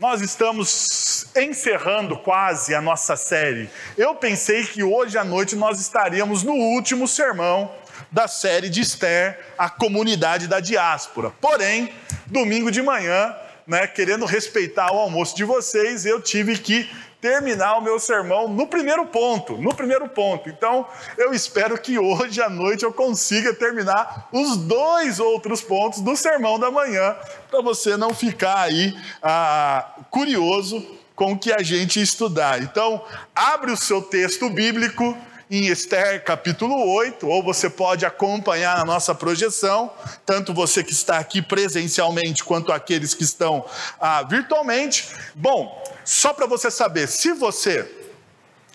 Nós 0.00 0.20
estamos 0.20 1.26
encerrando 1.34 2.16
quase 2.18 2.72
a 2.72 2.80
nossa 2.80 3.16
série. 3.16 3.68
Eu 3.96 4.14
pensei 4.14 4.62
que 4.64 4.80
hoje 4.80 5.18
à 5.18 5.24
noite 5.24 5.56
nós 5.56 5.80
estaríamos 5.80 6.44
no 6.44 6.52
último 6.52 7.08
sermão 7.08 7.68
da 8.08 8.28
série 8.28 8.70
de 8.70 8.80
Esther, 8.80 9.40
a 9.58 9.68
comunidade 9.68 10.46
da 10.46 10.60
diáspora. 10.60 11.30
Porém, 11.40 11.92
domingo 12.26 12.70
de 12.70 12.80
manhã, 12.80 13.34
né, 13.66 13.88
querendo 13.88 14.24
respeitar 14.24 14.94
o 14.94 15.00
almoço 15.00 15.34
de 15.36 15.42
vocês, 15.42 16.06
eu 16.06 16.22
tive 16.22 16.56
que 16.56 16.88
terminar 17.20 17.78
o 17.78 17.80
meu 17.80 17.98
sermão 17.98 18.48
no 18.48 18.66
primeiro 18.66 19.06
ponto, 19.06 19.56
no 19.56 19.74
primeiro 19.74 20.08
ponto. 20.08 20.48
Então, 20.48 20.86
eu 21.16 21.32
espero 21.32 21.76
que 21.78 21.98
hoje 21.98 22.40
à 22.40 22.48
noite 22.48 22.84
eu 22.84 22.92
consiga 22.92 23.52
terminar 23.52 24.28
os 24.32 24.56
dois 24.56 25.18
outros 25.18 25.60
pontos 25.60 26.00
do 26.00 26.16
sermão 26.16 26.58
da 26.58 26.70
manhã, 26.70 27.16
para 27.50 27.60
você 27.60 27.96
não 27.96 28.14
ficar 28.14 28.60
aí 28.60 28.96
ah, 29.22 29.94
curioso 30.10 30.84
com 31.16 31.32
o 31.32 31.38
que 31.38 31.52
a 31.52 31.62
gente 31.62 32.00
estudar. 32.00 32.62
Então, 32.62 33.04
abre 33.34 33.72
o 33.72 33.76
seu 33.76 34.00
texto 34.00 34.48
bíblico 34.48 35.16
em 35.50 35.66
Esther 35.66 36.22
capítulo 36.22 36.94
8, 36.94 37.26
ou 37.26 37.42
você 37.42 37.70
pode 37.70 38.04
acompanhar 38.04 38.76
na 38.78 38.84
nossa 38.84 39.14
projeção, 39.14 39.90
tanto 40.24 40.52
você 40.52 40.84
que 40.84 40.92
está 40.92 41.18
aqui 41.18 41.40
presencialmente 41.40 42.44
quanto 42.44 42.70
aqueles 42.70 43.14
que 43.14 43.24
estão 43.24 43.64
ah, 43.98 44.22
virtualmente. 44.22 45.08
Bom, 45.34 45.82
só 46.08 46.32
para 46.32 46.46
você 46.46 46.70
saber, 46.70 47.06
se 47.06 47.34
você 47.34 47.86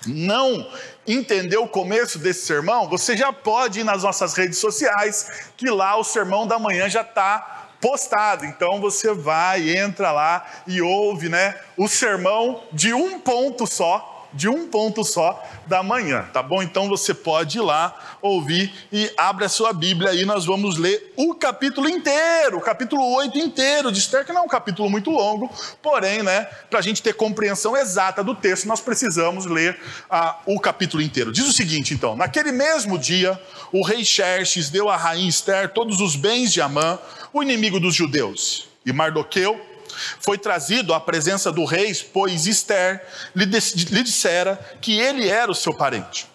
não 0.06 0.72
entendeu 1.08 1.64
o 1.64 1.68
começo 1.68 2.20
desse 2.20 2.46
sermão, 2.46 2.88
você 2.88 3.18
já 3.18 3.34
pode 3.34 3.80
ir 3.80 3.84
nas 3.84 4.04
nossas 4.04 4.36
redes 4.36 4.60
sociais, 4.60 5.50
que 5.58 5.68
lá 5.68 5.98
o 5.98 6.04
sermão 6.04 6.46
da 6.46 6.60
manhã 6.60 6.88
já 6.88 7.02
está 7.02 7.70
postado. 7.82 8.46
Então 8.46 8.80
você 8.80 9.12
vai, 9.16 9.76
entra 9.76 10.12
lá 10.12 10.46
e 10.68 10.80
ouve, 10.80 11.28
né, 11.28 11.60
o 11.76 11.88
sermão 11.88 12.66
de 12.72 12.94
um 12.94 13.20
ponto 13.20 13.66
só 13.66 14.13
de 14.34 14.50
um 14.50 14.68
ponto 14.68 15.04
só 15.04 15.42
da 15.68 15.84
manhã, 15.84 16.28
tá 16.34 16.42
bom? 16.42 16.62
Então 16.62 16.90
você 16.90 17.14
pode 17.14 17.58
ir 17.58 17.62
lá 17.62 18.18
ouvir 18.22 18.74
e 18.92 19.12
abre 19.16 19.46
a 19.46 19.50
sua 19.50 19.72
Bíblia 19.72 20.14
e 20.14 20.26
nós 20.26 20.46
vamos 20.46 20.78
ler 20.78 21.14
o 21.16 21.36
capítulo 21.36 21.88
inteiro, 21.88 22.58
o 22.58 22.62
capítulo 22.62 23.04
8 23.16 23.38
inteiro 23.38 23.92
de 23.92 24.00
Esther, 24.00 24.26
que 24.26 24.34
não 24.34 24.42
é 24.42 24.44
um 24.44 24.48
capítulo 24.48 24.90
muito 24.90 25.12
longo, 25.12 25.50
porém, 25.82 26.24
né, 26.24 26.48
para 26.70 26.80
a 26.80 26.82
gente 26.82 27.02
ter 27.02 27.14
compreensão 27.14 27.78
exata 27.78 28.24
do 28.24 28.34
texto, 28.34 28.68
nós 28.68 28.82
precisamos 28.82 29.46
ler 29.46 29.80
ah, 30.10 30.40
o 30.46 30.60
capítulo 30.60 31.02
inteiro. 31.02 31.32
Diz 31.32 31.48
o 31.48 31.54
seguinte, 31.54 31.94
então: 31.94 32.16
naquele 32.16 32.52
mesmo 32.52 32.98
dia, 32.98 33.40
o 33.72 33.84
rei 33.84 34.04
Xerxes 34.04 34.70
deu 34.70 34.90
à 34.90 34.98
rainha 34.98 35.30
Esther 35.30 35.70
todos 35.74 36.00
os 36.00 36.16
bens 36.16 36.52
de 36.52 36.62
Amã, 36.62 37.00
o 37.32 37.42
inimigo 37.42 37.80
dos 37.80 37.96
judeus, 37.96 38.68
e 38.86 38.92
Mardoqueu 38.92 39.73
foi 40.20 40.38
trazido 40.38 40.94
à 40.94 41.00
presença 41.00 41.52
do 41.52 41.66
rei, 41.66 41.94
pois 42.14 42.46
Esther 42.46 43.06
lhe, 43.36 43.46
lhe 43.46 44.04
dissera 44.04 44.60
que 44.82 45.00
ele 45.00 45.28
era 45.28 45.52
o 45.52 45.56
seu 45.56 45.74
parente. 45.74 46.28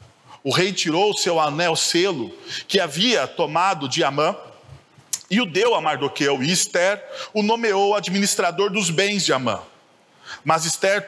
O 0.42 0.52
rei 0.52 0.72
tirou 0.72 1.10
o 1.10 1.16
seu 1.16 1.40
anel 1.40 1.76
selo 1.76 2.32
que 2.66 2.80
havia 2.80 3.26
tomado 3.26 3.88
de 3.88 4.04
Amã 4.04 4.36
e 5.30 5.40
o 5.40 5.46
deu 5.46 5.74
a 5.74 5.80
Mardoqueu, 5.80 6.42
e 6.42 6.50
Esther 6.50 7.04
o 7.34 7.42
nomeou 7.42 7.94
administrador 7.94 8.70
dos 8.70 8.88
bens 8.88 9.24
de 9.24 9.32
Amã. 9.32 9.60
Mas 10.42 10.64
Esther 10.64 11.06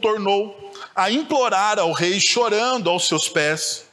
tornou 0.00 0.72
a 0.94 1.10
implorar 1.10 1.78
ao 1.78 1.92
rei, 1.92 2.20
chorando 2.20 2.90
aos 2.90 3.06
seus 3.06 3.28
pés, 3.28 3.84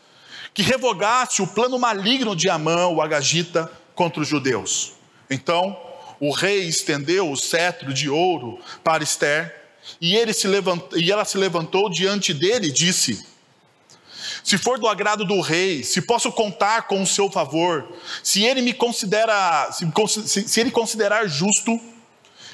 que 0.53 0.63
revogasse 0.63 1.41
o 1.41 1.47
plano 1.47 1.77
maligno 1.77 2.35
de 2.35 2.49
Amã, 2.49 2.87
o 2.87 3.01
Agagita, 3.01 3.71
contra 3.93 4.21
os 4.21 4.27
judeus. 4.27 4.93
Então, 5.29 5.77
o 6.19 6.31
rei 6.31 6.67
estendeu 6.67 7.31
o 7.31 7.37
cetro 7.37 7.93
de 7.93 8.09
ouro 8.09 8.59
para 8.83 9.03
Esther, 9.03 9.63
e, 10.01 10.15
ele 10.15 10.33
se 10.33 10.47
levantou, 10.47 10.97
e 10.97 11.11
ela 11.11 11.25
se 11.25 11.37
levantou 11.37 11.89
diante 11.89 12.33
dele 12.33 12.67
e 12.67 12.71
disse: 12.71 13.25
Se 14.43 14.57
for 14.57 14.79
do 14.79 14.87
agrado 14.87 15.25
do 15.25 15.41
rei, 15.41 15.83
se 15.83 16.01
posso 16.01 16.31
contar 16.31 16.83
com 16.83 17.01
o 17.01 17.07
seu 17.07 17.29
favor, 17.29 17.87
se 18.23 18.43
ele 18.43 18.61
me 18.61 18.73
considera, 18.73 19.69
se, 19.71 20.47
se 20.47 20.59
ele 20.59 20.71
considerar 20.71 21.27
justo, 21.27 21.79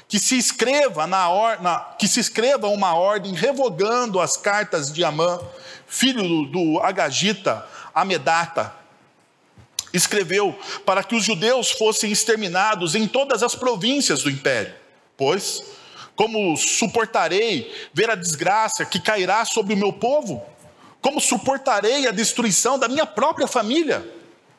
que 0.08 0.20
se 0.20 0.38
escreva 0.38 1.08
na, 1.08 1.30
or, 1.30 1.62
na, 1.62 1.80
que 1.98 2.06
se 2.06 2.20
escreva 2.20 2.68
uma 2.68 2.94
ordem 2.96 3.34
revogando 3.34 4.20
as 4.20 4.36
cartas 4.36 4.92
de 4.92 5.06
Amã, 5.06 5.40
filho 5.88 6.22
do, 6.22 6.46
do 6.48 6.80
Agagita, 6.82 7.66
Amedata, 7.96 8.81
escreveu 9.94 10.58
para 10.86 11.04
que 11.04 11.16
os 11.16 11.24
judeus 11.24 11.72
fossem 11.72 12.12
exterminados 12.12 12.96
em 12.96 13.08
todas 13.08 13.44
as 13.44 13.56
províncias 13.56 14.24
do 14.24 14.30
império. 14.30 14.74
Pois, 15.18 15.64
como 16.16 16.56
suportarei 16.56 17.72
ver 17.94 18.10
a 18.10 18.16
desgraça 18.16 18.86
que 18.86 19.00
cairá 19.00 19.46
sobre 19.46 19.74
o 19.74 19.78
meu 19.78 19.94
povo? 19.94 20.44
Como 21.02 21.20
suportarei 21.20 22.08
a 22.08 22.12
destruição 22.12 22.78
da 22.78 22.88
minha 22.88 23.06
própria 23.06 23.48
família? 23.48 24.08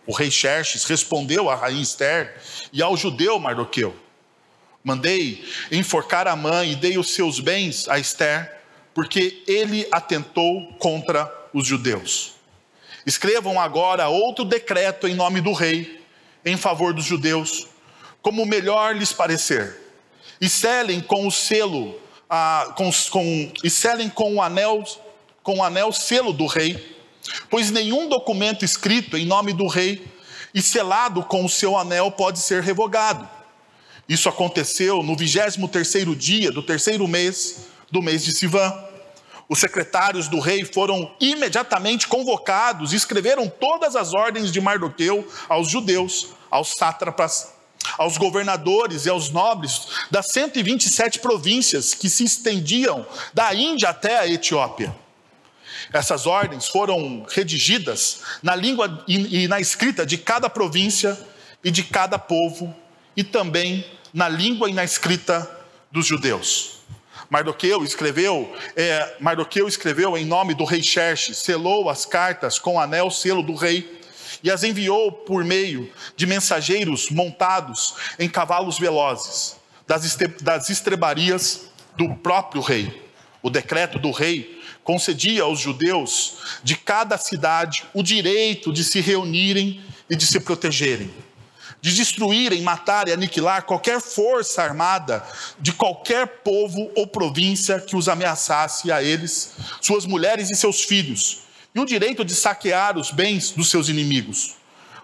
O 0.06 0.12
rei 0.12 0.30
Xerxes 0.30 0.84
respondeu 0.84 1.48
à 1.48 1.54
rainha 1.54 1.82
Esther 1.82 2.34
e 2.72 2.82
ao 2.82 2.96
judeu 2.96 3.38
Mardoqueu: 3.38 3.94
Mandei 4.82 5.44
enforcar 5.70 6.26
a 6.26 6.34
mãe 6.34 6.72
e 6.72 6.76
dei 6.76 6.98
os 6.98 7.14
seus 7.14 7.38
bens 7.38 7.88
a 7.88 7.98
Esther, 7.98 8.60
porque 8.92 9.44
ele 9.46 9.86
atentou 9.92 10.72
contra 10.74 11.32
os 11.54 11.66
judeus. 11.66 12.34
Escrevam 13.06 13.60
agora 13.60 14.08
outro 14.08 14.44
decreto 14.44 15.08
em 15.08 15.14
nome 15.14 15.40
do 15.40 15.52
rei, 15.52 16.00
em 16.44 16.56
favor 16.56 16.92
dos 16.92 17.04
judeus, 17.04 17.66
como 18.20 18.46
melhor 18.46 18.96
lhes 18.96 19.12
parecer. 19.12 19.80
E 20.40 20.48
selem 20.48 21.00
com 21.00 21.26
o 21.26 21.30
selo, 21.30 22.00
ah, 22.28 22.72
com, 22.76 22.90
com, 23.10 23.52
e 23.62 23.70
selem 23.70 24.08
com 24.08 24.34
o 24.34 24.42
anel, 24.42 24.84
com 25.42 25.58
o 25.58 25.64
anel 25.64 25.92
selo 25.92 26.32
do 26.32 26.46
rei, 26.46 26.96
pois 27.50 27.70
nenhum 27.70 28.08
documento 28.08 28.64
escrito 28.64 29.16
em 29.16 29.24
nome 29.24 29.52
do 29.52 29.66
rei 29.66 30.04
e 30.54 30.60
selado 30.60 31.22
com 31.24 31.44
o 31.44 31.48
seu 31.48 31.76
anel 31.76 32.10
pode 32.10 32.38
ser 32.38 32.62
revogado. 32.62 33.28
Isso 34.08 34.28
aconteceu 34.28 35.02
no 35.02 35.16
vigésimo 35.16 35.68
terceiro 35.68 36.14
dia 36.14 36.50
do 36.50 36.62
terceiro 36.62 37.06
mês 37.08 37.66
do 37.90 38.02
mês 38.02 38.24
de 38.24 38.34
Sivan. 38.34 38.72
Os 39.52 39.58
secretários 39.58 40.28
do 40.28 40.40
rei 40.40 40.64
foram 40.64 41.14
imediatamente 41.20 42.08
convocados 42.08 42.94
e 42.94 42.96
escreveram 42.96 43.50
todas 43.50 43.94
as 43.94 44.14
ordens 44.14 44.50
de 44.50 44.62
Mardoqueu 44.62 45.30
aos 45.46 45.68
judeus, 45.68 46.28
aos 46.50 46.68
sátrapas, 46.68 47.52
aos 47.98 48.16
governadores 48.16 49.04
e 49.04 49.10
aos 49.10 49.28
nobres 49.28 49.88
das 50.10 50.28
127 50.28 51.18
províncias 51.18 51.92
que 51.92 52.08
se 52.08 52.24
estendiam 52.24 53.06
da 53.34 53.54
Índia 53.54 53.90
até 53.90 54.20
a 54.20 54.26
Etiópia. 54.26 54.96
Essas 55.92 56.26
ordens 56.26 56.68
foram 56.68 57.26
redigidas 57.28 58.20
na 58.42 58.56
língua 58.56 59.04
e 59.06 59.46
na 59.48 59.60
escrita 59.60 60.06
de 60.06 60.16
cada 60.16 60.48
província 60.48 61.14
e 61.62 61.70
de 61.70 61.82
cada 61.82 62.18
povo, 62.18 62.74
e 63.14 63.22
também 63.22 63.84
na 64.14 64.30
língua 64.30 64.70
e 64.70 64.72
na 64.72 64.82
escrita 64.82 65.46
dos 65.90 66.06
judeus. 66.06 66.80
Mardoqueu 67.32 67.82
escreveu, 67.82 68.54
é, 68.76 69.16
Mardoqueu 69.18 69.66
escreveu 69.66 70.18
em 70.18 70.26
nome 70.26 70.52
do 70.52 70.66
rei 70.66 70.82
Xerxes, 70.82 71.38
selou 71.38 71.88
as 71.88 72.04
cartas 72.04 72.58
com 72.58 72.74
o 72.74 72.78
anel 72.78 73.10
selo 73.10 73.42
do 73.42 73.54
rei 73.54 74.02
e 74.44 74.50
as 74.50 74.62
enviou 74.62 75.10
por 75.10 75.42
meio 75.42 75.90
de 76.14 76.26
mensageiros 76.26 77.08
montados 77.08 77.94
em 78.18 78.28
cavalos 78.28 78.78
velozes 78.78 79.56
das, 79.86 80.14
das 80.42 80.68
estrebarias 80.68 81.62
do 81.96 82.14
próprio 82.16 82.60
rei. 82.60 83.02
O 83.40 83.48
decreto 83.48 83.98
do 83.98 84.10
rei 84.10 84.62
concedia 84.84 85.44
aos 85.44 85.58
judeus 85.58 86.60
de 86.62 86.76
cada 86.76 87.16
cidade 87.16 87.82
o 87.94 88.02
direito 88.02 88.70
de 88.70 88.84
se 88.84 89.00
reunirem 89.00 89.82
e 90.10 90.14
de 90.14 90.26
se 90.26 90.38
protegerem 90.38 91.10
de 91.82 91.92
destruírem, 91.92 92.62
matar 92.62 93.08
e 93.08 93.12
aniquilar 93.12 93.64
qualquer 93.64 94.00
força 94.00 94.62
armada 94.62 95.26
de 95.58 95.72
qualquer 95.72 96.28
povo 96.44 96.92
ou 96.94 97.08
província 97.08 97.80
que 97.80 97.96
os 97.96 98.08
ameaçasse 98.08 98.92
a 98.92 99.02
eles, 99.02 99.54
suas 99.80 100.06
mulheres 100.06 100.48
e 100.48 100.54
seus 100.54 100.84
filhos, 100.84 101.40
e 101.74 101.80
o 101.80 101.84
direito 101.84 102.24
de 102.24 102.36
saquear 102.36 102.96
os 102.96 103.10
bens 103.10 103.50
dos 103.50 103.68
seus 103.68 103.88
inimigos. 103.88 104.54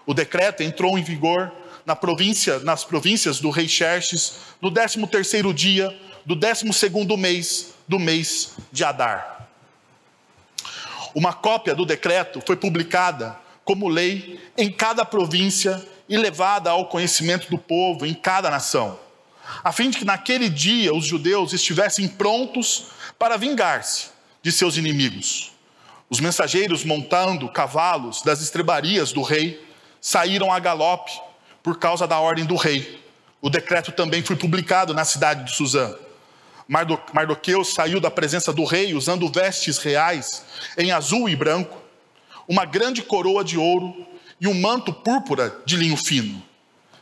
O 0.05 0.13
decreto 0.13 0.63
entrou 0.63 0.97
em 0.97 1.03
vigor 1.03 1.51
na 1.85 1.97
província, 1.97 2.59
nas 2.59 2.85
províncias 2.85 3.41
do 3.41 3.49
rei 3.49 3.67
Xerxes 3.67 4.35
no 4.61 4.71
13 4.71 5.05
terceiro 5.07 5.53
dia 5.53 5.93
do 6.25 6.33
12 6.33 6.71
segundo 6.71 7.17
mês 7.17 7.73
do 7.89 7.99
mês 7.99 8.53
de 8.71 8.85
Adar. 8.85 9.49
Uma 11.13 11.33
cópia 11.33 11.75
do 11.75 11.85
decreto 11.85 12.41
foi 12.45 12.55
publicada 12.55 13.35
como 13.65 13.89
lei 13.89 14.39
em 14.57 14.71
cada 14.71 15.03
província 15.03 15.85
e 16.09 16.17
levada 16.17 16.71
ao 16.71 16.87
conhecimento 16.87 17.49
do 17.51 17.57
povo 17.57 18.05
em 18.05 18.15
cada 18.15 18.49
nação, 18.49 18.99
a 19.63 19.71
fim 19.71 19.91
de 19.91 19.99
que 19.99 20.05
naquele 20.05 20.49
dia 20.49 20.93
os 20.93 21.05
judeus 21.05 21.53
estivessem 21.53 22.07
prontos 22.07 22.87
para 23.17 23.37
vingar-se 23.37 24.07
de 24.41 24.51
seus 24.51 24.75
inimigos. 24.75 25.51
Os 26.09 26.19
mensageiros, 26.19 26.83
montando 26.83 27.47
cavalos 27.47 28.23
das 28.23 28.41
estrebarias 28.41 29.11
do 29.11 29.21
rei, 29.21 29.63
saíram 30.01 30.51
a 30.51 30.59
galope 30.59 31.11
por 31.61 31.77
causa 31.77 32.07
da 32.07 32.19
ordem 32.19 32.45
do 32.45 32.55
rei. 32.55 32.99
O 33.39 33.49
decreto 33.49 33.91
também 33.91 34.23
foi 34.23 34.35
publicado 34.35 34.93
na 34.93 35.05
cidade 35.05 35.43
de 35.45 35.55
Suzã. 35.55 35.95
Mardoqueu 36.67 37.63
saiu 37.63 37.99
da 37.99 38.09
presença 38.09 38.51
do 38.51 38.63
rei 38.63 38.93
usando 38.93 39.31
vestes 39.31 39.77
reais 39.77 40.43
em 40.77 40.91
azul 40.91 41.29
e 41.29 41.35
branco, 41.35 41.77
uma 42.47 42.65
grande 42.65 43.01
coroa 43.03 43.43
de 43.43 43.57
ouro 43.57 44.07
e 44.39 44.47
um 44.47 44.53
manto 44.53 44.93
púrpura 44.93 45.61
de 45.65 45.75
linho 45.75 45.97
fino. 45.97 46.41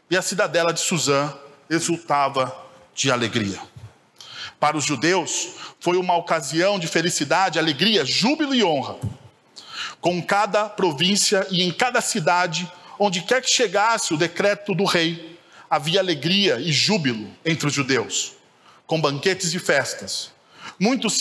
E 0.10 0.18
a 0.18 0.22
cidadela 0.22 0.74
de 0.74 0.80
Suzã 0.80 1.34
exultava 1.70 2.56
de 2.96 3.12
alegria. 3.12 3.60
Para 4.60 4.78
os 4.78 4.86
judeus, 4.86 5.50
foi 5.80 5.98
uma 5.98 6.16
ocasião 6.16 6.80
de 6.80 6.88
felicidade, 6.88 7.60
alegria, 7.60 8.04
júbilo 8.04 8.56
e 8.56 8.64
honra. 8.64 8.98
Com 10.02 10.22
cada 10.22 10.68
província 10.68 11.46
e 11.52 11.62
em 11.62 11.72
cada 11.72 12.02
cidade, 12.02 12.70
onde 12.98 13.22
quer 13.22 13.42
que 13.42 13.50
chegasse 13.50 14.14
o 14.14 14.18
decreto 14.18 14.74
do 14.74 14.84
rei, 14.84 15.38
havia 15.70 16.00
alegria 16.00 16.60
e 16.60 16.72
júbilo 16.72 17.30
entre 17.46 17.68
os 17.68 17.74
judeus, 17.74 18.34
com 18.86 19.00
banquetes 19.00 19.54
e 19.54 19.60
festas. 19.60 20.32
Muitos, 20.80 21.20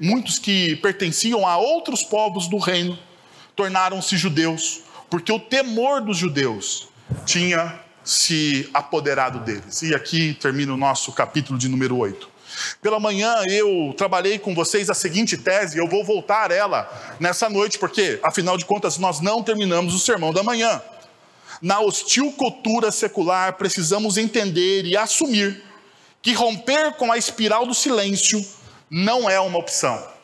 muitos 0.00 0.38
que 0.38 0.76
pertenciam 0.76 1.46
a 1.46 1.56
outros 1.56 2.02
povos 2.02 2.48
do 2.48 2.58
reino 2.58 2.98
tornaram-se 3.54 4.16
judeus, 4.16 4.82
porque 5.10 5.32
o 5.32 5.38
temor 5.38 6.00
dos 6.00 6.16
judeus 6.16 6.88
tinha 7.24 7.80
se 8.04 8.68
apoderado 8.72 9.40
deles. 9.40 9.82
E 9.82 9.94
aqui 9.94 10.34
termina 10.34 10.72
o 10.72 10.76
nosso 10.76 11.12
capítulo 11.12 11.58
de 11.58 11.68
número 11.68 11.96
8. 11.96 12.36
Pela 12.80 12.98
manhã 12.98 13.42
eu 13.48 13.94
trabalhei 13.96 14.38
com 14.38 14.54
vocês 14.54 14.88
a 14.88 14.94
seguinte 14.94 15.36
tese, 15.36 15.76
eu 15.76 15.88
vou 15.88 16.04
voltar 16.04 16.50
ela 16.50 16.88
nessa 17.20 17.50
noite, 17.50 17.78
porque 17.78 18.18
afinal 18.22 18.56
de 18.56 18.64
contas 18.64 18.96
nós 18.98 19.20
não 19.20 19.42
terminamos 19.42 19.94
o 19.94 19.98
sermão 19.98 20.32
da 20.32 20.42
manhã. 20.42 20.80
Na 21.60 21.80
hostil 21.80 22.32
cultura 22.32 22.90
secular, 22.90 23.54
precisamos 23.54 24.16
entender 24.16 24.84
e 24.84 24.96
assumir 24.96 25.62
que 26.22 26.32
romper 26.32 26.92
com 26.92 27.10
a 27.10 27.18
espiral 27.18 27.66
do 27.66 27.74
silêncio 27.74 28.44
não 28.90 29.28
é 29.28 29.38
uma 29.40 29.58
opção. 29.58 30.15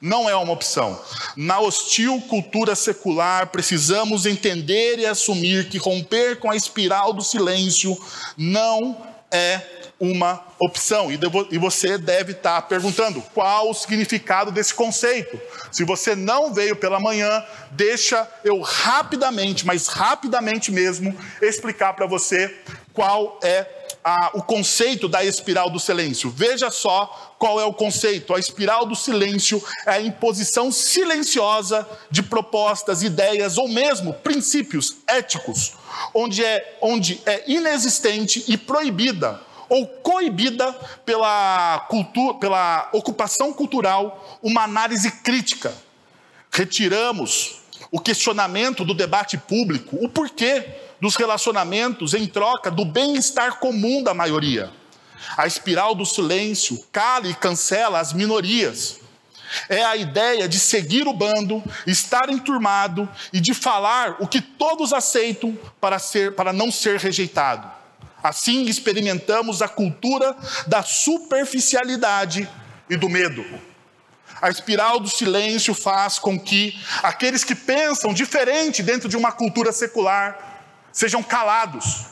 Não 0.00 0.28
é 0.28 0.36
uma 0.36 0.52
opção. 0.52 1.00
Na 1.36 1.58
hostil 1.60 2.20
cultura 2.28 2.76
secular, 2.76 3.48
precisamos 3.48 4.26
entender 4.26 4.98
e 4.98 5.06
assumir 5.06 5.68
que 5.68 5.78
romper 5.78 6.38
com 6.38 6.50
a 6.50 6.56
espiral 6.56 7.12
do 7.12 7.22
silêncio 7.22 7.98
não 8.36 8.96
é 9.30 9.60
uma 9.98 10.40
opção. 10.60 11.08
E 11.10 11.58
você 11.58 11.98
deve 11.98 12.30
estar 12.30 12.62
perguntando 12.62 13.20
qual 13.34 13.70
o 13.70 13.74
significado 13.74 14.52
desse 14.52 14.72
conceito. 14.72 15.40
Se 15.72 15.82
você 15.82 16.14
não 16.14 16.54
veio 16.54 16.76
pela 16.76 17.00
manhã, 17.00 17.44
deixa 17.72 18.28
eu 18.44 18.60
rapidamente, 18.60 19.66
mas 19.66 19.88
rapidamente 19.88 20.70
mesmo, 20.70 21.16
explicar 21.42 21.94
para 21.94 22.06
você 22.06 22.56
qual 22.92 23.40
é 23.42 23.66
a, 24.08 24.30
o 24.34 24.42
conceito 24.42 25.06
da 25.06 25.22
espiral 25.22 25.68
do 25.68 25.78
silêncio. 25.78 26.30
Veja 26.30 26.70
só 26.70 27.34
qual 27.38 27.60
é 27.60 27.64
o 27.64 27.74
conceito. 27.74 28.34
A 28.34 28.38
espiral 28.38 28.86
do 28.86 28.96
silêncio 28.96 29.62
é 29.86 29.90
a 29.90 30.00
imposição 30.00 30.72
silenciosa 30.72 31.86
de 32.10 32.22
propostas, 32.22 33.02
ideias 33.02 33.58
ou 33.58 33.68
mesmo 33.68 34.14
princípios 34.14 34.96
éticos, 35.06 35.74
onde 36.14 36.42
é, 36.42 36.78
onde 36.80 37.20
é 37.26 37.44
inexistente 37.46 38.44
e 38.48 38.56
proibida 38.56 39.40
ou 39.68 39.86
coibida 39.86 40.72
pela, 41.04 41.86
cultura, 41.90 42.34
pela 42.38 42.88
ocupação 42.92 43.52
cultural 43.52 44.38
uma 44.42 44.62
análise 44.62 45.10
crítica. 45.10 45.74
Retiramos 46.50 47.60
o 47.90 48.00
questionamento 48.00 48.84
do 48.84 48.94
debate 48.94 49.36
público, 49.36 49.98
o 50.00 50.08
porquê 50.08 50.64
dos 51.00 51.16
relacionamentos 51.16 52.14
em 52.14 52.26
troca 52.26 52.70
do 52.70 52.84
bem-estar 52.84 53.58
comum 53.58 54.02
da 54.02 54.14
maioria. 54.14 54.70
A 55.36 55.46
espiral 55.46 55.94
do 55.94 56.06
silêncio 56.06 56.82
cala 56.92 57.28
e 57.28 57.34
cancela 57.34 58.00
as 58.00 58.12
minorias. 58.12 59.00
É 59.68 59.82
a 59.82 59.96
ideia 59.96 60.48
de 60.48 60.58
seguir 60.58 61.06
o 61.08 61.12
bando, 61.12 61.62
estar 61.86 62.28
enturmado 62.28 63.08
e 63.32 63.40
de 63.40 63.54
falar 63.54 64.16
o 64.20 64.26
que 64.26 64.40
todos 64.40 64.92
aceitam 64.92 65.58
para, 65.80 65.98
ser, 65.98 66.34
para 66.34 66.52
não 66.52 66.70
ser 66.70 66.98
rejeitado. 66.98 67.70
Assim 68.22 68.64
experimentamos 68.64 69.62
a 69.62 69.68
cultura 69.68 70.36
da 70.66 70.82
superficialidade 70.82 72.48
e 72.90 72.96
do 72.96 73.08
medo. 73.08 73.44
A 74.40 74.50
espiral 74.50 75.00
do 75.00 75.08
silêncio 75.08 75.74
faz 75.74 76.18
com 76.18 76.38
que 76.38 76.78
aqueles 77.02 77.42
que 77.42 77.54
pensam 77.54 78.12
diferente 78.12 78.82
dentro 78.82 79.08
de 79.08 79.16
uma 79.16 79.32
cultura 79.32 79.72
secular 79.72 80.47
sejam 80.98 81.22
calados. 81.22 82.06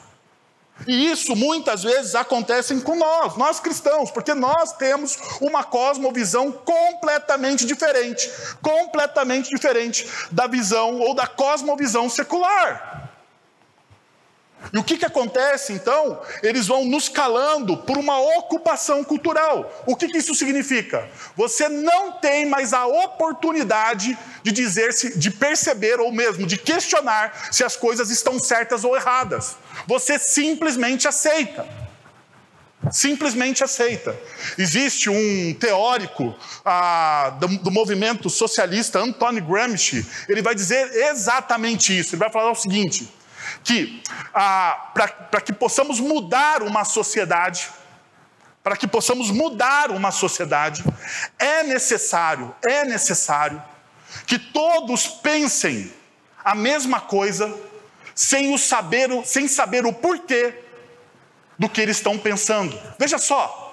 E 0.86 1.10
isso 1.10 1.34
muitas 1.34 1.82
vezes 1.82 2.14
acontece 2.14 2.78
com 2.82 2.94
nós, 2.94 3.36
nós 3.36 3.58
cristãos, 3.58 4.10
porque 4.10 4.32
nós 4.32 4.74
temos 4.74 5.18
uma 5.40 5.64
cosmovisão 5.64 6.52
completamente 6.52 7.66
diferente, 7.66 8.30
completamente 8.62 9.50
diferente 9.50 10.06
da 10.30 10.46
visão 10.46 11.00
ou 11.00 11.14
da 11.14 11.26
cosmovisão 11.26 12.08
secular. 12.08 13.05
E 14.72 14.78
o 14.78 14.84
que, 14.84 14.96
que 14.96 15.04
acontece 15.04 15.72
então? 15.72 16.20
Eles 16.42 16.66
vão 16.66 16.84
nos 16.84 17.08
calando 17.08 17.76
por 17.76 17.96
uma 17.96 18.18
ocupação 18.38 19.04
cultural. 19.04 19.84
O 19.86 19.96
que, 19.96 20.08
que 20.08 20.18
isso 20.18 20.34
significa? 20.34 21.08
Você 21.36 21.68
não 21.68 22.12
tem 22.12 22.46
mais 22.46 22.72
a 22.72 22.86
oportunidade 22.86 24.16
de 24.42 24.52
dizer 24.52 24.92
se, 24.92 25.18
de 25.18 25.30
perceber 25.30 26.00
ou 26.00 26.12
mesmo 26.12 26.46
de 26.46 26.56
questionar 26.56 27.48
se 27.50 27.64
as 27.64 27.76
coisas 27.76 28.10
estão 28.10 28.38
certas 28.38 28.84
ou 28.84 28.96
erradas. 28.96 29.56
Você 29.86 30.18
simplesmente 30.18 31.06
aceita. 31.06 31.66
Simplesmente 32.90 33.64
aceita. 33.64 34.16
Existe 34.56 35.10
um 35.10 35.54
teórico 35.54 36.34
ah, 36.64 37.36
do, 37.40 37.48
do, 37.58 37.70
movimento 37.70 38.30
socialista, 38.30 39.00
Anthony 39.00 39.40
Gramsci, 39.40 40.06
ele 40.28 40.42
vai 40.42 40.54
dizer 40.54 40.92
exatamente 41.10 41.98
isso. 41.98 42.14
Ele 42.14 42.20
vai 42.20 42.30
falar 42.30 42.52
o 42.52 42.54
seguinte: 42.54 43.08
que 43.66 44.00
ah, 44.32 44.92
para 44.94 45.40
que 45.40 45.52
possamos 45.52 45.98
mudar 45.98 46.62
uma 46.62 46.84
sociedade, 46.84 47.68
para 48.62 48.76
que 48.76 48.86
possamos 48.86 49.28
mudar 49.32 49.90
uma 49.90 50.12
sociedade, 50.12 50.84
é 51.36 51.64
necessário, 51.64 52.54
é 52.64 52.84
necessário 52.84 53.60
que 54.24 54.38
todos 54.38 55.08
pensem 55.08 55.92
a 56.44 56.54
mesma 56.54 57.00
coisa, 57.00 57.52
sem 58.14 58.54
o 58.54 58.58
saber, 58.58 59.10
sem 59.24 59.48
saber 59.48 59.84
o 59.84 59.92
porquê 59.92 60.62
do 61.58 61.68
que 61.68 61.80
eles 61.80 61.96
estão 61.96 62.16
pensando. 62.16 62.80
Veja 62.96 63.18
só. 63.18 63.64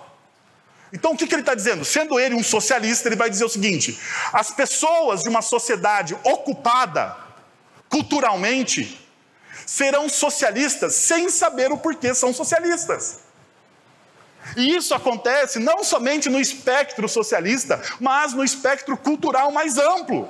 Então, 0.91 1.11
o 1.11 1.17
que, 1.17 1.27
que 1.27 1.35
ele 1.35 1.43
está 1.43 1.53
dizendo? 1.53 1.85
Sendo 1.85 2.19
ele 2.19 2.33
um 2.33 2.43
socialista, 2.43 3.07
ele 3.07 3.15
vai 3.15 3.29
dizer 3.29 3.45
o 3.45 3.49
seguinte: 3.49 3.99
as 4.31 4.49
pessoas 4.49 5.21
de 5.21 5.29
uma 5.29 5.43
sociedade 5.43 6.17
ocupada 6.23 7.15
culturalmente 7.89 9.02
serão 9.65 10.09
socialistas 10.09 10.95
sem 10.95 11.29
saber 11.29 11.71
o 11.71 11.77
porquê 11.77 12.13
são 12.13 12.33
socialistas. 12.33 13.19
E 14.57 14.75
isso 14.75 14.93
acontece 14.93 15.59
não 15.59 15.83
somente 15.83 16.29
no 16.29 16.39
espectro 16.39 17.07
socialista, 17.07 17.81
mas 17.99 18.33
no 18.33 18.43
espectro 18.43 18.97
cultural 18.97 19.51
mais 19.51 19.77
amplo. 19.77 20.29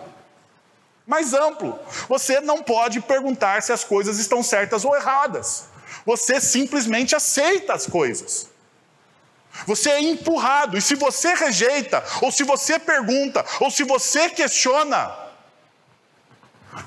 Mais 1.06 1.34
amplo. 1.34 1.78
Você 2.08 2.40
não 2.40 2.62
pode 2.62 3.02
perguntar 3.02 3.62
se 3.62 3.74
as 3.74 3.84
coisas 3.84 4.20
estão 4.20 4.44
certas 4.44 4.86
ou 4.86 4.96
erradas. 4.96 5.66
Você 6.06 6.40
simplesmente 6.40 7.16
aceita 7.16 7.74
as 7.74 7.88
coisas. 7.88 8.48
Você 9.68 9.90
é 9.90 10.02
empurrado, 10.02 10.78
e 10.78 10.82
se 10.82 10.96
você 10.96 11.36
rejeita, 11.36 12.04
ou 12.22 12.32
se 12.32 12.44
você 12.44 12.80
pergunta, 12.80 13.46
ou 13.60 13.70
se 13.70 13.84
você 13.84 14.30
questiona, 14.30 15.23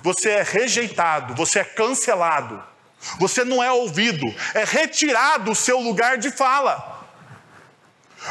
você 0.02 0.30
é 0.30 0.42
rejeitado, 0.42 1.34
você 1.34 1.60
é 1.60 1.64
cancelado, 1.64 2.62
você 3.18 3.44
não 3.44 3.62
é 3.62 3.70
ouvido, 3.70 4.26
é 4.54 4.64
retirado 4.64 5.50
o 5.50 5.56
seu 5.56 5.80
lugar 5.80 6.18
de 6.18 6.30
fala. 6.30 6.94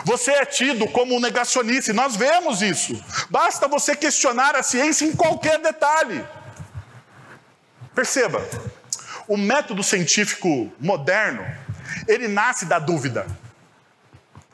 Você 0.03 0.31
é 0.31 0.45
tido 0.45 0.87
como 0.87 1.15
um 1.15 1.19
negacionista, 1.19 1.91
e 1.91 1.93
nós 1.93 2.15
vemos 2.15 2.61
isso. 2.61 3.01
Basta 3.29 3.67
você 3.67 3.95
questionar 3.95 4.55
a 4.55 4.63
ciência 4.63 5.05
em 5.05 5.15
qualquer 5.15 5.59
detalhe. 5.59 6.25
Perceba, 7.93 8.45
o 9.27 9.37
método 9.37 9.81
científico 9.83 10.71
moderno, 10.79 11.45
ele 12.07 12.27
nasce 12.27 12.65
da 12.65 12.77
dúvida. 12.77 13.25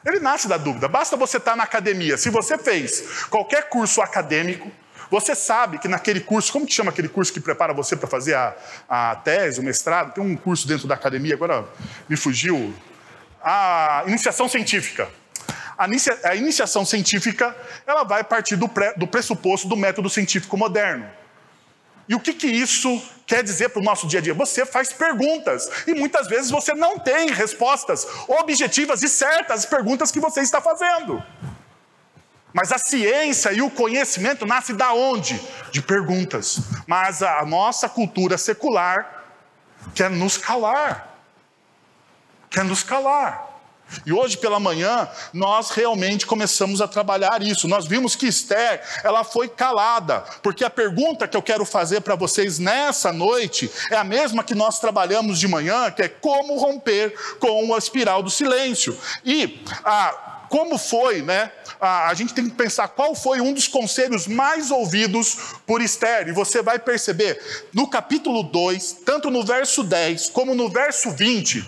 Ele 0.05 0.19
nasce 0.19 0.47
da 0.47 0.57
dúvida. 0.57 0.87
Basta 0.87 1.15
você 1.15 1.37
estar 1.37 1.55
na 1.55 1.63
academia. 1.63 2.17
Se 2.17 2.29
você 2.29 2.57
fez 2.57 3.25
qualquer 3.29 3.69
curso 3.69 4.01
acadêmico, 4.01 4.71
você 5.11 5.35
sabe 5.35 5.77
que 5.77 5.89
naquele 5.89 6.21
curso, 6.21 6.53
como 6.53 6.65
que 6.65 6.73
chama 6.73 6.89
aquele 6.89 7.09
curso 7.09 7.33
que 7.33 7.41
prepara 7.41 7.73
você 7.73 7.97
para 7.97 8.07
fazer 8.07 8.33
a, 8.33 8.55
a 8.87 9.15
tese, 9.17 9.59
o 9.59 9.63
mestrado? 9.63 10.13
Tem 10.13 10.23
um 10.23 10.37
curso 10.37 10.65
dentro 10.65 10.87
da 10.87 10.95
academia, 10.95 11.33
agora 11.35 11.65
me 12.07 12.15
fugiu. 12.15 12.73
A 13.43 14.05
iniciação 14.07 14.47
científica. 14.47 15.09
A, 15.77 15.85
inicia, 15.85 16.17
a 16.23 16.33
iniciação 16.33 16.85
científica 16.85 17.53
ela 17.85 18.05
vai 18.05 18.23
partir 18.23 18.55
do, 18.55 18.69
pré, 18.69 18.93
do 18.93 19.05
pressuposto 19.05 19.67
do 19.67 19.75
método 19.75 20.09
científico 20.09 20.55
moderno. 20.55 21.09
E 22.07 22.15
o 22.15 22.19
que, 22.19 22.33
que 22.33 22.47
isso 22.47 23.01
quer 23.27 23.43
dizer 23.43 23.69
para 23.69 23.81
o 23.81 23.83
nosso 23.83 24.07
dia 24.07 24.19
a 24.19 24.23
dia? 24.23 24.33
Você 24.33 24.65
faz 24.65 24.93
perguntas 24.93 25.69
e 25.87 25.93
muitas 25.93 26.27
vezes 26.27 26.49
você 26.49 26.73
não 26.73 26.97
tem 26.97 27.31
respostas 27.31 28.07
objetivas 28.29 29.03
e 29.03 29.09
certas 29.09 29.59
às 29.59 29.65
perguntas 29.65 30.09
que 30.09 30.21
você 30.21 30.39
está 30.39 30.61
fazendo. 30.61 31.21
Mas 32.53 32.71
a 32.71 32.77
ciência 32.77 33.51
e 33.53 33.61
o 33.61 33.69
conhecimento 33.69 34.45
nasce 34.45 34.73
da 34.73 34.93
onde? 34.93 35.39
De 35.71 35.81
perguntas. 35.81 36.59
Mas 36.85 37.23
a 37.23 37.45
nossa 37.45 37.87
cultura 37.87 38.37
secular 38.37 39.23
quer 39.95 40.09
nos 40.09 40.37
calar. 40.37 41.15
Quer 42.49 42.65
nos 42.65 42.83
calar. 42.83 43.51
E 44.05 44.13
hoje 44.13 44.37
pela 44.37 44.59
manhã 44.59 45.07
nós 45.33 45.69
realmente 45.71 46.25
começamos 46.25 46.81
a 46.81 46.87
trabalhar 46.87 47.41
isso. 47.41 47.67
Nós 47.67 47.85
vimos 47.85 48.15
que 48.15 48.27
Esther, 48.27 48.81
ela 49.03 49.23
foi 49.23 49.49
calada, 49.49 50.21
porque 50.41 50.63
a 50.63 50.69
pergunta 50.69 51.27
que 51.27 51.35
eu 51.35 51.41
quero 51.41 51.65
fazer 51.65 52.01
para 52.01 52.15
vocês 52.15 52.59
nessa 52.59 53.11
noite 53.11 53.69
é 53.89 53.95
a 53.95 54.03
mesma 54.03 54.43
que 54.43 54.55
nós 54.55 54.79
trabalhamos 54.79 55.39
de 55.39 55.47
manhã, 55.47 55.91
que 55.91 56.01
é 56.01 56.07
como 56.07 56.57
romper 56.57 57.13
com 57.39 57.73
a 57.73 57.77
espiral 57.77 58.23
do 58.23 58.29
silêncio. 58.29 58.97
E 59.25 59.63
a 59.83 60.30
como 60.51 60.77
foi, 60.77 61.21
né? 61.21 61.49
A, 61.79 62.13
gente 62.13 62.33
tem 62.33 62.43
que 62.43 62.55
pensar 62.55 62.89
qual 62.89 63.15
foi 63.15 63.39
um 63.39 63.53
dos 63.53 63.69
conselhos 63.69 64.27
mais 64.27 64.69
ouvidos 64.69 65.37
por 65.65 65.81
Esther. 65.81 66.27
E 66.27 66.33
você 66.33 66.61
vai 66.61 66.77
perceber 66.77 67.41
no 67.73 67.89
capítulo 67.89 68.43
2, 68.43 68.97
tanto 69.05 69.31
no 69.31 69.45
verso 69.45 69.81
10 69.81 70.29
como 70.31 70.53
no 70.53 70.69
verso 70.69 71.09
20, 71.09 71.65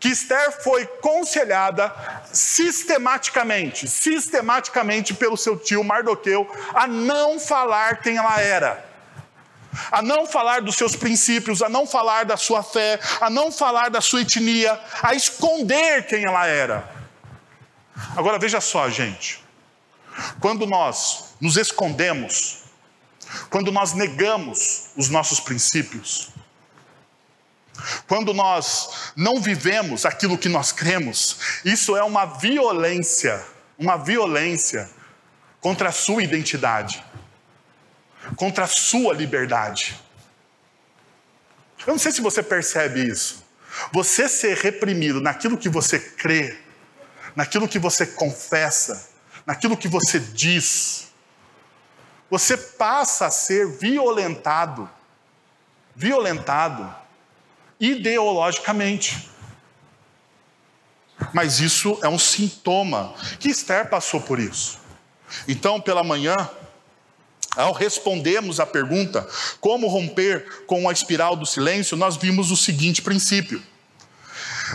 que 0.00 0.08
Esther 0.08 0.62
foi 0.64 0.86
conselhada 0.86 1.94
sistematicamente, 2.32 3.86
sistematicamente 3.86 5.12
pelo 5.12 5.36
seu 5.36 5.58
tio 5.58 5.84
Mardoqueu, 5.84 6.50
a 6.72 6.86
não 6.86 7.38
falar 7.38 8.00
quem 8.00 8.16
ela 8.16 8.40
era. 8.40 8.88
A 9.92 10.00
não 10.00 10.26
falar 10.26 10.62
dos 10.62 10.76
seus 10.76 10.96
princípios, 10.96 11.60
a 11.62 11.68
não 11.68 11.86
falar 11.86 12.24
da 12.24 12.38
sua 12.38 12.62
fé, 12.62 12.98
a 13.20 13.28
não 13.28 13.52
falar 13.52 13.90
da 13.90 14.00
sua 14.00 14.22
etnia, 14.22 14.80
a 15.02 15.14
esconder 15.14 16.06
quem 16.06 16.24
ela 16.24 16.46
era. 16.46 16.97
Agora 18.16 18.38
veja 18.38 18.60
só, 18.60 18.88
gente. 18.88 19.42
Quando 20.40 20.66
nós 20.66 21.34
nos 21.40 21.56
escondemos, 21.56 22.64
quando 23.50 23.70
nós 23.70 23.92
negamos 23.92 24.90
os 24.96 25.08
nossos 25.08 25.40
princípios, 25.40 26.30
quando 28.06 28.34
nós 28.34 29.12
não 29.14 29.40
vivemos 29.40 30.04
aquilo 30.04 30.38
que 30.38 30.48
nós 30.48 30.72
cremos, 30.72 31.60
isso 31.64 31.96
é 31.96 32.02
uma 32.02 32.24
violência, 32.24 33.44
uma 33.78 33.96
violência 33.96 34.90
contra 35.60 35.90
a 35.90 35.92
sua 35.92 36.22
identidade, 36.22 37.04
contra 38.36 38.64
a 38.64 38.68
sua 38.68 39.14
liberdade. 39.14 39.98
Eu 41.86 41.92
não 41.92 41.98
sei 41.98 42.12
se 42.12 42.20
você 42.20 42.42
percebe 42.42 43.06
isso. 43.06 43.46
Você 43.92 44.28
ser 44.28 44.56
reprimido 44.56 45.20
naquilo 45.20 45.56
que 45.56 45.68
você 45.68 45.98
crê, 45.98 46.58
naquilo 47.38 47.68
que 47.68 47.78
você 47.78 48.04
confessa, 48.04 49.10
naquilo 49.46 49.76
que 49.76 49.86
você 49.86 50.18
diz, 50.18 51.06
você 52.28 52.56
passa 52.56 53.26
a 53.26 53.30
ser 53.30 53.78
violentado, 53.78 54.90
violentado 55.94 56.92
ideologicamente. 57.78 59.30
Mas 61.32 61.60
isso 61.60 61.96
é 62.02 62.08
um 62.08 62.18
sintoma 62.18 63.14
que 63.38 63.48
Esther 63.48 63.88
passou 63.88 64.20
por 64.20 64.40
isso. 64.40 64.80
Então, 65.46 65.80
pela 65.80 66.02
manhã, 66.02 66.34
ao 67.56 67.72
respondermos 67.72 68.58
à 68.58 68.66
pergunta 68.66 69.24
como 69.60 69.86
romper 69.86 70.64
com 70.66 70.88
a 70.88 70.92
espiral 70.92 71.36
do 71.36 71.46
silêncio, 71.46 71.96
nós 71.96 72.16
vimos 72.16 72.50
o 72.50 72.56
seguinte 72.56 73.00
princípio. 73.00 73.62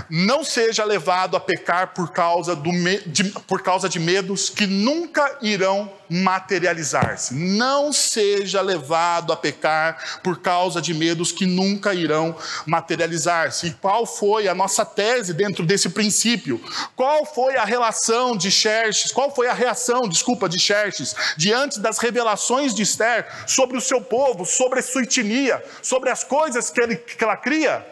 Não 0.10 0.44
seja 0.44 0.84
levado 0.84 1.36
a 1.36 1.40
pecar 1.40 1.94
por 1.94 2.12
causa, 2.12 2.56
do, 2.56 2.72
de, 3.06 3.24
por 3.48 3.62
causa 3.62 3.90
de 3.90 4.00
medos 4.00 4.50
que 4.50 4.66
nunca 4.66 5.38
irão 5.42 5.92
materializar-se. 6.10 7.34
Não 7.34 7.92
seja 7.92 8.62
levado 8.62 9.34
a 9.34 9.38
pecar 9.38 10.22
por 10.22 10.40
causa 10.40 10.82
de 10.82 10.94
medos 10.94 11.32
que 11.32 11.46
nunca 11.46 11.94
irão 11.94 12.36
materializar-se. 12.66 13.68
E 13.68 13.72
qual 13.74 14.06
foi 14.06 14.48
a 14.48 14.54
nossa 14.54 14.86
tese 14.86 15.34
dentro 15.34 15.66
desse 15.66 15.90
princípio? 15.90 16.62
Qual 16.96 17.26
foi 17.26 17.56
a 17.56 17.66
relação 17.66 18.38
de 18.38 18.52
Xerxes? 18.52 19.12
Qual 19.12 19.34
foi 19.34 19.48
a 19.48 19.54
reação, 19.54 20.02
desculpa, 20.02 20.48
de 20.48 20.60
Xerxes 20.60 21.16
diante 21.36 21.80
das 21.80 21.98
revelações 21.98 22.74
de 22.74 22.84
Esther 22.84 23.28
sobre 23.48 23.78
o 23.78 23.82
seu 23.82 24.02
povo, 24.02 24.46
sobre 24.46 24.80
a 24.80 24.84
sua 24.84 25.04
etnia, 25.04 25.64
sobre 25.82 26.10
as 26.10 26.24
coisas 26.24 26.70
que, 26.70 26.82
ele, 26.82 26.96
que 26.96 27.24
ela 27.24 27.38
cria? 27.38 27.86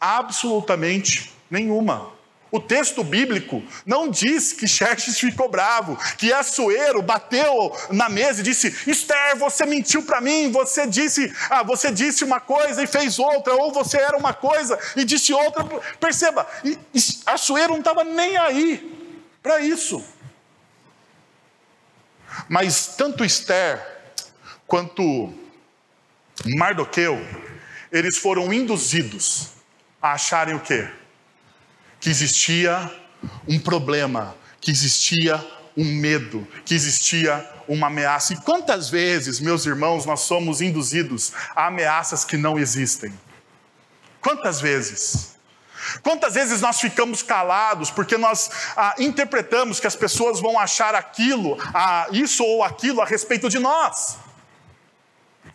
Absolutamente 0.00 1.37
Nenhuma. 1.50 2.18
O 2.50 2.58
texto 2.58 3.04
bíblico 3.04 3.62
não 3.84 4.08
diz 4.08 4.54
que 4.54 4.66
Xerxes 4.66 5.20
ficou 5.20 5.50
bravo, 5.50 5.98
que 6.16 6.32
Assuero 6.32 7.02
bateu 7.02 7.76
na 7.90 8.08
mesa 8.08 8.40
e 8.40 8.44
disse: 8.44 8.74
Esther, 8.90 9.36
você 9.36 9.66
mentiu 9.66 10.02
para 10.02 10.20
mim, 10.20 10.50
você 10.50 10.86
disse, 10.86 11.30
ah, 11.50 11.62
você 11.62 11.92
disse 11.92 12.24
uma 12.24 12.40
coisa 12.40 12.82
e 12.82 12.86
fez 12.86 13.18
outra, 13.18 13.54
ou 13.54 13.70
você 13.70 13.98
era 13.98 14.16
uma 14.16 14.32
coisa 14.32 14.78
e 14.96 15.04
disse 15.04 15.32
outra. 15.32 15.62
Perceba, 16.00 16.46
Assuero 17.26 17.72
não 17.72 17.80
estava 17.80 18.02
nem 18.02 18.38
aí 18.38 18.96
para 19.42 19.60
isso. 19.60 20.02
Mas 22.48 22.94
tanto 22.96 23.24
Esther 23.26 23.84
quanto 24.66 25.34
Mardoqueu, 26.56 27.18
eles 27.92 28.16
foram 28.16 28.52
induzidos 28.52 29.48
a 30.00 30.12
acharem 30.12 30.54
o 30.54 30.60
quê? 30.60 30.88
Que 32.00 32.08
existia 32.08 32.90
um 33.46 33.58
problema, 33.58 34.34
que 34.60 34.70
existia 34.70 35.44
um 35.76 35.84
medo, 35.84 36.46
que 36.64 36.74
existia 36.74 37.48
uma 37.68 37.86
ameaça. 37.86 38.32
E 38.32 38.36
quantas 38.36 38.88
vezes, 38.88 39.38
meus 39.40 39.66
irmãos, 39.66 40.04
nós 40.04 40.20
somos 40.20 40.60
induzidos 40.60 41.32
a 41.54 41.66
ameaças 41.66 42.24
que 42.24 42.36
não 42.36 42.58
existem? 42.58 43.12
Quantas 44.20 44.60
vezes? 44.60 45.36
Quantas 46.02 46.34
vezes 46.34 46.60
nós 46.60 46.80
ficamos 46.80 47.22
calados 47.22 47.90
porque 47.90 48.16
nós 48.16 48.50
ah, 48.76 48.94
interpretamos 48.98 49.78
que 49.78 49.86
as 49.86 49.94
pessoas 49.94 50.40
vão 50.40 50.58
achar 50.58 50.94
aquilo, 50.94 51.56
ah, 51.72 52.08
isso 52.10 52.44
ou 52.44 52.62
aquilo 52.64 53.00
a 53.00 53.04
respeito 53.04 53.48
de 53.48 53.58
nós? 53.58 54.16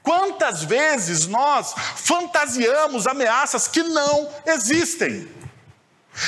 Quantas 0.02 0.64
vezes 0.64 1.28
nós 1.28 1.74
fantasiamos 1.98 3.08
ameaças 3.08 3.68
que 3.68 3.84
não 3.84 4.30
existem? 4.46 5.30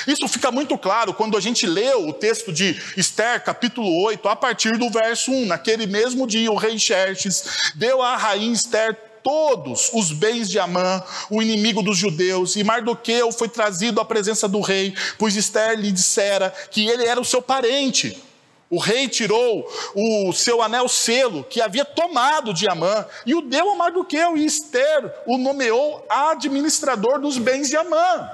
Isso 0.07 0.27
fica 0.27 0.51
muito 0.51 0.77
claro 0.77 1.13
quando 1.13 1.37
a 1.37 1.41
gente 1.41 1.65
lê 1.65 1.93
o 1.93 2.11
texto 2.11 2.51
de 2.51 2.79
Esther, 2.97 3.43
capítulo 3.43 4.01
8, 4.03 4.27
a 4.27 4.35
partir 4.35 4.77
do 4.77 4.89
verso 4.89 5.31
1. 5.31 5.45
Naquele 5.45 5.85
mesmo 5.85 6.25
dia, 6.25 6.51
o 6.51 6.55
rei 6.55 6.77
Xerxes 6.79 7.71
deu 7.75 8.01
à 8.01 8.15
rainha 8.15 8.53
Esther 8.53 8.97
todos 9.23 9.89
os 9.91 10.11
bens 10.11 10.47
de 10.49 10.59
Amã, 10.59 11.03
o 11.31 11.41
inimigo 11.41 11.81
dos 11.81 11.97
judeus, 11.97 12.55
e 12.55 12.63
Mardoqueu 12.63 13.31
foi 13.31 13.49
trazido 13.49 13.99
à 13.99 14.05
presença 14.05 14.47
do 14.47 14.61
rei, 14.61 14.93
pois 15.17 15.35
Esther 15.35 15.79
lhe 15.79 15.91
dissera 15.91 16.53
que 16.69 16.87
ele 16.87 17.05
era 17.05 17.19
o 17.19 17.25
seu 17.25 17.41
parente. 17.41 18.21
O 18.69 18.77
rei 18.77 19.07
tirou 19.07 19.67
o 19.95 20.31
seu 20.31 20.61
anel 20.61 20.87
selo 20.87 21.43
que 21.43 21.61
havia 21.61 21.85
tomado 21.85 22.53
de 22.53 22.67
Amã 22.67 23.05
e 23.25 23.33
o 23.33 23.41
deu 23.41 23.71
a 23.71 23.75
Mardoqueu, 23.75 24.37
e 24.37 24.45
Esther 24.45 25.11
o 25.25 25.37
nomeou 25.37 26.05
administrador 26.07 27.19
dos 27.19 27.37
bens 27.37 27.69
de 27.69 27.77
Amã. 27.77 28.29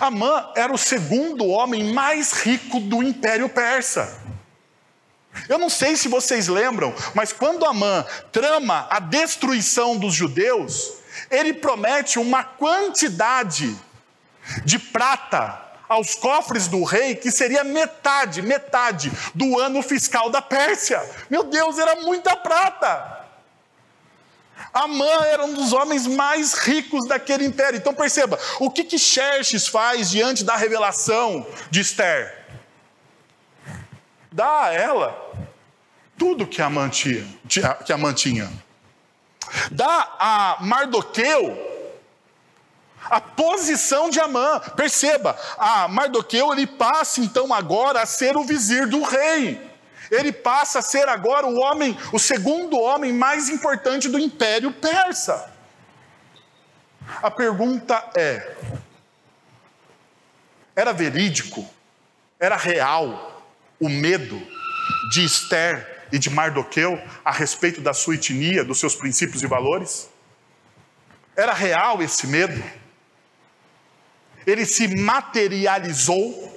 Amã 0.00 0.50
era 0.54 0.72
o 0.72 0.78
segundo 0.78 1.46
homem 1.46 1.92
mais 1.92 2.32
rico 2.32 2.80
do 2.80 3.02
Império 3.02 3.48
Persa. 3.48 4.20
Eu 5.48 5.58
não 5.58 5.70
sei 5.70 5.96
se 5.96 6.08
vocês 6.08 6.46
lembram, 6.48 6.94
mas 7.14 7.32
quando 7.32 7.64
Amã 7.64 8.04
trama 8.30 8.86
a 8.90 8.98
destruição 8.98 9.96
dos 9.96 10.14
judeus, 10.14 10.92
ele 11.30 11.54
promete 11.54 12.18
uma 12.18 12.44
quantidade 12.44 13.74
de 14.64 14.78
prata 14.78 15.60
aos 15.88 16.14
cofres 16.14 16.68
do 16.68 16.84
rei 16.84 17.14
que 17.14 17.30
seria 17.30 17.64
metade, 17.64 18.42
metade 18.42 19.12
do 19.34 19.58
ano 19.58 19.82
fiscal 19.82 20.30
da 20.30 20.40
Pérsia. 20.40 21.02
Meu 21.30 21.44
Deus, 21.44 21.78
era 21.78 21.96
muita 21.96 22.36
prata. 22.36 23.21
Amã 24.72 25.24
era 25.24 25.44
um 25.44 25.54
dos 25.54 25.72
homens 25.72 26.06
mais 26.06 26.54
ricos 26.54 27.06
daquele 27.08 27.44
império. 27.44 27.76
Então 27.76 27.94
perceba, 27.94 28.38
o 28.60 28.70
que 28.70 28.84
que 28.84 28.98
Xerxes 28.98 29.66
faz 29.66 30.10
diante 30.10 30.44
da 30.44 30.56
revelação 30.56 31.46
de 31.70 31.80
Esther? 31.80 32.40
Dá 34.30 34.64
a 34.64 34.72
ela 34.72 35.32
tudo 36.16 36.46
que 36.46 36.62
Amã 36.62 36.88
tinha. 36.88 37.26
Que 37.84 37.92
Amã 37.92 38.12
tinha. 38.14 38.50
Dá 39.70 40.16
a 40.18 40.56
Mardoqueu 40.60 41.70
a 43.10 43.20
posição 43.20 44.08
de 44.08 44.20
Amã. 44.20 44.60
Perceba, 44.76 45.36
a 45.58 45.88
Mardoqueu 45.88 46.52
ele 46.52 46.66
passa 46.66 47.20
então 47.20 47.52
agora 47.52 48.00
a 48.00 48.06
ser 48.06 48.36
o 48.36 48.44
vizir 48.44 48.86
do 48.86 49.02
rei. 49.02 49.71
Ele 50.12 50.30
passa 50.30 50.80
a 50.80 50.82
ser 50.82 51.08
agora 51.08 51.46
o 51.46 51.58
homem, 51.58 51.96
o 52.12 52.18
segundo 52.18 52.78
homem 52.78 53.14
mais 53.14 53.48
importante 53.48 54.10
do 54.10 54.18
Império 54.18 54.70
Persa. 54.70 55.50
A 57.22 57.30
pergunta 57.30 58.10
é: 58.14 58.54
era 60.76 60.92
verídico, 60.92 61.66
era 62.38 62.58
real 62.58 63.42
o 63.80 63.88
medo 63.88 64.38
de 65.10 65.24
Esther 65.24 66.06
e 66.12 66.18
de 66.18 66.28
Mardoqueu 66.28 67.02
a 67.24 67.32
respeito 67.32 67.80
da 67.80 67.94
sua 67.94 68.14
etnia, 68.14 68.62
dos 68.62 68.78
seus 68.78 68.94
princípios 68.94 69.42
e 69.42 69.46
valores? 69.46 70.10
Era 71.34 71.54
real 71.54 72.02
esse 72.02 72.26
medo? 72.26 72.62
Ele 74.46 74.66
se 74.66 74.94
materializou? 74.94 76.52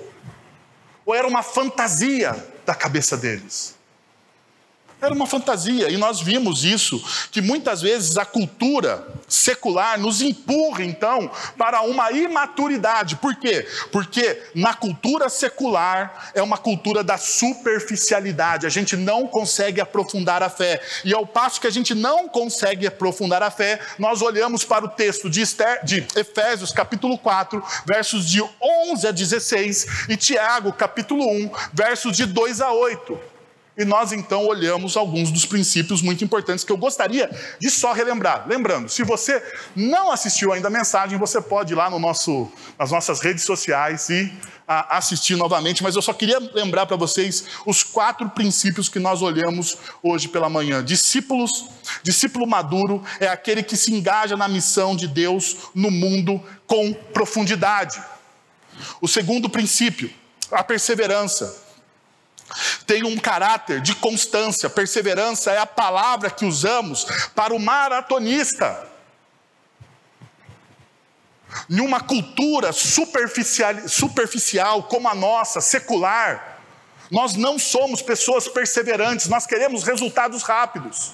Ou 1.05 1.15
era 1.15 1.25
uma 1.25 1.41
fantasia 1.41 2.53
da 2.65 2.73
cabeça 2.73 3.15
deles? 3.15 3.74
Era 5.05 5.13
uma 5.13 5.27
fantasia, 5.27 5.91
e 5.91 5.97
nós 5.97 6.19
vimos 6.19 6.63
isso, 6.63 6.99
que 7.29 7.39
muitas 7.39 7.79
vezes 7.79 8.17
a 8.17 8.25
cultura 8.25 9.05
secular 9.27 9.99
nos 9.99 10.19
empurra, 10.19 10.83
então, 10.83 11.29
para 11.55 11.83
uma 11.83 12.11
imaturidade. 12.11 13.15
Por 13.17 13.35
quê? 13.35 13.67
Porque 13.91 14.41
na 14.55 14.73
cultura 14.73 15.29
secular 15.29 16.31
é 16.33 16.41
uma 16.41 16.57
cultura 16.57 17.03
da 17.03 17.19
superficialidade, 17.19 18.65
a 18.65 18.69
gente 18.69 18.97
não 18.97 19.27
consegue 19.27 19.79
aprofundar 19.79 20.41
a 20.41 20.49
fé. 20.49 20.81
E 21.03 21.13
ao 21.13 21.27
passo 21.27 21.61
que 21.61 21.67
a 21.67 21.71
gente 21.71 21.93
não 21.93 22.27
consegue 22.27 22.87
aprofundar 22.87 23.43
a 23.43 23.51
fé, 23.51 23.79
nós 23.99 24.23
olhamos 24.23 24.63
para 24.63 24.85
o 24.85 24.89
texto 24.89 25.29
de, 25.29 25.41
Esther, 25.41 25.85
de 25.85 26.03
Efésios, 26.15 26.71
capítulo 26.71 27.15
4, 27.19 27.63
versos 27.85 28.27
de 28.27 28.41
11 28.41 29.07
a 29.07 29.11
16, 29.11 30.07
e 30.09 30.17
Tiago, 30.17 30.73
capítulo 30.73 31.23
1, 31.29 31.51
versos 31.71 32.17
de 32.17 32.25
2 32.25 32.59
a 32.59 32.71
8. 32.71 33.34
E 33.77 33.83
nós 33.83 34.13
então 34.13 34.45
olhamos 34.45 34.95
alguns 34.95 35.31
dos 35.31 35.45
princípios 35.45 36.01
muito 36.01 36.23
importantes 36.23 36.63
que 36.63 36.71
eu 36.71 36.77
gostaria 36.77 37.29
de 37.59 37.69
só 37.69 37.91
relembrar. 37.91 38.45
Lembrando, 38.47 38.87
se 38.87 39.03
você 39.03 39.43
não 39.75 40.11
assistiu 40.11 40.53
ainda 40.53 40.69
a 40.69 40.71
mensagem, 40.71 41.17
você 41.17 41.41
pode 41.41 41.73
ir 41.73 41.75
lá 41.75 41.89
no 41.89 41.99
nosso, 41.99 42.49
nas 42.79 42.91
nossas 42.91 43.19
redes 43.19 43.43
sociais 43.43 44.07
e 44.09 44.31
a, 44.67 44.95
ah, 44.95 44.97
assistir 44.97 45.35
novamente, 45.35 45.83
mas 45.83 45.95
eu 45.95 46.01
só 46.01 46.13
queria 46.13 46.39
lembrar 46.53 46.85
para 46.85 46.95
vocês 46.95 47.45
os 47.65 47.83
quatro 47.83 48.29
princípios 48.29 48.89
que 48.89 48.97
nós 48.97 49.21
olhamos 49.21 49.77
hoje 50.01 50.27
pela 50.29 50.49
manhã. 50.49 50.83
Discípulos, 50.83 51.65
discípulo 52.01 52.47
maduro 52.47 53.03
é 53.19 53.27
aquele 53.27 53.61
que 53.61 53.75
se 53.75 53.93
engaja 53.93 54.37
na 54.37 54.47
missão 54.47 54.95
de 54.95 55.07
Deus 55.07 55.57
no 55.75 55.91
mundo 55.91 56.41
com 56.65 56.93
profundidade. 56.93 58.01
O 59.01 59.07
segundo 59.07 59.49
princípio, 59.49 60.09
a 60.51 60.63
perseverança 60.63 61.64
tem 62.85 63.03
um 63.03 63.17
caráter 63.17 63.81
de 63.81 63.95
constância, 63.95 64.69
perseverança 64.69 65.51
é 65.51 65.57
a 65.57 65.65
palavra 65.65 66.29
que 66.29 66.45
usamos 66.45 67.05
para 67.33 67.53
o 67.53 67.59
maratonista. 67.59 68.87
Em 71.69 71.79
uma 71.79 72.01
cultura 72.01 72.71
superficial, 72.71 73.87
superficial 73.87 74.83
como 74.83 75.07
a 75.07 75.15
nossa, 75.15 75.61
secular, 75.61 76.59
nós 77.09 77.35
não 77.35 77.57
somos 77.57 78.01
pessoas 78.01 78.47
perseverantes, 78.47 79.27
nós 79.27 79.45
queremos 79.45 79.83
resultados 79.83 80.43
rápidos. 80.43 81.13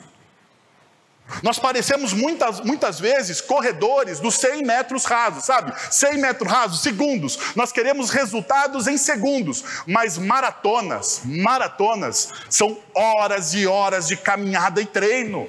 Nós 1.41 1.57
parecemos 1.57 2.13
muitas, 2.13 2.59
muitas 2.61 2.99
vezes 2.99 3.41
corredores 3.41 4.19
dos 4.19 4.35
100 4.35 4.63
metros 4.63 5.05
rasos, 5.05 5.45
sabe? 5.45 5.73
100 5.89 6.17
metros 6.17 6.51
rasos, 6.51 6.81
segundos. 6.81 7.37
Nós 7.55 7.71
queremos 7.71 8.09
resultados 8.09 8.87
em 8.87 8.97
segundos, 8.97 9.63
mas 9.85 10.17
maratonas, 10.17 11.21
maratonas 11.25 12.29
são 12.49 12.77
horas 12.93 13.53
e 13.53 13.65
horas 13.65 14.07
de 14.07 14.17
caminhada 14.17 14.81
e 14.81 14.85
treino. 14.85 15.47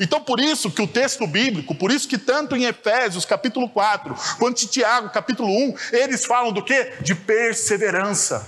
Então, 0.00 0.20
por 0.20 0.38
isso 0.38 0.70
que 0.70 0.82
o 0.82 0.86
texto 0.86 1.26
bíblico, 1.26 1.74
por 1.74 1.90
isso 1.90 2.06
que 2.06 2.18
tanto 2.18 2.54
em 2.54 2.64
Efésios 2.64 3.24
capítulo 3.24 3.68
4, 3.70 4.14
quanto 4.38 4.62
em 4.62 4.66
Tiago 4.66 5.08
capítulo 5.08 5.48
1, 5.48 5.74
eles 5.92 6.26
falam 6.26 6.52
do 6.52 6.62
que? 6.62 6.92
De 7.00 7.14
perseverança. 7.14 8.46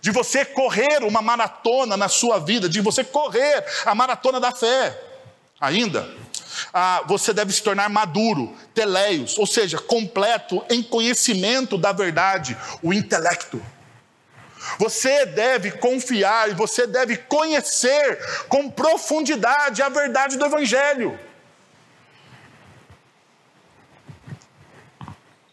De 0.00 0.10
você 0.10 0.44
correr 0.44 1.04
uma 1.04 1.20
maratona 1.20 1.96
na 1.96 2.08
sua 2.08 2.38
vida, 2.38 2.68
de 2.68 2.80
você 2.80 3.04
correr 3.04 3.62
a 3.84 3.94
maratona 3.94 4.40
da 4.40 4.52
fé 4.52 5.11
ainda, 5.62 6.12
ah, 6.74 7.04
você 7.06 7.32
deve 7.32 7.52
se 7.52 7.62
tornar 7.62 7.88
maduro, 7.88 8.54
teleios, 8.74 9.38
ou 9.38 9.46
seja, 9.46 9.78
completo 9.78 10.62
em 10.68 10.82
conhecimento 10.82 11.78
da 11.78 11.92
verdade, 11.92 12.56
o 12.82 12.92
intelecto. 12.92 13.64
Você 14.78 15.26
deve 15.26 15.70
confiar 15.70 16.50
e 16.50 16.54
você 16.54 16.86
deve 16.86 17.16
conhecer 17.16 18.18
com 18.48 18.68
profundidade 18.68 19.82
a 19.82 19.88
verdade 19.88 20.36
do 20.36 20.44
Evangelho. 20.44 21.18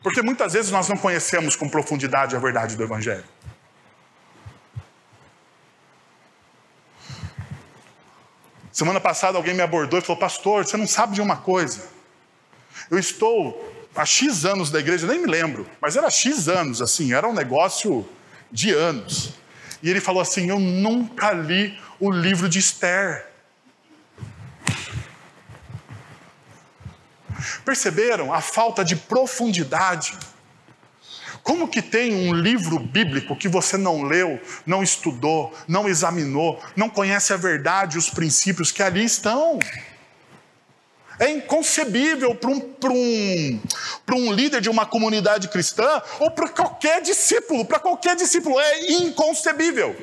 Porque 0.02 0.22
muitas 0.22 0.54
vezes 0.54 0.72
nós 0.72 0.88
não 0.88 0.98
conhecemos 0.98 1.56
com 1.56 1.70
profundidade 1.70 2.36
a 2.36 2.40
verdade 2.40 2.76
do 2.76 2.84
Evangelho. 2.84 3.26
Semana 8.80 9.02
passada 9.02 9.38
alguém 9.38 9.54
me 9.54 9.62
abordou 9.62 10.00
e 10.00 10.02
falou: 10.02 10.16
Pastor, 10.16 10.66
você 10.66 10.78
não 10.78 10.88
sabe 10.88 11.14
de 11.14 11.20
uma 11.20 11.36
coisa. 11.36 11.90
Eu 12.90 12.98
estou 12.98 13.76
há 13.94 14.06
X 14.06 14.46
anos 14.46 14.72
da 14.72 14.80
igreja, 14.80 15.06
nem 15.06 15.20
me 15.20 15.28
lembro, 15.28 15.70
mas 15.82 15.98
era 15.98 16.10
X 16.10 16.48
anos, 16.48 16.82
assim, 16.82 17.12
era 17.12 17.28
um 17.28 17.34
negócio 17.34 18.08
de 18.50 18.72
anos. 18.72 19.34
E 19.84 19.90
ele 19.90 20.00
falou 20.00 20.22
assim: 20.22 20.50
Eu 20.50 20.62
nunca 20.62 21.34
li 21.34 21.78
o 22.00 22.10
livro 22.10 22.48
de 22.48 22.60
Esther. 22.60 23.28
Perceberam 27.66 28.34
a 28.34 28.40
falta 28.40 28.86
de 28.86 28.96
profundidade? 28.96 30.18
Como 31.44 31.68
que 31.68 31.82
tem 31.82 32.30
um 32.30 32.34
livro 32.34 32.80
bíblico 32.80 33.36
que 33.36 33.48
você 33.48 33.78
não 33.78 34.04
leu, 34.04 34.40
não 34.66 34.84
estudou, 34.84 35.54
não 35.68 35.88
examinou, 35.88 36.62
não 36.76 36.90
conhece 36.90 37.34
a 37.34 37.38
verdade, 37.38 37.98
os 37.98 38.10
princípios 38.10 38.72
que 38.72 38.84
ali 38.84 39.04
estão? 39.04 39.60
É 41.20 41.30
inconcebível 41.30 42.34
para 42.34 42.50
um, 42.50 42.76
um, 42.86 43.62
um 44.14 44.32
líder 44.32 44.62
de 44.62 44.70
uma 44.70 44.86
comunidade 44.86 45.50
cristã 45.50 46.02
ou 46.20 46.32
para 46.32 46.48
qualquer 46.48 47.02
discípulo, 47.02 47.66
para 47.66 47.80
qualquer 47.80 48.16
discípulo, 48.16 48.58
é 48.60 48.92
inconcebível. 48.92 49.96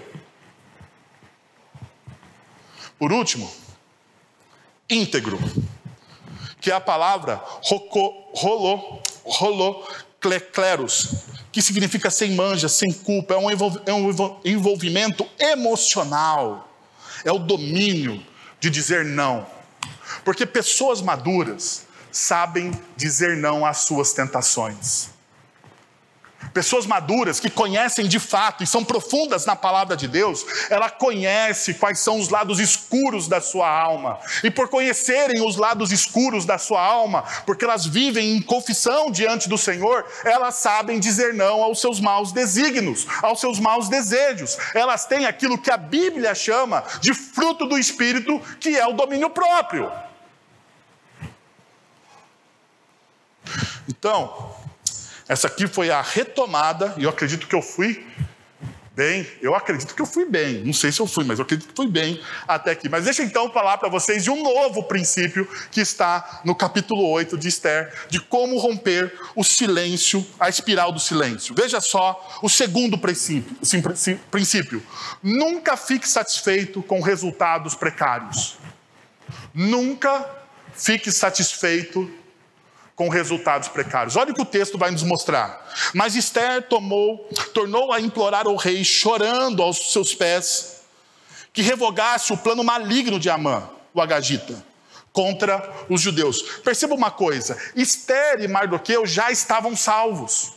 Por 2.98 3.12
último, 3.12 3.50
íntegro, 4.88 5.38
que 6.60 6.70
é 6.70 6.74
a 6.74 6.80
palavra 6.80 7.42
rolou, 8.34 9.02
rolou, 9.24 9.88
cleros, 10.20 11.14
que 11.52 11.62
significa 11.62 12.10
sem 12.10 12.34
manja, 12.34 12.68
sem 12.68 12.92
culpa, 12.92 13.34
é 13.34 13.36
um, 13.36 13.50
é 13.50 13.92
um 13.92 14.36
envolvimento 14.44 15.26
emocional, 15.38 16.68
é 17.24 17.32
o 17.32 17.38
domínio 17.38 18.22
de 18.60 18.70
dizer 18.70 19.04
não. 19.04 19.46
Porque 20.24 20.44
pessoas 20.44 21.00
maduras 21.00 21.86
sabem 22.10 22.72
dizer 22.96 23.36
não 23.36 23.64
às 23.64 23.78
suas 23.78 24.12
tentações. 24.12 25.15
Pessoas 26.52 26.86
maduras 26.86 27.40
que 27.40 27.50
conhecem 27.50 28.06
de 28.08 28.18
fato 28.18 28.64
e 28.64 28.66
são 28.66 28.84
profundas 28.84 29.44
na 29.44 29.54
palavra 29.54 29.96
de 29.96 30.08
Deus, 30.08 30.44
ela 30.70 30.88
conhece 30.90 31.74
quais 31.74 31.98
são 31.98 32.18
os 32.18 32.28
lados 32.28 32.58
escuros 32.58 33.28
da 33.28 33.40
sua 33.40 33.68
alma. 33.68 34.18
E 34.42 34.50
por 34.50 34.68
conhecerem 34.68 35.46
os 35.46 35.56
lados 35.56 35.92
escuros 35.92 36.44
da 36.44 36.58
sua 36.58 36.82
alma, 36.82 37.24
porque 37.44 37.64
elas 37.64 37.86
vivem 37.86 38.36
em 38.36 38.42
confissão 38.42 39.10
diante 39.10 39.48
do 39.48 39.58
Senhor, 39.58 40.04
elas 40.24 40.56
sabem 40.56 40.98
dizer 40.98 41.34
não 41.34 41.62
aos 41.62 41.80
seus 41.80 42.00
maus 42.00 42.32
desígnios, 42.32 43.06
aos 43.22 43.40
seus 43.40 43.58
maus 43.58 43.88
desejos. 43.88 44.56
Elas 44.74 45.04
têm 45.06 45.26
aquilo 45.26 45.58
que 45.58 45.70
a 45.70 45.76
Bíblia 45.76 46.34
chama 46.34 46.82
de 47.00 47.12
fruto 47.12 47.66
do 47.66 47.78
espírito, 47.78 48.40
que 48.60 48.76
é 48.76 48.86
o 48.86 48.92
domínio 48.92 49.30
próprio. 49.30 49.90
Então, 53.88 54.55
essa 55.28 55.48
aqui 55.48 55.66
foi 55.66 55.90
a 55.90 56.00
retomada, 56.00 56.94
e 56.96 57.04
eu 57.04 57.10
acredito 57.10 57.46
que 57.46 57.54
eu 57.54 57.62
fui 57.62 58.04
bem. 58.96 59.26
Eu 59.42 59.54
acredito 59.54 59.94
que 59.94 60.00
eu 60.00 60.06
fui 60.06 60.24
bem. 60.24 60.64
Não 60.64 60.72
sei 60.72 60.90
se 60.90 61.00
eu 61.00 61.06
fui, 61.06 61.22
mas 61.22 61.38
eu 61.38 61.44
acredito 61.44 61.68
que 61.68 61.76
fui 61.76 61.86
bem 61.86 62.18
até 62.48 62.70
aqui. 62.70 62.88
Mas 62.88 63.04
deixa 63.04 63.22
então 63.22 63.52
falar 63.52 63.76
para 63.76 63.90
vocês 63.90 64.24
de 64.24 64.30
um 64.30 64.42
novo 64.42 64.84
princípio 64.84 65.46
que 65.70 65.82
está 65.82 66.40
no 66.44 66.54
capítulo 66.54 67.06
8 67.10 67.36
de 67.36 67.46
Esther, 67.46 67.92
de 68.08 68.18
como 68.18 68.56
romper 68.58 69.12
o 69.34 69.44
silêncio, 69.44 70.26
a 70.40 70.48
espiral 70.48 70.90
do 70.90 70.98
silêncio. 70.98 71.54
Veja 71.54 71.78
só 71.80 72.40
o 72.42 72.48
segundo 72.48 72.96
princípio. 72.96 73.54
princípio. 74.30 74.82
Nunca 75.22 75.76
fique 75.76 76.08
satisfeito 76.08 76.82
com 76.82 77.00
resultados 77.02 77.74
precários. 77.74 78.56
Nunca 79.52 80.24
fique 80.74 81.12
satisfeito 81.12 82.10
com 82.96 83.10
resultados 83.10 83.68
precários. 83.68 84.16
Olha 84.16 84.32
o 84.32 84.34
que 84.34 84.40
o 84.40 84.46
texto 84.46 84.78
vai 84.78 84.90
nos 84.90 85.02
mostrar. 85.02 85.68
Mas 85.92 86.16
Esther 86.16 86.62
tomou, 86.62 87.28
tornou 87.52 87.92
a 87.92 88.00
implorar 88.00 88.46
ao 88.46 88.56
rei, 88.56 88.82
chorando 88.82 89.62
aos 89.62 89.92
seus 89.92 90.14
pés, 90.14 90.80
que 91.52 91.60
revogasse 91.60 92.32
o 92.32 92.38
plano 92.38 92.64
maligno 92.64 93.20
de 93.20 93.28
Amã, 93.28 93.68
o 93.92 94.00
Agagita, 94.00 94.64
contra 95.12 95.70
os 95.90 96.00
judeus. 96.00 96.40
Perceba 96.64 96.94
uma 96.94 97.10
coisa: 97.10 97.58
Esther 97.76 98.40
e 98.40 98.48
Mardoqueu 98.48 99.04
já 99.04 99.30
estavam 99.30 99.76
salvos. 99.76 100.54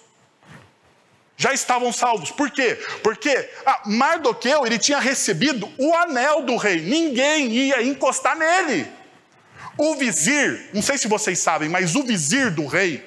Já 1.35 1.53
estavam 1.53 1.91
salvos. 1.93 2.31
Por 2.31 2.51
quê? 2.51 2.77
Porque 3.01 3.49
ah, 3.65 3.81
Mardoqueu 3.85 4.65
ele 4.65 4.77
tinha 4.77 4.99
recebido 4.99 5.69
o 5.77 5.93
anel 5.93 6.41
do 6.41 6.57
rei. 6.57 6.81
Ninguém 6.81 7.49
ia 7.49 7.81
encostar 7.81 8.37
nele. 8.37 8.98
O 9.81 9.95
vizir, 9.95 10.69
não 10.73 10.81
sei 10.81 10.97
se 10.97 11.07
vocês 11.07 11.39
sabem, 11.39 11.69
mas 11.69 11.95
o 11.95 12.03
vizir 12.03 12.51
do 12.51 12.65
rei, 12.67 13.01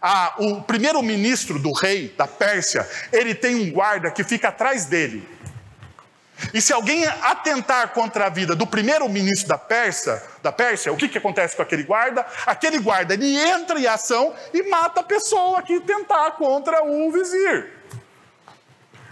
ah, 0.00 0.32
o 0.38 0.62
primeiro-ministro 0.62 1.58
do 1.58 1.72
rei 1.72 2.14
da 2.16 2.24
Pérsia, 2.24 2.88
ele 3.12 3.34
tem 3.34 3.56
um 3.56 3.72
guarda 3.72 4.08
que 4.08 4.22
fica 4.22 4.46
atrás 4.46 4.84
dele. 4.84 5.28
E 6.54 6.60
se 6.62 6.72
alguém 6.72 7.04
atentar 7.04 7.88
contra 7.88 8.26
a 8.26 8.28
vida 8.28 8.54
do 8.54 8.64
primeiro-ministro 8.64 9.48
da 9.48 9.58
Pérsia, 9.58 10.22
da 10.40 10.52
Pérsia, 10.52 10.92
o 10.92 10.96
que, 10.96 11.08
que 11.08 11.18
acontece 11.18 11.56
com 11.56 11.62
aquele 11.62 11.82
guarda? 11.82 12.24
Aquele 12.46 12.78
guarda 12.78 13.14
ele 13.14 13.36
entra 13.36 13.76
em 13.80 13.88
ação 13.88 14.32
e 14.54 14.62
mata 14.70 15.00
a 15.00 15.02
pessoa 15.02 15.62
que 15.62 15.80
tentar 15.80 16.30
contra 16.36 16.84
o 16.84 17.10
vizir. 17.10 17.72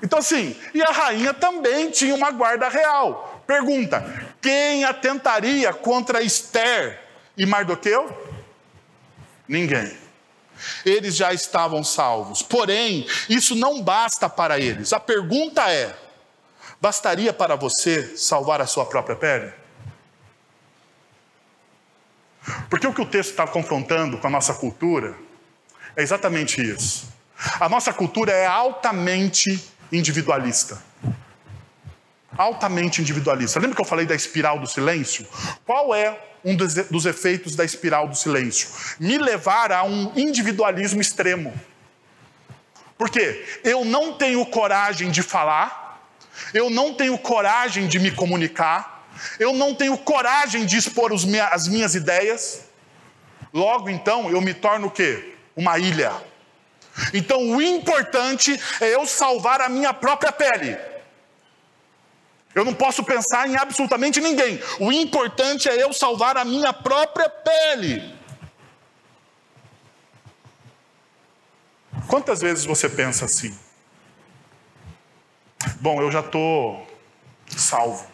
Então, 0.01 0.21
assim, 0.21 0.55
e 0.73 0.81
a 0.81 0.93
rainha 0.93 1.35
também 1.35 1.91
tinha 1.91 2.15
uma 2.15 2.31
guarda 2.31 2.69
real. 2.69 3.43
Pergunta: 3.45 4.05
quem 4.47 4.85
atentaria 4.85 5.73
contra 5.73 6.23
Esther 6.23 7.01
e 7.37 7.45
Mardoqueu? 7.45 8.17
Ninguém. 9.49 9.93
Eles 10.85 11.17
já 11.17 11.33
estavam 11.33 11.83
salvos. 11.83 12.43
Porém, 12.43 13.09
isso 13.29 13.57
não 13.57 13.83
basta 13.83 14.29
para 14.29 14.61
eles. 14.61 14.93
A 14.93 15.01
pergunta 15.01 15.69
é: 15.69 15.93
Bastaria 16.81 17.33
para 17.33 17.57
você 17.57 18.17
salvar 18.17 18.61
a 18.61 18.67
sua 18.67 18.87
própria 18.87 19.17
pele? 19.17 19.53
Porque 22.71 22.87
o 22.87 22.95
que 22.95 23.03
o 23.03 23.07
texto 23.07 23.31
está 23.31 23.49
confrontando 23.49 24.17
com 24.17 24.29
a 24.29 24.31
nossa 24.31 24.55
cultura 24.55 25.17
é 25.97 26.03
exatamente 26.05 26.63
isso. 26.63 27.13
A 27.59 27.69
nossa 27.69 27.93
cultura 27.93 28.31
é 28.31 28.47
altamente 28.47 29.61
individualista. 29.91 30.81
Altamente 32.37 33.01
individualista. 33.01 33.59
Lembra 33.59 33.77
que 33.77 33.81
eu 33.81 33.87
falei 33.87 34.07
da 34.07 34.15
espiral 34.15 34.59
do 34.59 34.67
silêncio? 34.67 35.27
Qual 35.65 35.95
é 35.95 36.19
um 36.45 36.55
dos 36.55 37.07
efeitos 37.07 37.57
da 37.57 37.65
espiral 37.65 38.07
do 38.09 38.15
silêncio? 38.15 38.69
Me 39.01 39.19
levar 39.19 39.73
a 39.73 39.83
um 39.85 40.13
individualismo 40.15 41.01
extremo. 41.01 41.53
Por 42.99 43.11
quê? 43.11 43.45
Eu 43.63 43.85
não 43.85 44.15
tenho 44.15 44.45
coragem 44.47 45.11
de 45.11 45.23
falar, 45.23 46.09
eu 46.55 46.71
não 46.71 46.95
tenho 46.95 47.19
coragem 47.19 47.87
de 47.87 47.99
me 47.99 48.11
comunicar, 48.11 49.07
eu 49.39 49.53
não 49.53 49.75
tenho 49.75 49.97
coragem 49.99 50.65
de 50.65 50.77
expor 50.77 51.13
as 51.13 51.69
minhas 51.69 51.95
ideias, 51.95 52.65
logo 53.53 53.91
então 53.91 54.31
eu 54.31 54.41
me 54.41 54.55
torno 54.55 54.87
o 54.87 54.91
quê? 54.91 55.35
Uma 55.55 55.79
ilha. 55.79 56.13
Então 57.13 57.51
o 57.51 57.61
importante 57.61 58.59
é 58.81 58.95
eu 58.95 59.07
salvar 59.07 59.61
a 59.61 59.69
minha 59.69 59.93
própria 59.93 60.33
pele. 60.33 60.79
Eu 62.57 62.65
não 62.65 62.73
posso 62.73 63.05
pensar 63.05 63.47
em 63.47 63.55
absolutamente 63.55 64.19
ninguém. 64.19 64.59
O 64.81 64.91
importante 64.91 65.69
é 65.69 65.83
eu 65.83 65.93
salvar 65.93 66.39
a 66.39 66.45
minha 66.45 66.73
própria 66.73 67.29
pele. 67.29 68.17
Quantas 72.09 72.41
vezes 72.41 72.65
você 72.65 72.89
pensa 72.89 73.27
assim? 73.27 73.55
Bom, 75.79 76.01
eu 76.01 76.11
já 76.11 76.21
estou 76.21 76.87
salvo. 77.47 78.07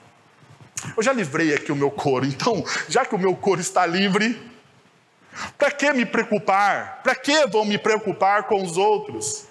Eu 0.96 1.02
já 1.04 1.12
livrei 1.12 1.54
aqui 1.54 1.70
o 1.70 1.76
meu 1.76 1.92
couro, 1.92 2.26
então, 2.26 2.64
já 2.88 3.04
que 3.04 3.14
o 3.14 3.18
meu 3.18 3.36
couro 3.36 3.60
está 3.60 3.86
livre, 3.86 4.50
para 5.56 5.70
que 5.70 5.92
me 5.92 6.04
preocupar? 6.04 7.00
Para 7.04 7.14
que 7.14 7.46
vou 7.46 7.64
me 7.64 7.78
preocupar 7.78 8.48
com 8.48 8.60
os 8.60 8.76
outros? 8.76 9.46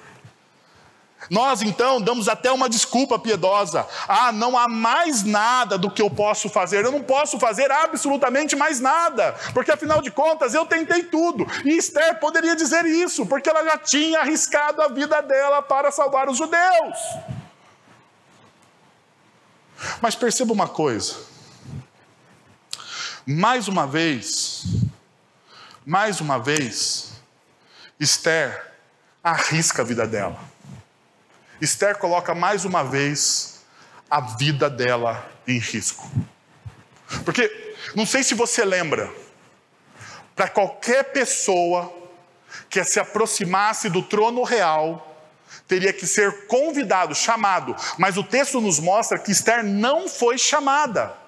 Nós 1.29 1.61
então 1.61 2.01
damos 2.01 2.27
até 2.27 2.51
uma 2.51 2.67
desculpa 2.67 3.19
piedosa. 3.19 3.87
Ah, 4.07 4.31
não 4.31 4.57
há 4.57 4.67
mais 4.67 5.23
nada 5.23 5.77
do 5.77 5.89
que 5.89 6.01
eu 6.01 6.09
posso 6.09 6.49
fazer. 6.49 6.83
Eu 6.83 6.91
não 6.91 7.03
posso 7.03 7.39
fazer 7.39 7.71
absolutamente 7.71 8.55
mais 8.55 8.79
nada, 8.79 9.33
porque 9.53 9.71
afinal 9.71 10.01
de 10.01 10.11
contas 10.11 10.53
eu 10.53 10.65
tentei 10.65 11.03
tudo. 11.03 11.45
E 11.63 11.77
Esther 11.77 12.19
poderia 12.19 12.55
dizer 12.55 12.85
isso, 12.85 13.25
porque 13.25 13.49
ela 13.49 13.63
já 13.63 13.77
tinha 13.77 14.19
arriscado 14.19 14.81
a 14.81 14.87
vida 14.87 15.21
dela 15.21 15.61
para 15.61 15.91
salvar 15.91 16.29
os 16.29 16.37
judeus. 16.37 16.97
Mas 20.01 20.15
perceba 20.15 20.53
uma 20.53 20.67
coisa. 20.67 21.15
Mais 23.25 23.67
uma 23.67 23.85
vez, 23.85 24.63
mais 25.85 26.19
uma 26.19 26.39
vez, 26.39 27.11
Esther 27.99 28.73
arrisca 29.23 29.83
a 29.83 29.85
vida 29.85 30.07
dela. 30.07 30.50
Esther 31.61 31.97
coloca 31.97 32.33
mais 32.33 32.65
uma 32.65 32.83
vez 32.83 33.61
a 34.09 34.19
vida 34.19 34.69
dela 34.69 35.31
em 35.47 35.59
risco. 35.59 36.09
Porque, 37.23 37.75
não 37.95 38.05
sei 38.05 38.23
se 38.23 38.33
você 38.33 38.65
lembra, 38.65 39.13
para 40.35 40.49
qualquer 40.49 41.11
pessoa 41.11 41.93
que 42.67 42.83
se 42.83 42.99
aproximasse 42.99 43.89
do 43.89 44.01
trono 44.01 44.43
real, 44.43 45.07
teria 45.67 45.93
que 45.93 46.07
ser 46.07 46.47
convidado, 46.47 47.13
chamado. 47.13 47.75
Mas 47.97 48.17
o 48.17 48.23
texto 48.23 48.59
nos 48.59 48.79
mostra 48.79 49.19
que 49.19 49.31
Esther 49.31 49.63
não 49.63 50.09
foi 50.09 50.37
chamada. 50.37 51.20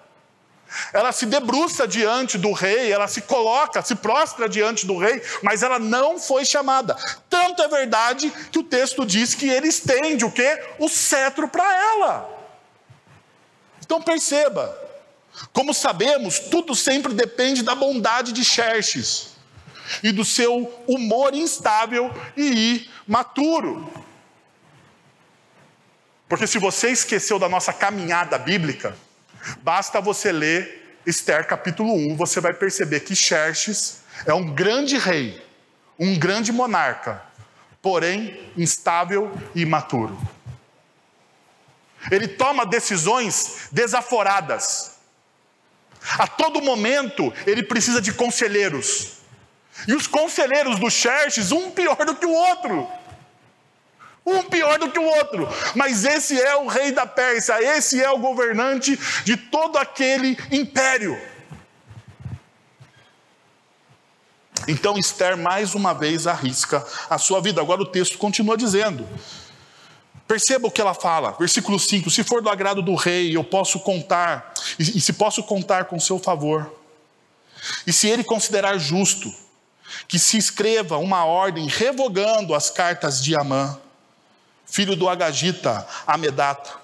Ela 0.92 1.12
se 1.12 1.26
debruça 1.26 1.88
diante 1.88 2.38
do 2.38 2.52
rei, 2.52 2.92
ela 2.92 3.08
se 3.08 3.22
coloca, 3.22 3.82
se 3.82 3.96
prostra 3.96 4.50
diante 4.50 4.86
do 4.86 4.98
rei, 4.98 5.22
mas 5.42 5.64
ela 5.64 5.80
não 5.80 6.20
foi 6.20 6.46
chamada. 6.46 6.96
Tanto 7.30 7.62
é 7.62 7.68
verdade 7.68 8.32
que 8.52 8.60
o 8.60 8.64
texto 8.64 9.06
diz 9.06 9.34
que 9.34 9.50
ele 9.50 9.68
estende 9.68 10.26
o 10.26 10.32
quê? 10.32 10.62
O 10.80 10.90
cetro 10.90 11.48
para 11.48 11.64
ela. 11.64 12.30
Então 13.86 14.02
perceba, 14.02 14.76
como 15.52 15.74
sabemos, 15.74 16.40
tudo 16.40 16.76
sempre 16.76 17.14
depende 17.14 17.64
da 17.64 17.76
bondade 17.76 18.32
de 18.32 18.44
Xerxes 18.44 19.34
e 20.02 20.12
do 20.12 20.24
seu 20.24 20.84
humor 20.88 21.34
instável 21.34 22.12
e 22.38 22.88
imaturo. 23.08 23.92
Porque 26.28 26.48
se 26.48 26.58
você 26.58 26.90
esqueceu 26.90 27.38
da 27.38 27.50
nossa 27.50 27.74
caminhada 27.74 28.38
bíblica, 28.38 28.96
basta 29.62 30.02
você 30.02 30.32
ler 30.32 31.00
Esther 31.06 31.46
capítulo 31.46 31.94
1, 31.94 32.16
você 32.16 32.40
vai 32.40 32.54
perceber 32.54 33.02
que 33.02 33.16
Xerxes 33.16 34.02
é 34.26 34.34
um 34.34 34.54
grande 34.54 34.98
rei, 34.98 35.44
um 36.00 36.18
grande 36.18 36.52
monarca, 36.52 37.22
porém 37.82 38.52
instável 38.56 39.32
e 39.54 39.62
imaturo. 39.62 40.18
Ele 42.12 42.28
toma 42.28 42.66
decisões 42.66 43.68
desaforadas. 43.72 44.94
A 46.18 46.28
todo 46.28 46.62
momento 46.62 47.34
ele 47.46 47.64
precisa 47.64 48.02
de 48.02 48.14
conselheiros. 48.14 49.20
E 49.88 49.94
os 49.94 50.08
conselheiros 50.08 50.80
do 50.80 50.90
Xerxes, 50.90 51.52
um 51.52 51.72
pior 51.72 51.96
do 52.06 52.16
que 52.16 52.26
o 52.26 52.32
outro. 52.32 52.88
Um 54.26 54.44
pior 54.44 54.80
do 54.80 54.90
que 54.90 55.00
o 55.00 55.04
outro. 55.04 55.48
Mas 55.76 56.06
esse 56.06 56.40
é 56.40 56.56
o 56.56 56.68
rei 56.68 56.92
da 56.92 57.06
Pérsia, 57.06 57.62
esse 57.62 58.02
é 58.02 58.10
o 58.10 58.18
governante 58.18 58.98
de 59.26 59.36
todo 59.36 59.78
aquele 59.78 60.38
império. 60.52 61.20
Então 64.68 64.98
Esther 64.98 65.38
mais 65.38 65.76
uma 65.76 65.94
vez 65.94 66.26
arrisca 66.26 66.86
a 67.10 67.18
sua 67.18 67.42
vida. 67.42 67.62
Agora 67.62 67.82
o 67.82 67.86
texto 67.86 68.18
continua 68.18 68.58
dizendo. 68.58 69.08
Perceba 70.26 70.68
o 70.68 70.72
que 70.72 70.80
ela 70.80 70.94
fala, 70.94 71.32
versículo 71.38 71.78
5: 71.78 72.10
Se 72.10 72.24
for 72.24 72.42
do 72.42 72.50
agrado 72.50 72.82
do 72.82 72.96
rei, 72.96 73.36
eu 73.36 73.44
posso 73.44 73.80
contar, 73.82 74.54
e, 74.80 74.98
e 74.98 75.02
se 75.02 75.14
posso 75.14 75.44
contar 75.44 75.86
com 75.86 76.00
seu 76.00 76.18
favor, 76.18 76.74
e 77.86 77.92
se 77.92 78.08
ele 78.08 78.24
considerar 78.24 78.78
justo, 78.78 79.34
que 80.08 80.18
se 80.18 80.38
escreva 80.38 80.98
uma 80.98 81.26
ordem 81.26 81.68
revogando 81.68 82.56
as 82.56 82.70
cartas 82.70 83.22
de 83.22 83.36
Amã, 83.36 83.78
filho 84.74 84.96
do 84.96 85.08
Agagita, 85.08 85.88
Amedata, 86.08 86.80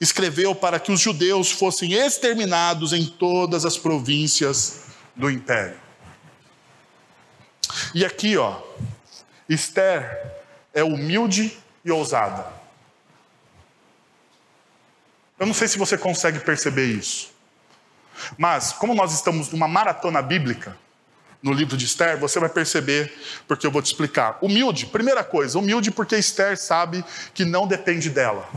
escreveu 0.00 0.54
para 0.54 0.78
que 0.78 0.92
os 0.92 1.00
judeus 1.00 1.50
fossem 1.50 1.92
exterminados 1.92 2.92
em 2.92 3.04
todas 3.04 3.64
as 3.64 3.76
províncias 3.76 4.84
do 5.16 5.28
império. 5.28 5.76
E 7.92 8.04
aqui, 8.04 8.36
ó, 8.36 8.62
Esther 9.48 10.40
é 10.72 10.84
humilde 10.84 11.58
e 11.84 11.90
ousada. 11.90 12.46
Eu 15.36 15.44
não 15.44 15.52
sei 15.52 15.66
se 15.66 15.78
você 15.78 15.98
consegue 15.98 16.38
perceber 16.38 16.86
isso. 16.86 17.32
Mas, 18.38 18.72
como 18.72 18.94
nós 18.94 19.12
estamos 19.12 19.50
numa 19.50 19.66
maratona 19.66 20.22
bíblica, 20.22 20.78
no 21.42 21.52
livro 21.52 21.76
de 21.76 21.84
Esther, 21.84 22.18
você 22.18 22.38
vai 22.38 22.48
perceber, 22.48 23.12
porque 23.48 23.66
eu 23.66 23.70
vou 23.70 23.82
te 23.82 23.86
explicar. 23.86 24.38
Humilde, 24.40 24.86
primeira 24.86 25.24
coisa, 25.24 25.58
humilde 25.58 25.90
porque 25.90 26.16
Esther 26.16 26.56
sabe 26.56 27.04
que 27.34 27.44
não 27.44 27.66
depende 27.66 28.08
dela. 28.08 28.48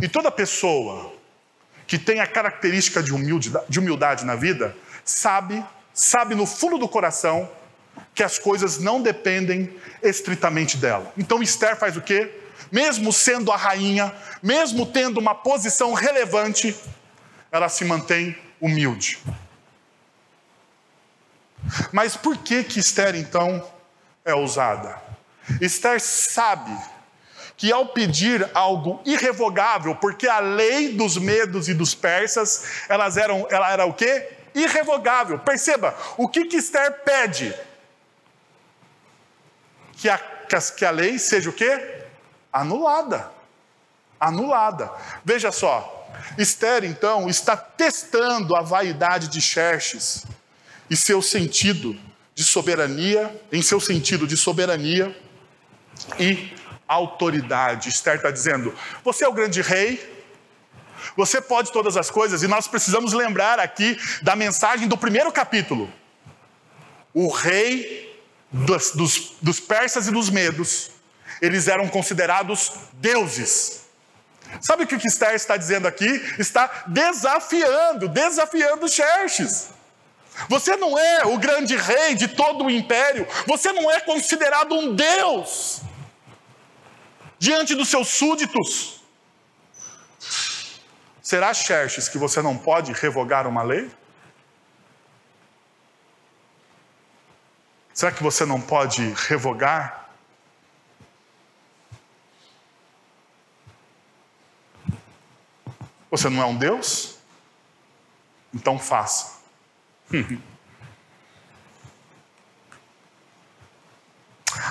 E 0.00 0.08
toda 0.08 0.30
pessoa 0.30 1.12
que 1.86 1.98
tem 1.98 2.20
a 2.20 2.26
característica 2.26 3.02
de 3.02 3.12
humildade, 3.12 3.66
de 3.68 3.78
humildade 3.78 4.24
na 4.24 4.34
vida, 4.34 4.74
sabe, 5.04 5.64
sabe 5.92 6.34
no 6.34 6.46
fundo 6.46 6.78
do 6.78 6.88
coração 6.88 7.48
que 8.14 8.22
as 8.22 8.38
coisas 8.38 8.78
não 8.78 9.00
dependem 9.00 9.72
estritamente 10.02 10.76
dela. 10.78 11.12
Então 11.16 11.42
Esther 11.42 11.76
faz 11.76 11.96
o 11.96 12.00
quê? 12.00 12.30
Mesmo 12.72 13.12
sendo 13.12 13.52
a 13.52 13.56
rainha, 13.56 14.12
mesmo 14.42 14.86
tendo 14.86 15.20
uma 15.20 15.34
posição 15.34 15.92
relevante, 15.92 16.74
ela 17.52 17.68
se 17.68 17.84
mantém 17.84 18.36
humilde. 18.60 19.18
Mas 21.92 22.16
por 22.16 22.36
que 22.38 22.64
que 22.64 22.80
Esther 22.80 23.14
então 23.14 23.64
é 24.24 24.34
ousada? 24.34 25.00
Esther 25.60 26.00
sabe 26.00 26.76
que 27.56 27.72
ao 27.72 27.86
pedir 27.88 28.48
algo 28.52 29.00
irrevogável, 29.04 29.94
porque 29.96 30.28
a 30.28 30.40
lei 30.40 30.92
dos 30.92 31.16
medos 31.16 31.68
e 31.68 31.74
dos 31.74 31.94
persas, 31.94 32.84
elas 32.88 33.16
eram, 33.16 33.46
ela 33.50 33.70
era 33.70 33.86
o 33.86 33.94
quê? 33.94 34.30
Irrevogável. 34.54 35.38
Perceba, 35.38 35.96
o 36.16 36.28
que 36.28 36.44
que 36.44 36.56
Esther 36.56 37.02
pede? 37.02 37.54
Que 39.92 40.08
a, 40.08 40.18
que 40.18 40.84
a 40.84 40.90
lei 40.90 41.18
seja 41.18 41.48
o 41.48 41.52
quê? 41.52 42.02
Anulada. 42.52 43.30
Anulada. 44.20 44.90
Veja 45.24 45.50
só, 45.50 46.08
Esther 46.36 46.84
então 46.84 47.28
está 47.28 47.56
testando 47.56 48.54
a 48.54 48.60
vaidade 48.60 49.28
de 49.28 49.40
Xerxes 49.40 50.24
e 50.88 50.96
seu 50.96 51.20
sentido 51.20 51.96
de 52.34 52.44
soberania, 52.44 53.34
em 53.50 53.62
seu 53.62 53.80
sentido 53.80 54.26
de 54.26 54.36
soberania 54.36 55.16
e 56.18 56.52
autoridade. 56.86 57.88
Esther 57.88 58.16
está 58.16 58.30
dizendo: 58.30 58.74
Você 59.04 59.24
é 59.24 59.28
o 59.28 59.32
grande 59.32 59.62
rei, 59.62 59.98
você 61.16 61.40
pode 61.40 61.72
todas 61.72 61.96
as 61.96 62.10
coisas, 62.10 62.42
e 62.42 62.48
nós 62.48 62.68
precisamos 62.68 63.12
lembrar 63.12 63.58
aqui 63.58 63.98
da 64.22 64.36
mensagem 64.36 64.86
do 64.86 64.96
primeiro 64.96 65.32
capítulo. 65.32 65.92
O 67.14 67.28
rei 67.28 68.20
dos, 68.50 68.92
dos, 68.92 69.32
dos 69.40 69.60
persas 69.60 70.06
e 70.06 70.10
dos 70.10 70.30
medos, 70.30 70.90
eles 71.40 71.68
eram 71.68 71.88
considerados 71.88 72.72
deuses. 72.94 73.86
Sabe 74.60 74.84
o 74.84 74.86
que 74.86 74.94
Esther 75.06 75.34
está 75.34 75.56
dizendo 75.56 75.88
aqui? 75.88 76.06
Está 76.38 76.84
desafiando, 76.86 78.08
desafiando 78.08 78.88
Xerxes. 78.88 79.70
Você 80.48 80.76
não 80.76 80.98
é 80.98 81.24
o 81.24 81.38
grande 81.38 81.76
rei 81.76 82.14
de 82.14 82.28
todo 82.28 82.64
o 82.64 82.70
império, 82.70 83.26
você 83.46 83.72
não 83.72 83.90
é 83.90 84.00
considerado 84.00 84.74
um 84.74 84.94
Deus 84.94 85.80
diante 87.38 87.74
dos 87.74 87.88
seus 87.88 88.08
súditos. 88.08 89.00
Será, 91.22 91.52
Xerxes, 91.52 92.08
que 92.08 92.18
você 92.18 92.40
não 92.40 92.56
pode 92.56 92.92
revogar 92.92 93.46
uma 93.46 93.62
lei? 93.62 93.90
Será 97.92 98.12
que 98.12 98.22
você 98.22 98.44
não 98.44 98.60
pode 98.60 99.02
revogar? 99.26 100.10
Você 106.10 106.28
não 106.28 106.42
é 106.42 106.46
um 106.46 106.56
Deus? 106.56 107.18
Então 108.54 108.78
faça. 108.78 109.35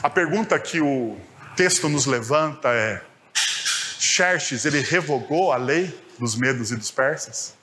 A 0.01 0.09
pergunta 0.09 0.57
que 0.59 0.79
o 0.81 1.19
texto 1.55 1.89
nos 1.89 2.05
levanta 2.05 2.69
é: 2.69 3.03
Xerxes, 3.33 4.65
ele 4.65 4.79
revogou 4.81 5.51
a 5.51 5.57
lei 5.57 5.87
dos 6.17 6.35
medos 6.35 6.71
e 6.71 6.75
dos 6.75 6.91
persas? 6.91 7.55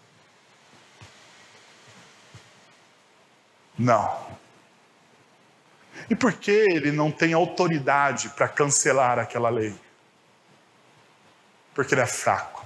Não. 3.79 4.33
E 6.11 6.15
por 6.15 6.33
que 6.35 6.51
ele 6.51 6.93
não 6.93 7.11
tem 7.11 7.33
autoridade 7.33 8.29
para 8.31 8.49
cancelar 8.49 9.19
aquela 9.19 9.49
lei? 9.49 9.75
Porque 11.75 11.95
ele 11.95 12.03
é 12.03 12.07
fraco. 12.07 12.62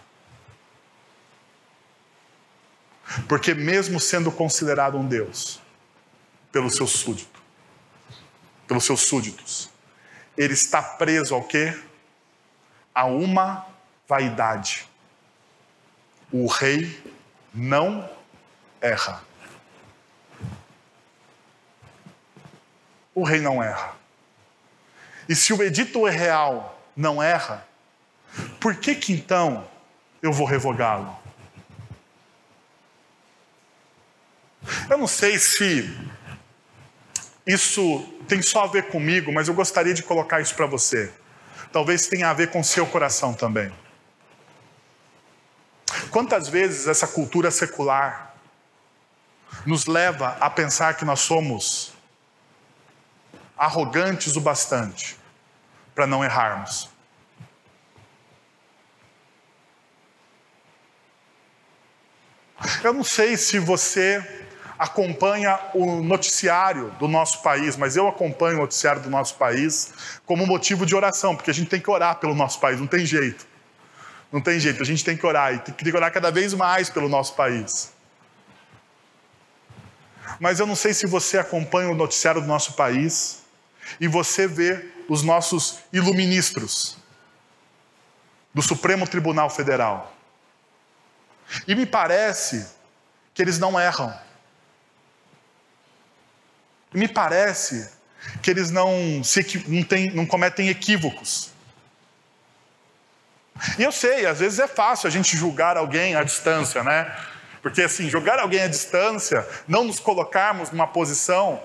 Porque, 3.28 3.54
mesmo 3.54 4.00
sendo 4.00 4.32
considerado 4.32 4.98
um 4.98 5.06
Deus, 5.06 5.60
pelo 6.50 6.70
seu 6.70 6.86
súdito, 6.86 7.40
pelos 8.66 8.84
seus 8.84 9.02
súditos, 9.02 9.70
ele 10.36 10.54
está 10.54 10.82
preso 10.82 11.34
ao 11.34 11.42
quê? 11.42 11.76
A 12.94 13.04
uma 13.04 13.66
vaidade. 14.08 14.88
O 16.32 16.46
rei 16.46 17.00
não 17.54 18.08
erra. 18.80 19.22
O 23.14 23.24
rei 23.24 23.40
não 23.40 23.62
erra. 23.62 23.94
E 25.28 25.34
se 25.34 25.52
o 25.52 25.62
edito 25.62 26.04
real 26.04 26.80
não 26.96 27.22
erra, 27.22 27.66
por 28.60 28.76
que 28.76 28.94
que 28.94 29.12
então 29.12 29.66
eu 30.22 30.32
vou 30.32 30.46
revogá-lo? 30.46 31.25
Eu 34.90 34.98
não 34.98 35.06
sei 35.06 35.38
se 35.38 35.88
isso 37.46 38.00
tem 38.26 38.42
só 38.42 38.64
a 38.64 38.66
ver 38.66 38.88
comigo, 38.88 39.32
mas 39.32 39.48
eu 39.48 39.54
gostaria 39.54 39.94
de 39.94 40.02
colocar 40.02 40.40
isso 40.40 40.54
para 40.54 40.66
você. 40.66 41.12
Talvez 41.72 42.06
tenha 42.08 42.30
a 42.30 42.34
ver 42.34 42.50
com 42.50 42.62
seu 42.62 42.86
coração 42.86 43.32
também. 43.32 43.72
Quantas 46.10 46.48
vezes 46.48 46.88
essa 46.88 47.06
cultura 47.06 47.50
secular 47.50 48.34
nos 49.64 49.86
leva 49.86 50.36
a 50.40 50.50
pensar 50.50 50.94
que 50.94 51.04
nós 51.04 51.20
somos 51.20 51.92
arrogantes 53.56 54.36
o 54.36 54.40
bastante 54.40 55.16
para 55.94 56.06
não 56.06 56.24
errarmos? 56.24 56.88
Eu 62.82 62.92
não 62.92 63.04
sei 63.04 63.36
se 63.36 63.58
você 63.58 64.45
acompanha 64.78 65.58
o 65.74 66.02
noticiário 66.02 66.90
do 66.98 67.08
nosso 67.08 67.42
país, 67.42 67.76
mas 67.76 67.96
eu 67.96 68.06
acompanho 68.08 68.58
o 68.58 68.60
noticiário 68.60 69.00
do 69.02 69.10
nosso 69.10 69.36
país 69.36 69.92
como 70.24 70.46
motivo 70.46 70.84
de 70.84 70.94
oração, 70.94 71.34
porque 71.34 71.50
a 71.50 71.54
gente 71.54 71.68
tem 71.68 71.80
que 71.80 71.90
orar 71.90 72.16
pelo 72.16 72.34
nosso 72.34 72.60
país, 72.60 72.78
não 72.78 72.86
tem 72.86 73.04
jeito. 73.06 73.46
Não 74.30 74.40
tem 74.40 74.58
jeito, 74.58 74.82
a 74.82 74.86
gente 74.86 75.04
tem 75.04 75.16
que 75.16 75.24
orar 75.24 75.54
e 75.54 75.58
tem 75.60 75.74
que 75.74 75.96
orar 75.96 76.12
cada 76.12 76.30
vez 76.30 76.52
mais 76.52 76.90
pelo 76.90 77.08
nosso 77.08 77.34
país. 77.34 77.92
Mas 80.40 80.60
eu 80.60 80.66
não 80.66 80.76
sei 80.76 80.92
se 80.92 81.06
você 81.06 81.38
acompanha 81.38 81.88
o 81.88 81.94
noticiário 81.94 82.40
do 82.40 82.46
nosso 82.46 82.74
país 82.74 83.44
e 84.00 84.08
você 84.08 84.46
vê 84.46 84.90
os 85.08 85.22
nossos 85.22 85.78
iluministros 85.92 86.98
do 88.52 88.60
Supremo 88.60 89.06
Tribunal 89.06 89.48
Federal. 89.48 90.12
E 91.66 91.74
me 91.74 91.86
parece 91.86 92.68
que 93.32 93.40
eles 93.40 93.58
não 93.58 93.78
erram. 93.78 94.25
Me 96.96 97.06
parece 97.06 97.90
que 98.42 98.50
eles 98.50 98.70
não, 98.70 99.22
se, 99.22 99.62
não, 99.68 99.82
tem, 99.82 100.10
não 100.12 100.24
cometem 100.24 100.70
equívocos. 100.70 101.50
E 103.78 103.82
eu 103.82 103.92
sei, 103.92 104.24
às 104.24 104.40
vezes 104.40 104.58
é 104.58 104.66
fácil 104.66 105.06
a 105.06 105.10
gente 105.10 105.36
julgar 105.36 105.76
alguém 105.76 106.16
à 106.16 106.22
distância, 106.22 106.82
né? 106.82 107.14
Porque 107.60 107.82
assim, 107.82 108.08
julgar 108.08 108.38
alguém 108.38 108.62
à 108.62 108.66
distância, 108.66 109.46
não 109.68 109.84
nos 109.84 110.00
colocarmos 110.00 110.70
numa 110.70 110.86
posição 110.86 111.60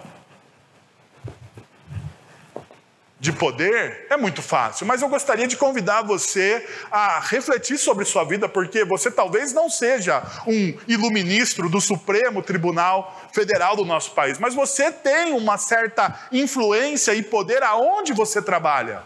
de 3.21 3.31
poder 3.31 4.07
é 4.09 4.17
muito 4.17 4.41
fácil, 4.41 4.87
mas 4.87 5.03
eu 5.03 5.07
gostaria 5.07 5.47
de 5.47 5.55
convidar 5.55 6.01
você 6.01 6.67
a 6.89 7.19
refletir 7.19 7.77
sobre 7.77 8.03
sua 8.03 8.23
vida, 8.23 8.49
porque 8.49 8.83
você 8.83 9.11
talvez 9.11 9.53
não 9.53 9.69
seja 9.69 10.23
um 10.47 10.75
iluministro 10.87 11.69
do 11.69 11.79
Supremo 11.79 12.41
Tribunal 12.41 13.29
Federal 13.31 13.75
do 13.75 13.85
nosso 13.85 14.13
país, 14.13 14.39
mas 14.39 14.55
você 14.55 14.91
tem 14.91 15.33
uma 15.33 15.59
certa 15.59 16.19
influência 16.31 17.13
e 17.13 17.21
poder 17.21 17.61
aonde 17.61 18.11
você 18.11 18.41
trabalha. 18.41 19.03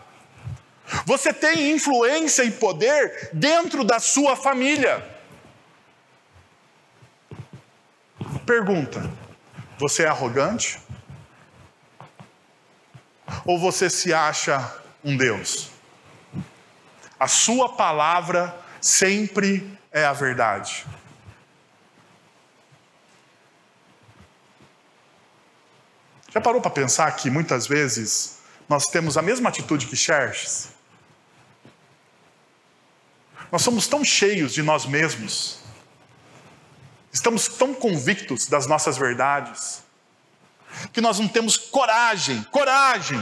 Você 1.05 1.33
tem 1.33 1.71
influência 1.71 2.43
e 2.43 2.51
poder 2.51 3.31
dentro 3.33 3.83
da 3.83 3.99
sua 3.99 4.37
família. 4.37 5.05
Pergunta: 8.45 9.11
você 9.77 10.03
é 10.03 10.07
arrogante? 10.07 10.84
Ou 13.45 13.59
você 13.59 13.89
se 13.89 14.13
acha 14.13 14.73
um 15.03 15.15
Deus? 15.15 15.69
A 17.19 17.27
sua 17.27 17.69
palavra 17.69 18.55
sempre 18.81 19.77
é 19.91 20.05
a 20.05 20.13
verdade. 20.13 20.85
Já 26.35 26.41
parou 26.41 26.59
para 26.59 26.69
pensar 26.69 27.09
que 27.15 27.29
muitas 27.29 27.65
vezes 27.65 28.39
nós 28.67 28.87
temos 28.87 29.17
a 29.17 29.21
mesma 29.21 29.47
atitude 29.47 29.87
que 29.87 29.95
Xerxes? 29.95 30.75
Nós 33.49 33.61
somos 33.61 33.87
tão 33.87 34.03
cheios 34.03 34.53
de 34.53 34.61
nós 34.61 34.85
mesmos, 34.85 35.59
estamos 37.13 37.47
tão 37.47 37.73
convictos 37.73 38.47
das 38.47 38.67
nossas 38.67 38.97
verdades, 38.97 39.84
que 40.91 41.01
nós 41.01 41.19
não 41.19 41.27
temos 41.27 41.57
coragem, 41.57 42.43
coragem 42.51 43.19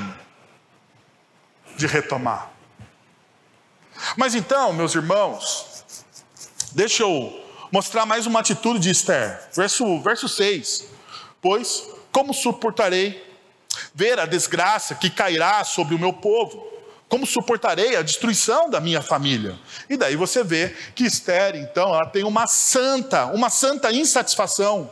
de 1.75 1.87
retomar. 1.87 2.51
Mas 4.17 4.35
então, 4.35 4.73
meus 4.73 4.95
irmãos, 4.95 5.83
deixa 6.71 7.03
eu 7.03 7.41
mostrar 7.71 8.05
mais 8.05 8.25
uma 8.25 8.39
atitude 8.39 8.79
de 8.79 8.89
Esther. 8.89 9.49
Verso, 9.53 9.99
verso 10.01 10.27
6. 10.27 10.85
Pois, 11.41 11.89
como 12.11 12.33
suportarei 12.33 13.33
ver 13.93 14.19
a 14.19 14.25
desgraça 14.25 14.95
que 14.95 15.09
cairá 15.09 15.63
sobre 15.63 15.95
o 15.95 15.99
meu 15.99 16.13
povo? 16.13 16.71
Como 17.09 17.25
suportarei 17.25 17.95
a 17.95 18.01
destruição 18.01 18.69
da 18.69 18.79
minha 18.79 19.01
família? 19.01 19.59
E 19.89 19.95
daí 19.95 20.15
você 20.15 20.43
vê 20.43 20.69
que 20.95 21.03
Esther, 21.03 21.55
então, 21.55 21.93
ela 21.93 22.07
tem 22.07 22.23
uma 22.23 22.47
santa, 22.47 23.25
uma 23.27 23.49
santa 23.49 23.91
insatisfação. 23.91 24.89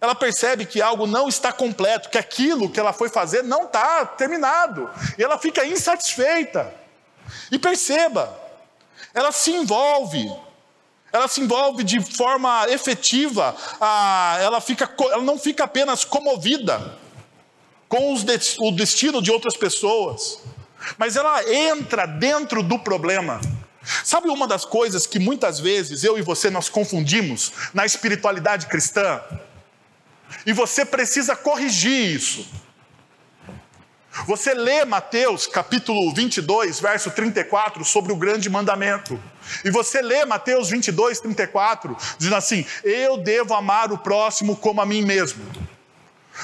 Ela 0.00 0.14
percebe 0.14 0.64
que 0.64 0.80
algo 0.80 1.06
não 1.06 1.28
está 1.28 1.52
completo, 1.52 2.08
que 2.08 2.18
aquilo 2.18 2.70
que 2.70 2.78
ela 2.78 2.92
foi 2.92 3.08
fazer 3.08 3.42
não 3.42 3.64
está 3.64 4.06
terminado. 4.06 4.88
E 5.18 5.22
ela 5.22 5.38
fica 5.38 5.66
insatisfeita. 5.66 6.72
E 7.50 7.58
perceba, 7.58 8.38
ela 9.12 9.32
se 9.32 9.50
envolve, 9.50 10.30
ela 11.12 11.26
se 11.26 11.40
envolve 11.40 11.82
de 11.82 12.00
forma 12.00 12.66
efetiva, 12.68 13.54
ela, 14.40 14.60
fica, 14.60 14.88
ela 15.10 15.22
não 15.22 15.38
fica 15.38 15.64
apenas 15.64 16.04
comovida 16.04 16.96
com 17.88 18.14
o 18.14 18.72
destino 18.72 19.20
de 19.20 19.32
outras 19.32 19.56
pessoas, 19.56 20.38
mas 20.96 21.16
ela 21.16 21.42
entra 21.52 22.06
dentro 22.06 22.62
do 22.62 22.78
problema. 22.78 23.40
Sabe 24.04 24.28
uma 24.28 24.46
das 24.46 24.64
coisas 24.64 25.06
que 25.06 25.18
muitas 25.18 25.58
vezes 25.58 26.04
eu 26.04 26.18
e 26.18 26.22
você 26.22 26.50
nós 26.50 26.68
confundimos 26.68 27.52
na 27.72 27.86
espiritualidade 27.86 28.66
cristã? 28.66 29.20
E 30.44 30.52
você 30.52 30.84
precisa 30.84 31.34
corrigir 31.36 32.14
isso. 32.14 32.48
Você 34.26 34.52
lê 34.52 34.84
Mateus 34.84 35.46
capítulo 35.46 36.12
22, 36.12 36.80
verso 36.80 37.10
34, 37.10 37.84
sobre 37.84 38.12
o 38.12 38.16
grande 38.16 38.50
mandamento. 38.50 39.20
E 39.64 39.70
você 39.70 40.02
lê 40.02 40.24
Mateus 40.24 40.70
22, 40.70 41.20
34, 41.20 41.96
dizendo 42.18 42.36
assim: 42.36 42.66
Eu 42.82 43.18
devo 43.18 43.54
amar 43.54 43.92
o 43.92 43.98
próximo 43.98 44.56
como 44.56 44.80
a 44.80 44.86
mim 44.86 45.02
mesmo. 45.02 45.44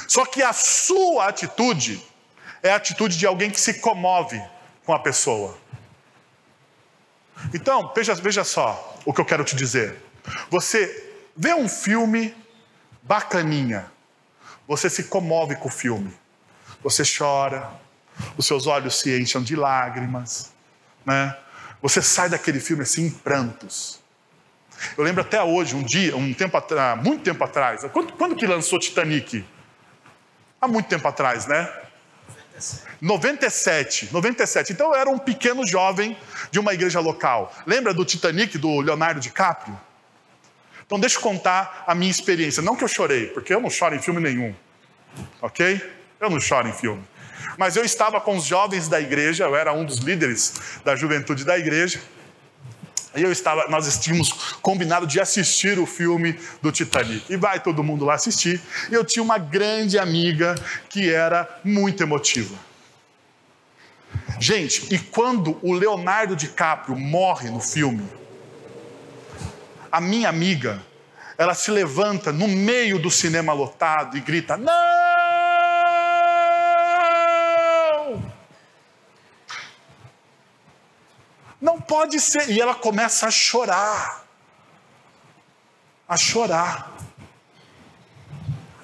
Só 0.07 0.25
que 0.25 0.43
a 0.43 0.53
sua 0.53 1.27
atitude 1.27 2.03
é 2.63 2.71
a 2.71 2.77
atitude 2.77 3.17
de 3.17 3.27
alguém 3.27 3.51
que 3.51 3.61
se 3.61 3.75
comove 3.75 4.43
com 4.85 4.93
a 4.93 4.99
pessoa. 4.99 5.57
Então, 7.53 7.93
veja, 7.95 8.15
veja 8.15 8.45
só 8.45 8.97
o 9.05 9.13
que 9.13 9.21
eu 9.21 9.25
quero 9.25 9.45
te 9.45 9.57
dizer. 9.57 9.97
Você 10.51 11.13
vê 11.37 11.55
um 11.55 11.69
filme 11.69 12.35
bacaninha, 13.05 13.87
você 14.67 14.91
se 14.91 15.05
comove 15.05 15.55
com 15.57 15.69
o 15.69 15.71
filme 15.71 16.13
você 16.85 17.03
chora, 17.03 17.71
os 18.37 18.47
seus 18.47 18.67
olhos 18.67 19.01
se 19.01 19.19
enchem 19.19 19.43
de 19.43 19.57
lágrimas, 19.57 20.53
né? 21.05 21.35
Você 21.81 22.03
sai 22.03 22.29
daquele 22.29 22.61
filme 22.61 22.83
assim 22.83 23.07
em 23.07 23.11
prantos. 23.11 24.01
Eu 24.97 25.03
lembro 25.03 25.23
até 25.23 25.43
hoje, 25.43 25.75
um 25.75 25.83
dia, 25.83 26.15
um 26.15 26.35
tempo 26.35 26.57
atrás, 26.57 27.03
muito 27.03 27.23
tempo 27.23 27.43
atrás. 27.43 27.85
Quando, 27.91 28.13
quando 28.13 28.37
que 28.37 28.47
lançou 28.47 28.79
Titanic? 28.79 29.45
Há 30.61 30.69
muito 30.69 30.89
tempo 30.89 31.09
atrás, 31.09 31.47
né? 31.47 31.73
97. 33.01 34.13
97. 34.13 34.73
Então 34.73 34.89
eu 34.89 34.95
era 34.95 35.09
um 35.09 35.19
pequeno 35.19 35.67
jovem 35.67 36.17
de 36.51 36.59
uma 36.59 36.75
igreja 36.75 37.01
local. 37.01 37.55
Lembra 37.67 37.95
do 37.95 38.05
Titanic 38.05 38.59
do 38.59 38.81
Leonardo 38.81 39.21
DiCaprio? 39.21 39.79
Então 40.87 40.99
deixa 40.99 41.17
eu 41.19 41.23
contar 41.23 41.85
a 41.87 41.95
minha 41.95 42.11
experiência. 42.11 42.63
Não 42.63 42.77
que 42.77 42.85
eu 42.85 42.89
chorei, 42.89 43.27
porque 43.27 43.55
eu 43.55 43.61
não 43.61 43.71
choro 43.71 43.95
em 43.95 44.01
filme 44.01 44.21
nenhum. 44.21 44.55
Ok? 45.41 45.81
Eu 46.21 46.31
não 46.31 46.41
choro 46.41 46.69
em 46.69 46.73
filme. 46.73 47.03
Mas 47.59 47.77
eu 47.77 47.85
estava 47.85 48.21
com 48.21 48.37
os 48.37 48.45
jovens 48.45 48.89
da 48.89 49.01
igreja, 49.01 49.45
eu 49.45 49.55
era 49.55 49.73
um 49.73 49.85
dos 49.85 49.99
líderes 49.99 50.55
da 50.85 50.97
juventude 50.97 51.45
da 51.45 51.59
igreja. 51.59 52.01
E 53.17 53.23
eu 53.23 53.31
estava, 53.31 53.69
nós 53.69 53.99
tínhamos 53.99 54.33
combinado 54.61 55.07
de 55.07 55.21
assistir 55.21 55.79
o 55.79 55.87
filme 55.87 56.39
do 56.61 56.73
Titanic. 56.73 57.33
E 57.33 57.37
vai 57.37 57.61
todo 57.61 57.83
mundo 57.83 58.05
lá 58.05 58.15
assistir. 58.15 58.61
E 58.91 58.95
eu 58.95 59.05
tinha 59.05 59.23
uma 59.23 59.39
grande 59.39 59.99
amiga 59.99 60.57
que 60.89 61.13
era 61.13 61.49
muito 61.63 62.03
emotiva. 62.03 62.55
Gente, 64.41 64.93
e 64.93 64.99
quando 64.99 65.59
o 65.63 65.73
Leonardo 65.73 66.35
DiCaprio 66.35 66.97
morre 66.97 67.51
no 67.51 67.61
filme, 67.61 68.03
a 69.95 70.01
minha 70.01 70.29
amiga, 70.29 70.83
ela 71.39 71.55
se 71.55 71.71
levanta 71.71 72.33
no 72.33 72.49
meio 72.49 72.99
do 72.99 73.13
cinema 73.13 73.53
lotado 73.53 74.17
e 74.17 74.21
grita: 74.21 74.57
Não! 74.57 74.73
Não 81.61 81.81
pode 81.81 82.19
ser. 82.19 82.51
E 82.51 82.61
ela 82.61 82.75
começa 82.75 83.29
a 83.29 83.31
chorar. 83.31 84.25
A 86.09 86.17
chorar. 86.17 86.93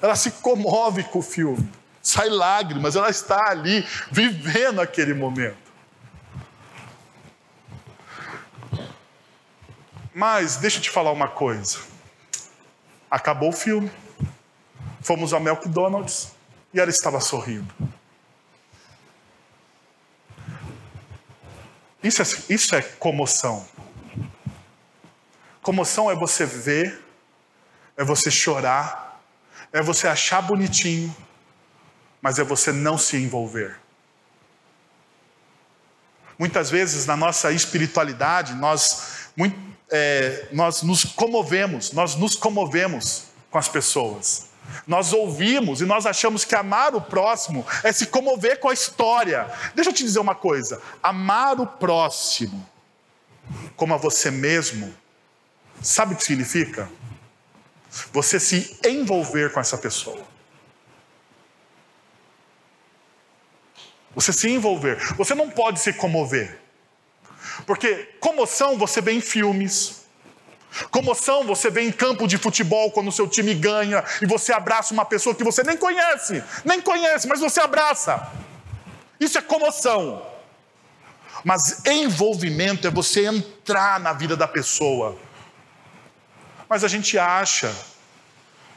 Ela 0.01 0.15
se 0.15 0.31
comove 0.31 1.03
com 1.03 1.19
o 1.19 1.21
filme. 1.21 1.69
Sai 2.01 2.29
lágrimas, 2.29 2.95
ela 2.95 3.09
está 3.09 3.49
ali 3.49 3.85
vivendo 4.09 4.79
aquele 4.79 5.13
momento. 5.13 5.60
Mas 10.21 10.57
deixa 10.57 10.77
eu 10.77 10.83
te 10.83 10.91
falar 10.91 11.11
uma 11.11 11.27
coisa. 11.27 11.79
Acabou 13.09 13.49
o 13.49 13.51
filme. 13.51 13.91
Fomos 15.01 15.33
ao 15.33 15.41
McDonald's 15.41 16.33
e 16.71 16.79
ela 16.79 16.91
estava 16.91 17.19
sorrindo. 17.19 17.73
Isso 22.03 22.21
é, 22.21 22.25
isso 22.53 22.75
é 22.75 22.83
comoção. 22.83 23.67
Comoção 25.63 26.11
é 26.11 26.13
você 26.13 26.45
ver, 26.45 27.03
é 27.97 28.03
você 28.03 28.29
chorar, 28.29 29.19
é 29.73 29.81
você 29.81 30.07
achar 30.07 30.39
bonitinho, 30.43 31.15
mas 32.21 32.37
é 32.37 32.43
você 32.43 32.71
não 32.71 32.95
se 32.95 33.17
envolver. 33.17 33.75
Muitas 36.37 36.69
vezes 36.69 37.07
na 37.07 37.17
nossa 37.17 37.51
espiritualidade 37.51 38.53
nós, 38.53 39.31
muito, 39.35 39.70
é, 39.91 40.47
nós 40.51 40.81
nos 40.81 41.03
comovemos, 41.03 41.91
nós 41.91 42.15
nos 42.15 42.35
comovemos 42.35 43.25
com 43.49 43.57
as 43.57 43.67
pessoas. 43.67 44.49
Nós 44.87 45.11
ouvimos 45.11 45.81
e 45.81 45.85
nós 45.85 46.05
achamos 46.05 46.45
que 46.45 46.55
amar 46.55 46.95
o 46.95 47.01
próximo 47.01 47.65
é 47.83 47.91
se 47.91 48.05
comover 48.05 48.59
com 48.59 48.69
a 48.69 48.73
história. 48.73 49.51
Deixa 49.75 49.89
eu 49.89 49.93
te 49.93 50.03
dizer 50.03 50.19
uma 50.19 50.35
coisa: 50.35 50.81
amar 51.03 51.59
o 51.59 51.67
próximo 51.67 52.65
como 53.75 53.93
a 53.93 53.97
você 53.97 54.31
mesmo, 54.31 54.93
sabe 55.81 56.13
o 56.13 56.17
que 56.17 56.23
significa? 56.23 56.89
Você 58.13 58.39
se 58.39 58.77
envolver 58.85 59.51
com 59.51 59.59
essa 59.59 59.77
pessoa. 59.77 60.23
Você 64.15 64.31
se 64.31 64.49
envolver. 64.49 64.97
Você 65.15 65.33
não 65.35 65.49
pode 65.49 65.79
se 65.79 65.91
comover. 65.93 66.60
Porque 67.65 68.09
comoção 68.19 68.77
você 68.77 69.01
vê 69.01 69.13
em 69.13 69.21
filmes, 69.21 70.01
Comoção 70.89 71.43
você 71.43 71.69
vê 71.69 71.81
em 71.81 71.91
campo 71.91 72.25
de 72.27 72.37
futebol 72.37 72.91
quando 72.91 73.09
o 73.09 73.11
seu 73.11 73.27
time 73.27 73.53
ganha 73.53 74.03
e 74.21 74.25
você 74.25 74.53
abraça 74.53 74.93
uma 74.93 75.03
pessoa 75.03 75.35
que 75.35 75.43
você 75.43 75.63
nem 75.63 75.75
conhece, 75.75 76.41
nem 76.63 76.79
conhece, 76.79 77.27
mas 77.27 77.41
você 77.41 77.59
abraça. 77.59 78.31
Isso 79.19 79.37
é 79.37 79.41
comoção. 79.41 80.25
Mas 81.43 81.85
envolvimento 81.85 82.87
é 82.87 82.91
você 82.91 83.25
entrar 83.25 83.99
na 83.99 84.13
vida 84.13 84.37
da 84.37 84.47
pessoa. 84.47 85.17
Mas 86.69 86.83
a 86.83 86.87
gente 86.87 87.19
acha 87.19 87.75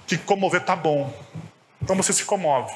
que 0.07 0.19
comover 0.19 0.65
tá 0.65 0.75
bom. 0.75 1.15
Então 1.81 1.95
você 1.95 2.13
se 2.13 2.25
comove. 2.25 2.75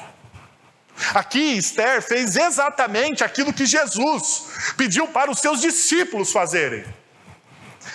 Aqui 1.13 1.57
Esther 1.57 2.01
fez 2.01 2.35
exatamente 2.35 3.23
aquilo 3.23 3.53
que 3.53 3.65
Jesus 3.65 4.45
pediu 4.77 5.07
para 5.07 5.31
os 5.31 5.39
seus 5.39 5.61
discípulos 5.61 6.31
fazerem. 6.31 6.85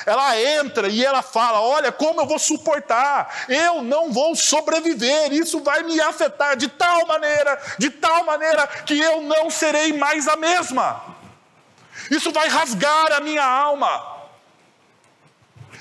Ela 0.07 0.39
entra 0.41 0.89
e 0.89 1.05
ela 1.05 1.23
fala: 1.23 1.61
Olha, 1.61 1.93
como 1.93 2.21
eu 2.21 2.27
vou 2.27 2.39
suportar? 2.39 3.47
Eu 3.49 3.83
não 3.83 4.13
vou 4.13 4.35
sobreviver. 4.35 5.33
Isso 5.33 5.63
vai 5.63 5.83
me 5.83 6.01
afetar 6.01 6.57
de 6.57 6.69
tal 6.69 7.07
maneira, 7.07 7.61
de 7.79 7.91
tal 7.91 8.25
maneira 8.25 8.67
que 8.67 8.99
eu 8.99 9.23
não 9.23 9.51
serei 9.51 9.93
mais 9.93 10.29
a 10.29 10.37
mesma. 10.37 11.03
Isso 12.11 12.31
vai 12.33 12.49
rasgar 12.49 13.13
a 13.13 13.21
minha 13.21 13.45
alma. 13.45 14.14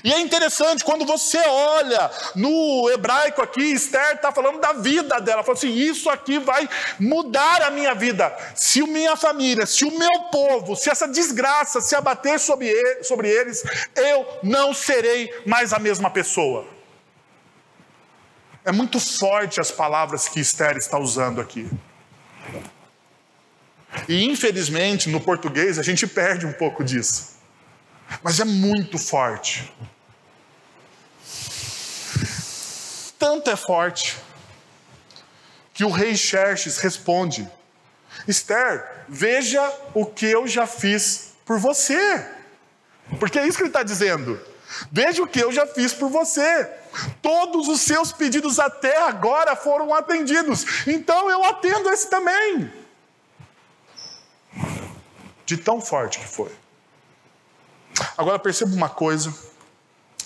E 0.03 0.11
é 0.11 0.19
interessante, 0.19 0.83
quando 0.83 1.05
você 1.05 1.37
olha 1.47 2.11
no 2.35 2.89
hebraico 2.91 3.41
aqui, 3.41 3.61
Esther 3.61 4.15
está 4.15 4.33
falando 4.33 4.59
da 4.59 4.73
vida 4.73 5.21
dela. 5.21 5.43
Fala 5.43 5.57
assim: 5.57 5.73
Isso 5.73 6.09
aqui 6.09 6.39
vai 6.39 6.67
mudar 6.99 7.61
a 7.61 7.71
minha 7.71 7.95
vida. 7.95 8.35
Se 8.53 8.81
a 8.81 8.87
minha 8.87 9.15
família, 9.15 9.65
se 9.65 9.85
o 9.85 9.97
meu 9.97 10.23
povo, 10.29 10.75
se 10.75 10.89
essa 10.89 11.07
desgraça 11.07 11.79
se 11.79 11.95
abater 11.95 12.37
sobre, 12.37 12.67
ele, 12.67 13.03
sobre 13.05 13.29
eles, 13.29 13.63
eu 13.95 14.27
não 14.43 14.73
serei 14.73 15.33
mais 15.45 15.71
a 15.71 15.79
mesma 15.79 16.09
pessoa. 16.09 16.67
É 18.65 18.73
muito 18.73 18.99
forte 18.99 19.61
as 19.61 19.71
palavras 19.71 20.27
que 20.27 20.41
Esther 20.41 20.75
está 20.75 20.97
usando 20.97 21.39
aqui. 21.39 21.69
E 24.09 24.25
infelizmente 24.25 25.07
no 25.07 25.21
português 25.21 25.79
a 25.79 25.83
gente 25.83 26.05
perde 26.05 26.45
um 26.45 26.53
pouco 26.53 26.83
disso. 26.83 27.37
Mas 28.21 28.39
é 28.39 28.45
muito 28.45 28.97
forte. 28.97 29.71
Tanto 33.23 33.49
é 33.49 33.55
forte 33.55 34.17
que 35.73 35.85
o 35.85 35.89
rei 35.89 36.13
Xerxes 36.13 36.77
responde: 36.79 37.49
Esther, 38.27 39.05
veja 39.07 39.61
o 39.93 40.05
que 40.05 40.25
eu 40.25 40.45
já 40.45 40.67
fiz 40.67 41.31
por 41.45 41.57
você. 41.57 42.29
Porque 43.21 43.39
é 43.39 43.47
isso 43.47 43.55
que 43.55 43.63
ele 43.63 43.69
está 43.69 43.81
dizendo. 43.81 44.37
Veja 44.91 45.23
o 45.23 45.27
que 45.27 45.39
eu 45.39 45.53
já 45.53 45.65
fiz 45.65 45.93
por 45.93 46.09
você. 46.09 46.69
Todos 47.21 47.69
os 47.69 47.79
seus 47.79 48.11
pedidos 48.11 48.59
até 48.59 49.01
agora 49.07 49.55
foram 49.55 49.93
atendidos. 49.93 50.85
Então 50.85 51.29
eu 51.29 51.45
atendo 51.45 51.89
esse 51.91 52.09
também. 52.09 52.73
De 55.45 55.55
tão 55.55 55.79
forte 55.79 56.19
que 56.19 56.27
foi. 56.27 56.51
Agora 58.17 58.37
perceba 58.37 58.75
uma 58.75 58.89
coisa. 58.89 59.33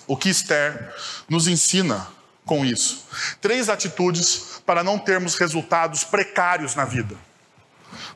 O 0.07 0.17
que 0.17 0.29
Esther 0.29 0.95
nos 1.29 1.47
ensina 1.47 2.16
com 2.47 2.65
isso. 2.65 3.05
Três 3.39 3.69
atitudes 3.69 4.61
para 4.65 4.83
não 4.83 4.97
termos 4.97 5.35
resultados 5.35 6.03
precários 6.03 6.73
na 6.73 6.85
vida. 6.85 7.15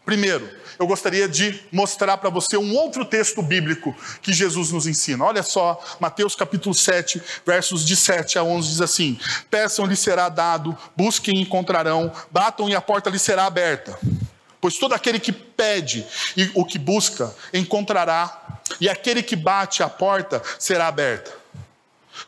Primeiro, 0.03 0.49
eu 0.79 0.87
gostaria 0.87 1.29
de 1.29 1.61
mostrar 1.71 2.17
para 2.17 2.29
você 2.29 2.57
um 2.57 2.75
outro 2.75 3.05
texto 3.05 3.41
bíblico 3.43 3.95
que 4.21 4.33
Jesus 4.33 4.71
nos 4.71 4.87
ensina. 4.87 5.23
Olha 5.23 5.43
só, 5.43 5.79
Mateus 5.99 6.35
capítulo 6.35 6.73
7, 6.73 7.21
versos 7.45 7.85
de 7.85 7.95
7 7.95 8.39
a 8.39 8.43
11 8.43 8.69
diz 8.69 8.81
assim: 8.81 9.19
Peçam 9.49 9.85
lhe 9.85 9.95
será 9.95 10.27
dado, 10.27 10.75
busquem 10.95 11.37
e 11.37 11.41
encontrarão, 11.41 12.11
batam 12.31 12.67
e 12.67 12.75
a 12.75 12.81
porta 12.81 13.11
lhe 13.11 13.19
será 13.19 13.45
aberta. 13.45 13.99
Pois 14.59 14.77
todo 14.77 14.93
aquele 14.93 15.19
que 15.19 15.31
pede 15.31 16.05
e 16.35 16.49
o 16.55 16.65
que 16.65 16.79
busca 16.79 17.33
encontrará, 17.53 18.59
e 18.79 18.89
aquele 18.89 19.21
que 19.21 19.35
bate 19.35 19.83
a 19.83 19.89
porta 19.89 20.41
será 20.57 20.87
aberta. 20.87 21.40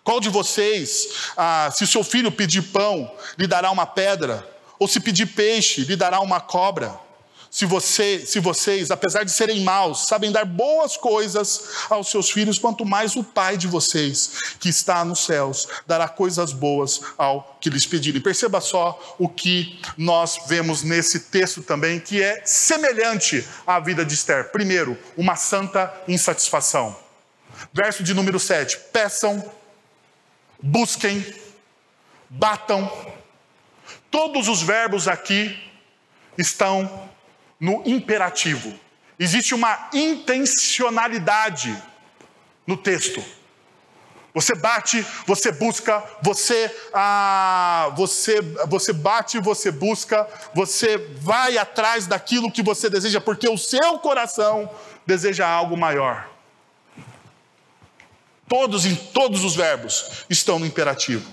Qual 0.03 0.19
de 0.19 0.29
vocês, 0.29 1.07
ah, 1.37 1.71
se 1.73 1.87
seu 1.87 2.03
filho 2.03 2.31
pedir 2.31 2.61
pão, 2.61 3.09
lhe 3.37 3.47
dará 3.47 3.71
uma 3.71 3.85
pedra? 3.85 4.45
Ou 4.77 4.87
se 4.87 4.99
pedir 4.99 5.27
peixe, 5.27 5.81
lhe 5.81 5.95
dará 5.95 6.19
uma 6.19 6.41
cobra? 6.41 6.99
Se, 7.53 7.67
você, 7.67 8.25
se 8.25 8.39
vocês, 8.39 8.89
apesar 8.89 9.23
de 9.23 9.31
serem 9.31 9.61
maus, 9.61 10.07
sabem 10.07 10.31
dar 10.31 10.43
boas 10.43 10.97
coisas 10.97 11.85
aos 11.87 12.09
seus 12.09 12.31
filhos, 12.31 12.57
quanto 12.57 12.83
mais 12.83 13.15
o 13.15 13.23
Pai 13.23 13.57
de 13.57 13.67
vocês, 13.67 14.55
que 14.59 14.69
está 14.69 15.05
nos 15.05 15.23
céus, 15.23 15.67
dará 15.85 16.09
coisas 16.09 16.51
boas 16.51 16.99
ao 17.15 17.57
que 17.61 17.69
lhes 17.69 17.85
pedirem. 17.85 18.19
Perceba 18.19 18.59
só 18.59 18.99
o 19.19 19.29
que 19.29 19.79
nós 19.95 20.39
vemos 20.47 20.81
nesse 20.81 21.19
texto 21.19 21.61
também, 21.61 21.99
que 21.99 22.23
é 22.23 22.41
semelhante 22.43 23.47
à 23.67 23.79
vida 23.79 24.03
de 24.03 24.15
Esther. 24.15 24.51
Primeiro, 24.51 24.97
uma 25.15 25.35
santa 25.35 25.93
insatisfação. 26.07 26.97
Verso 27.71 28.03
de 28.03 28.15
número 28.15 28.39
7: 28.39 28.79
Peçam, 28.91 29.47
busquem, 30.63 31.23
batam. 32.29 32.89
Todos 34.09 34.47
os 34.47 34.61
verbos 34.63 35.09
aqui 35.09 35.61
estão 36.37 37.09
no 37.59 37.83
imperativo. 37.85 38.73
Existe 39.19 39.53
uma 39.53 39.89
intencionalidade 39.93 41.75
no 42.65 42.77
texto. 42.77 43.21
Você 44.33 44.55
bate, 44.55 45.05
você 45.27 45.51
busca, 45.51 46.03
você, 46.21 46.75
ah, 46.91 47.91
você, 47.95 48.41
você 48.67 48.91
bate, 48.91 49.39
você 49.39 49.69
busca, 49.69 50.27
você 50.55 50.97
vai 51.19 51.57
atrás 51.57 52.07
daquilo 52.07 52.51
que 52.51 52.63
você 52.63 52.89
deseja, 52.89 53.21
porque 53.21 53.47
o 53.47 53.57
seu 53.59 53.99
coração 53.99 54.67
deseja 55.05 55.47
algo 55.47 55.77
maior. 55.77 56.32
Todos 58.47 58.85
em 58.85 58.95
todos 58.95 59.43
os 59.43 59.55
verbos 59.55 60.25
estão 60.29 60.59
no 60.59 60.65
imperativo. 60.65 61.29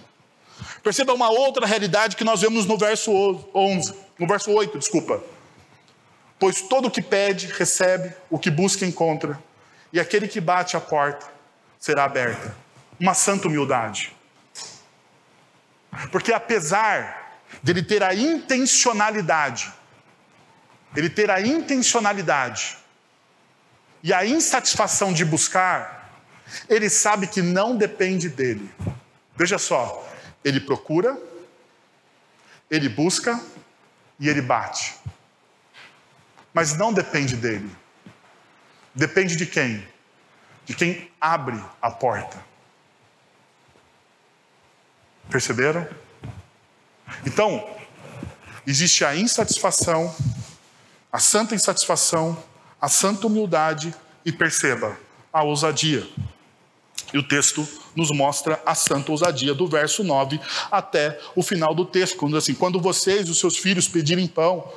Perceba 0.83 1.13
uma 1.13 1.31
outra 1.31 1.67
realidade 1.67 2.17
que 2.17 2.25
nós 2.25 2.41
vemos 2.41 2.67
no 2.67 2.79
verso 2.79 3.13
11, 3.55 3.95
no 4.19 4.27
verso 4.27 4.51
8, 4.51 4.79
desculpa. 4.79 5.23
Pois 6.39 6.63
todo 6.63 6.89
o 6.89 6.91
que 6.91 7.03
pede, 7.03 7.47
recebe, 7.49 8.15
o 8.31 8.39
que 8.39 8.51
busca, 8.51 8.87
encontra, 8.87 9.39
e 9.93 10.01
aquele 10.01 10.27
que 10.27 10.41
bate 10.41 10.77
a 10.77 10.81
porta 10.81 11.27
será 11.79 12.05
aberta. 12.05 12.55
Uma 12.99 13.15
santa 13.15 13.49
humildade. 13.49 14.15
Porque 16.11 16.33
apesar 16.33 17.41
dele 17.63 17.83
ter 17.83 18.03
a 18.03 18.15
intencionalidade, 18.15 19.73
ele 20.97 21.11
ter 21.11 21.31
a 21.31 21.41
intencionalidade 21.41 22.77
e 24.03 24.13
a 24.13 24.25
insatisfação 24.25 25.13
de 25.13 25.25
buscar, 25.25 26.00
ele 26.69 26.89
sabe 26.89 27.27
que 27.27 27.43
não 27.43 27.77
depende 27.77 28.29
dele. 28.29 28.71
Veja 29.37 29.59
só, 29.59 30.07
ele 30.45 30.61
procura, 30.61 31.21
ele 32.71 32.89
busca 32.89 33.41
e 34.19 34.29
ele 34.29 34.43
bate. 34.43 34.95
Mas 36.53 36.77
não 36.77 36.93
depende 36.93 37.37
dele. 37.37 37.71
Depende 38.95 39.37
de 39.37 39.47
quem? 39.47 39.87
De 40.65 40.75
quem 40.75 41.11
abre 41.21 41.63
a 41.81 41.91
porta. 41.91 42.45
Perceberam? 45.31 45.89
Então, 47.25 47.69
existe 48.67 49.05
a 49.05 49.15
insatisfação, 49.17 50.15
a 51.13 51.19
santa 51.19 51.55
insatisfação, 51.55 52.43
a 52.81 52.89
santa 52.89 53.27
humildade 53.27 53.95
e 54.25 54.33
perceba, 54.33 54.99
a 55.33 55.43
ousadia. 55.43 56.09
E 57.13 57.19
o 57.19 57.23
texto 57.23 57.67
nos 57.95 58.11
mostra 58.11 58.61
a 58.65 58.75
santa 58.75 59.11
ousadia 59.11 59.55
do 59.55 59.67
verso 59.67 60.05
9 60.05 60.41
até 60.71 61.19
o 61.35 61.43
final 61.43 61.75
do 61.75 61.85
texto, 61.85 62.17
quando 62.17 62.37
assim, 62.37 62.55
quando 62.55 62.81
vocês 62.81 63.29
os 63.29 63.39
seus 63.39 63.57
filhos 63.57 63.89
pedirem 63.89 64.27
pão, 64.27 64.71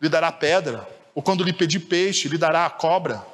lhe 0.00 0.08
dará 0.08 0.30
pedra 0.30 0.86
ou 1.14 1.22
quando 1.22 1.42
lhe 1.42 1.52
pedir 1.52 1.80
peixe, 1.80 2.28
lhe 2.28 2.38
dará 2.38 2.66
a 2.66 2.70
cobra. 2.70 3.24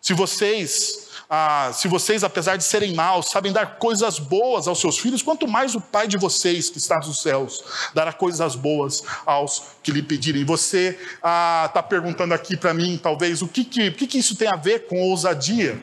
Se 0.00 0.12
vocês, 0.12 1.08
ah, 1.30 1.70
se 1.72 1.88
vocês, 1.88 2.22
apesar 2.22 2.56
de 2.56 2.64
serem 2.64 2.94
maus, 2.94 3.30
sabem 3.30 3.52
dar 3.52 3.78
coisas 3.78 4.18
boas 4.18 4.68
aos 4.68 4.78
seus 4.80 4.98
filhos, 4.98 5.22
quanto 5.22 5.48
mais 5.48 5.74
o 5.74 5.80
Pai 5.80 6.06
de 6.06 6.16
vocês, 6.16 6.70
que 6.70 6.78
está 6.78 6.96
nos 6.96 7.22
céus, 7.22 7.64
dará 7.94 8.12
coisas 8.12 8.54
boas 8.54 9.02
aos 9.24 9.62
que 9.82 9.90
lhe 9.90 10.02
pedirem. 10.02 10.44
Você 10.44 10.98
está 11.14 11.72
ah, 11.74 11.82
perguntando 11.82 12.34
aqui 12.34 12.56
para 12.56 12.74
mim, 12.74 12.98
talvez, 13.02 13.42
o 13.42 13.48
que 13.48 13.64
que, 13.64 13.90
que 13.90 14.06
que 14.06 14.18
isso 14.18 14.36
tem 14.36 14.48
a 14.48 14.56
ver 14.56 14.86
com 14.86 15.00
ousadia? 15.00 15.80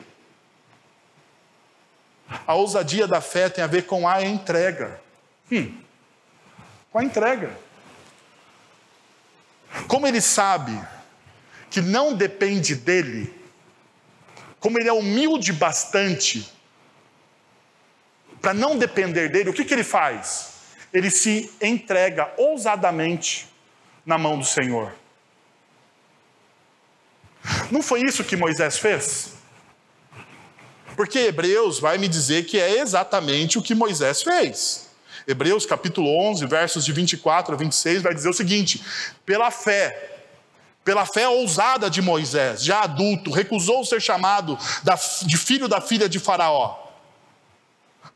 A 2.46 2.54
ousadia 2.54 3.06
da 3.06 3.20
fé 3.20 3.48
tem 3.48 3.62
a 3.62 3.68
ver 3.68 3.86
com 3.86 4.08
a 4.08 4.22
entrega. 4.22 5.00
Hum, 5.50 5.80
com 6.90 6.98
a 6.98 7.04
entrega. 7.04 7.56
Como 9.86 10.06
ele 10.06 10.20
sabe 10.20 10.78
que 11.70 11.80
não 11.80 12.14
depende 12.14 12.74
dele, 12.74 13.32
como 14.58 14.78
ele 14.78 14.88
é 14.88 14.92
humilde 14.92 15.52
bastante 15.52 16.50
para 18.40 18.54
não 18.54 18.78
depender 18.78 19.28
dele, 19.28 19.50
o 19.50 19.52
que, 19.52 19.64
que 19.64 19.74
ele 19.74 19.84
faz? 19.84 20.54
Ele 20.92 21.10
se 21.10 21.52
entrega 21.60 22.32
ousadamente 22.36 23.48
na 24.04 24.16
mão 24.16 24.38
do 24.38 24.44
Senhor. 24.44 24.94
Não 27.70 27.82
foi 27.82 28.02
isso 28.02 28.24
que 28.24 28.36
Moisés 28.36 28.78
fez? 28.78 29.35
Porque 30.96 31.18
Hebreus 31.18 31.78
vai 31.78 31.98
me 31.98 32.08
dizer 32.08 32.46
que 32.46 32.58
é 32.58 32.80
exatamente 32.80 33.58
o 33.58 33.62
que 33.62 33.74
Moisés 33.74 34.22
fez. 34.22 34.86
Hebreus 35.28 35.66
capítulo 35.66 36.08
11, 36.30 36.46
versos 36.46 36.84
de 36.84 36.92
24 36.92 37.54
a 37.54 37.58
26 37.58 38.02
vai 38.02 38.14
dizer 38.14 38.28
o 38.28 38.32
seguinte: 38.32 38.82
pela 39.24 39.50
fé, 39.50 40.22
pela 40.84 41.04
fé 41.04 41.28
ousada 41.28 41.90
de 41.90 42.00
Moisés, 42.00 42.62
já 42.62 42.82
adulto, 42.82 43.30
recusou 43.30 43.84
ser 43.84 44.00
chamado 44.00 44.56
de 45.22 45.36
filho 45.36 45.68
da 45.68 45.80
filha 45.80 46.08
de 46.08 46.18
Faraó, 46.18 46.78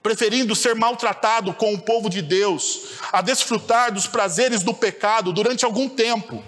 preferindo 0.02 0.54
ser 0.54 0.74
maltratado 0.74 1.52
com 1.52 1.74
o 1.74 1.80
povo 1.80 2.08
de 2.08 2.22
Deus, 2.22 2.92
a 3.12 3.20
desfrutar 3.20 3.92
dos 3.92 4.06
prazeres 4.06 4.62
do 4.62 4.72
pecado 4.72 5.32
durante 5.32 5.64
algum 5.64 5.88
tempo. 5.88 6.42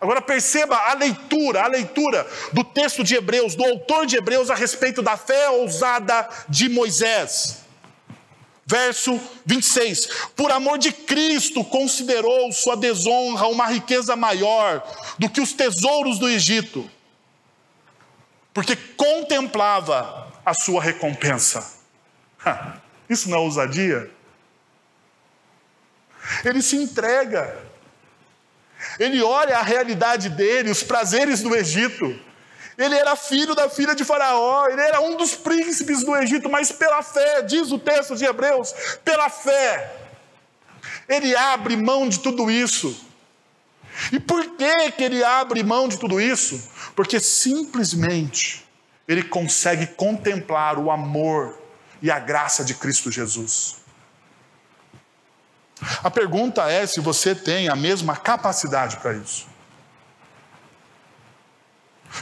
Agora 0.00 0.22
perceba 0.22 0.76
a 0.76 0.94
leitura, 0.94 1.62
a 1.62 1.66
leitura 1.66 2.26
do 2.52 2.64
texto 2.64 3.04
de 3.04 3.14
Hebreus, 3.14 3.54
do 3.54 3.64
autor 3.64 4.06
de 4.06 4.16
Hebreus 4.16 4.48
a 4.48 4.54
respeito 4.54 5.02
da 5.02 5.16
fé 5.16 5.50
ousada 5.50 6.26
de 6.48 6.70
Moisés. 6.70 7.58
Verso 8.64 9.20
26: 9.44 10.06
Por 10.34 10.50
amor 10.50 10.78
de 10.78 10.92
Cristo, 10.92 11.62
considerou 11.64 12.50
sua 12.52 12.76
desonra 12.76 13.46
uma 13.48 13.66
riqueza 13.66 14.16
maior 14.16 14.82
do 15.18 15.28
que 15.28 15.40
os 15.40 15.52
tesouros 15.52 16.18
do 16.18 16.28
Egito, 16.28 16.88
porque 18.54 18.76
contemplava 18.96 20.32
a 20.46 20.54
sua 20.54 20.80
recompensa. 20.80 21.78
Isso 23.08 23.28
não 23.28 23.38
é 23.38 23.40
ousadia? 23.40 24.10
Ele 26.44 26.62
se 26.62 26.76
entrega. 26.76 27.69
Ele 28.98 29.22
olha 29.22 29.58
a 29.58 29.62
realidade 29.62 30.28
dele, 30.28 30.70
os 30.70 30.82
prazeres 30.82 31.42
do 31.42 31.54
Egito. 31.54 32.18
Ele 32.76 32.94
era 32.94 33.14
filho 33.14 33.54
da 33.54 33.68
filha 33.68 33.94
de 33.94 34.04
Faraó, 34.04 34.66
ele 34.68 34.80
era 34.80 35.00
um 35.00 35.16
dos 35.16 35.34
príncipes 35.34 36.02
do 36.02 36.16
Egito, 36.16 36.48
mas 36.48 36.72
pela 36.72 37.02
fé, 37.02 37.42
diz 37.42 37.70
o 37.72 37.78
texto 37.78 38.16
de 38.16 38.24
Hebreus, 38.24 38.72
pela 39.04 39.28
fé, 39.28 39.92
ele 41.06 41.36
abre 41.36 41.76
mão 41.76 42.08
de 42.08 42.20
tudo 42.20 42.50
isso. 42.50 43.06
E 44.12 44.18
por 44.18 44.56
que, 44.56 44.92
que 44.92 45.04
ele 45.04 45.22
abre 45.22 45.62
mão 45.62 45.88
de 45.88 45.98
tudo 45.98 46.20
isso? 46.20 46.70
Porque 46.96 47.20
simplesmente 47.20 48.66
ele 49.06 49.22
consegue 49.22 49.86
contemplar 49.88 50.78
o 50.78 50.90
amor 50.90 51.58
e 52.00 52.10
a 52.10 52.18
graça 52.18 52.64
de 52.64 52.74
Cristo 52.74 53.10
Jesus. 53.10 53.79
A 56.02 56.10
pergunta 56.10 56.70
é 56.70 56.86
se 56.86 57.00
você 57.00 57.34
tem 57.34 57.68
a 57.68 57.76
mesma 57.76 58.16
capacidade 58.16 58.98
para 58.98 59.14
isso. 59.14 59.48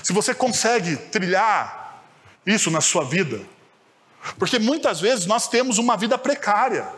Se 0.03 0.13
você 0.13 0.35
consegue 0.35 0.97
trilhar 0.97 2.03
isso 2.47 2.71
na 2.71 2.81
sua 2.81 3.05
vida. 3.05 3.41
Porque 4.39 4.59
muitas 4.59 5.01
vezes 5.01 5.27
nós 5.27 5.49
temos 5.49 5.79
uma 5.79 5.97
vida 5.97 6.17
precária. 6.19 6.89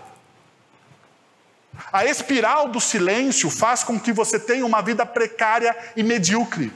A 1.92 2.04
espiral 2.04 2.68
do 2.68 2.80
silêncio 2.80 3.50
faz 3.50 3.82
com 3.82 3.98
que 3.98 4.12
você 4.12 4.38
tenha 4.38 4.66
uma 4.66 4.82
vida 4.82 5.06
precária 5.06 5.76
e 5.96 6.02
medíocre. 6.02 6.72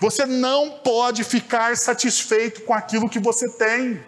Você 0.00 0.26
não 0.26 0.70
pode 0.70 1.24
ficar 1.24 1.76
satisfeito 1.76 2.62
com 2.62 2.74
aquilo 2.74 3.08
que 3.08 3.18
você 3.18 3.48
tem. 3.48 4.04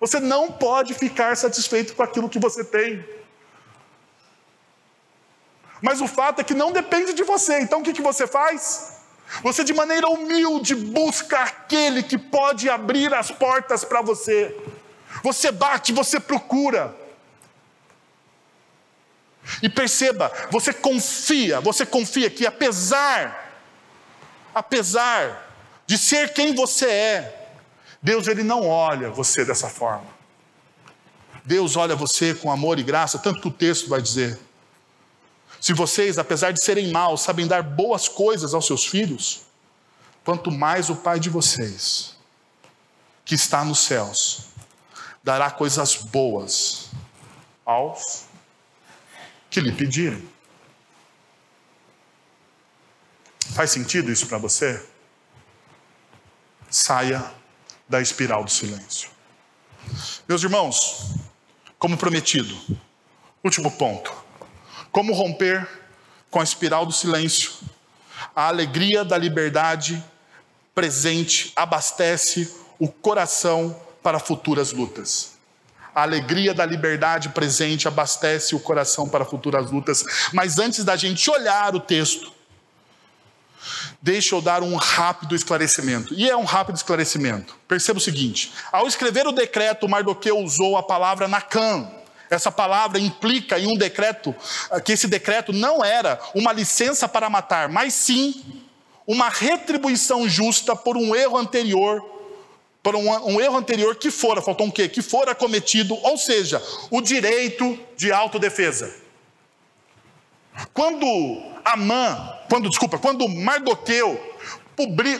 Você 0.00 0.20
não 0.20 0.50
pode 0.52 0.94
ficar 0.94 1.36
satisfeito 1.36 1.94
com 1.94 2.02
aquilo 2.02 2.28
que 2.28 2.38
você 2.38 2.64
tem. 2.64 3.04
Mas 5.80 6.00
o 6.00 6.06
fato 6.06 6.40
é 6.40 6.44
que 6.44 6.54
não 6.54 6.72
depende 6.72 7.12
de 7.12 7.22
você. 7.22 7.60
Então 7.60 7.80
o 7.80 7.82
que, 7.82 7.92
que 7.92 8.02
você 8.02 8.26
faz? 8.26 8.94
Você, 9.42 9.64
de 9.64 9.74
maneira 9.74 10.08
humilde, 10.08 10.74
busca 10.74 11.40
aquele 11.40 12.02
que 12.02 12.16
pode 12.16 12.68
abrir 12.68 13.12
as 13.12 13.30
portas 13.30 13.84
para 13.84 14.00
você. 14.00 14.56
Você 15.22 15.50
bate, 15.50 15.92
você 15.92 16.20
procura. 16.20 16.94
E 19.62 19.68
perceba, 19.68 20.32
você 20.50 20.72
confia, 20.72 21.60
você 21.60 21.84
confia 21.84 22.30
que 22.30 22.46
apesar, 22.46 23.52
apesar 24.54 25.50
de 25.86 25.98
ser 25.98 26.32
quem 26.32 26.54
você 26.54 26.86
é, 26.86 27.48
Deus 28.02 28.26
ele 28.26 28.42
não 28.42 28.66
olha 28.66 29.10
você 29.10 29.44
dessa 29.44 29.68
forma. 29.68 30.06
Deus 31.44 31.76
olha 31.76 31.94
você 31.94 32.34
com 32.34 32.50
amor 32.50 32.78
e 32.78 32.82
graça, 32.82 33.18
tanto 33.18 33.40
que 33.40 33.48
o 33.48 33.50
texto 33.50 33.88
vai 33.88 34.00
dizer. 34.00 34.38
Se 35.64 35.72
vocês, 35.72 36.18
apesar 36.18 36.50
de 36.50 36.62
serem 36.62 36.92
maus, 36.92 37.22
sabem 37.22 37.46
dar 37.46 37.62
boas 37.62 38.06
coisas 38.06 38.52
aos 38.52 38.66
seus 38.66 38.84
filhos, 38.84 39.46
quanto 40.22 40.50
mais 40.52 40.90
o 40.90 40.96
Pai 40.96 41.18
de 41.18 41.30
vocês, 41.30 42.18
que 43.24 43.34
está 43.34 43.64
nos 43.64 43.78
céus, 43.78 44.48
dará 45.22 45.50
coisas 45.50 45.94
boas 45.96 46.90
aos 47.64 48.26
que 49.48 49.58
lhe 49.58 49.72
pedirem. 49.72 50.28
Faz 53.54 53.70
sentido 53.70 54.12
isso 54.12 54.26
para 54.26 54.36
você? 54.36 54.86
Saia 56.68 57.32
da 57.88 58.02
espiral 58.02 58.44
do 58.44 58.50
silêncio. 58.50 59.08
Meus 60.28 60.42
irmãos, 60.42 61.14
como 61.78 61.96
prometido, 61.96 62.54
último 63.42 63.70
ponto. 63.70 64.23
Como 64.94 65.12
romper 65.12 65.68
com 66.30 66.38
a 66.38 66.44
espiral 66.44 66.86
do 66.86 66.92
silêncio? 66.92 67.50
A 68.34 68.46
alegria 68.46 69.04
da 69.04 69.18
liberdade 69.18 70.00
presente 70.72 71.52
abastece 71.56 72.48
o 72.78 72.86
coração 72.86 73.76
para 74.04 74.20
futuras 74.20 74.72
lutas. 74.72 75.32
A 75.92 76.02
alegria 76.02 76.54
da 76.54 76.64
liberdade 76.64 77.30
presente 77.30 77.88
abastece 77.88 78.54
o 78.54 78.60
coração 78.60 79.08
para 79.08 79.24
futuras 79.24 79.68
lutas. 79.68 80.04
Mas 80.32 80.60
antes 80.60 80.84
da 80.84 80.94
gente 80.94 81.28
olhar 81.28 81.74
o 81.74 81.80
texto, 81.80 82.32
deixa 84.00 84.36
eu 84.36 84.40
dar 84.40 84.62
um 84.62 84.76
rápido 84.76 85.34
esclarecimento. 85.34 86.14
E 86.14 86.30
é 86.30 86.36
um 86.36 86.44
rápido 86.44 86.76
esclarecimento. 86.76 87.56
Perceba 87.66 87.98
o 87.98 88.02
seguinte: 88.02 88.52
ao 88.70 88.86
escrever 88.86 89.26
o 89.26 89.32
decreto, 89.32 89.88
Mardoqueu 89.88 90.38
usou 90.38 90.76
a 90.76 90.84
palavra 90.84 91.26
Nacan, 91.26 91.90
essa 92.30 92.50
palavra 92.50 92.98
implica 92.98 93.58
em 93.58 93.66
um 93.66 93.76
decreto, 93.76 94.34
ah, 94.70 94.80
que 94.80 94.92
esse 94.92 95.06
decreto 95.06 95.52
não 95.52 95.84
era 95.84 96.20
uma 96.34 96.52
licença 96.52 97.08
para 97.08 97.30
matar, 97.30 97.68
mas 97.68 97.94
sim 97.94 98.62
uma 99.06 99.28
retribuição 99.28 100.28
justa 100.28 100.74
por 100.74 100.96
um 100.96 101.14
erro 101.14 101.36
anterior, 101.36 102.02
por 102.82 102.96
um, 102.96 103.10
um 103.26 103.40
erro 103.40 103.56
anterior 103.56 103.96
que 103.96 104.10
fora, 104.10 104.42
faltou 104.42 104.66
um 104.66 104.70
quê? 104.70 104.88
Que 104.88 105.02
fora 105.02 105.34
cometido, 105.34 105.94
ou 106.02 106.16
seja, 106.16 106.62
o 106.90 107.00
direito 107.00 107.78
de 107.96 108.12
autodefesa. 108.12 108.94
Quando 110.72 111.06
Amã, 111.64 112.38
quando, 112.48 112.68
desculpa, 112.68 112.98
quando 112.98 113.28
Mardoqueu 113.28 114.20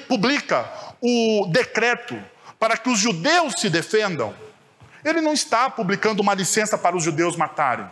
publica 0.09 0.71
o 1.01 1.47
decreto 1.51 2.23
para 2.59 2.77
que 2.77 2.89
os 2.89 2.99
judeus 2.99 3.55
se 3.59 3.69
defendam, 3.69 4.35
ele 5.05 5.21
não 5.21 5.33
está 5.33 5.69
publicando 5.69 6.23
uma 6.23 6.35
licença 6.35 6.79
para 6.79 6.97
os 6.97 7.05
judeus 7.05 7.37
matarem. 7.37 7.89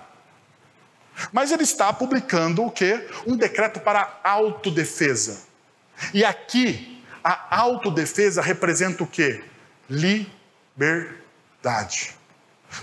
Mas 1.30 1.52
ele 1.52 1.62
está 1.62 1.92
publicando 1.92 2.64
o 2.64 2.70
quê? 2.70 3.06
Um 3.26 3.36
decreto 3.36 3.80
para 3.80 4.20
autodefesa. 4.24 5.42
E 6.14 6.24
aqui, 6.24 7.02
a 7.22 7.58
autodefesa 7.60 8.40
representa 8.40 9.04
o 9.04 9.06
quê? 9.06 9.44
Liberdade. 9.90 10.34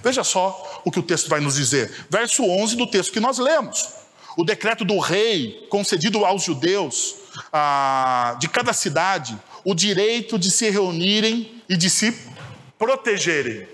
Veja 0.04 0.24
só 0.24 0.82
o 0.86 0.92
que 0.92 1.00
o 1.00 1.04
texto 1.04 1.28
vai 1.28 1.40
nos 1.40 1.56
dizer. 1.56 2.06
Verso 2.10 2.44
11 2.44 2.76
do 2.78 2.86
texto 2.86 3.12
que 3.12 3.20
nós 3.20 3.40
lemos. 3.40 3.90
O 4.38 4.44
decreto 4.46 4.86
do 4.86 5.00
rei 5.00 5.66
concedido 5.70 6.24
aos 6.24 6.44
judeus 6.44 7.16
ah, 7.52 8.38
de 8.40 8.48
cada 8.48 8.72
cidade 8.74 9.36
o 9.66 9.74
direito 9.74 10.38
de 10.38 10.52
se 10.52 10.70
reunirem 10.70 11.62
e 11.68 11.76
de 11.76 11.90
se 11.90 12.16
protegerem 12.78 13.68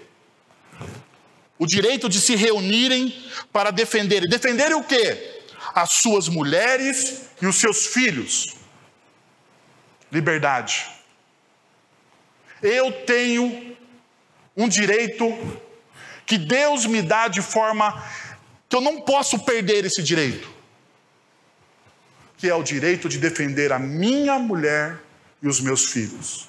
o 1.57 1.65
direito 1.65 2.09
de 2.09 2.19
se 2.19 2.35
reunirem 2.35 3.13
para 3.51 3.71
defenderem. 3.71 4.27
Defenderem 4.27 4.75
o 4.75 4.83
quê? 4.83 5.43
As 5.73 5.93
suas 5.93 6.27
mulheres 6.27 7.29
e 7.41 7.47
os 7.47 7.55
seus 7.55 7.87
filhos. 7.87 8.55
Liberdade. 10.11 10.87
Eu 12.61 12.91
tenho 13.05 13.75
um 14.55 14.67
direito 14.67 15.25
que 16.25 16.37
Deus 16.37 16.85
me 16.85 17.01
dá 17.01 17.27
de 17.27 17.41
forma 17.41 18.03
que 18.67 18.75
eu 18.75 18.81
não 18.81 19.01
posso 19.01 19.39
perder 19.39 19.85
esse 19.85 20.01
direito. 20.01 20.49
Que 22.37 22.49
é 22.49 22.55
o 22.55 22.63
direito 22.63 23.07
de 23.07 23.17
defender 23.17 23.71
a 23.71 23.79
minha 23.79 24.37
mulher 24.39 24.99
e 25.41 25.47
os 25.47 25.61
meus 25.61 25.85
filhos. 25.85 26.47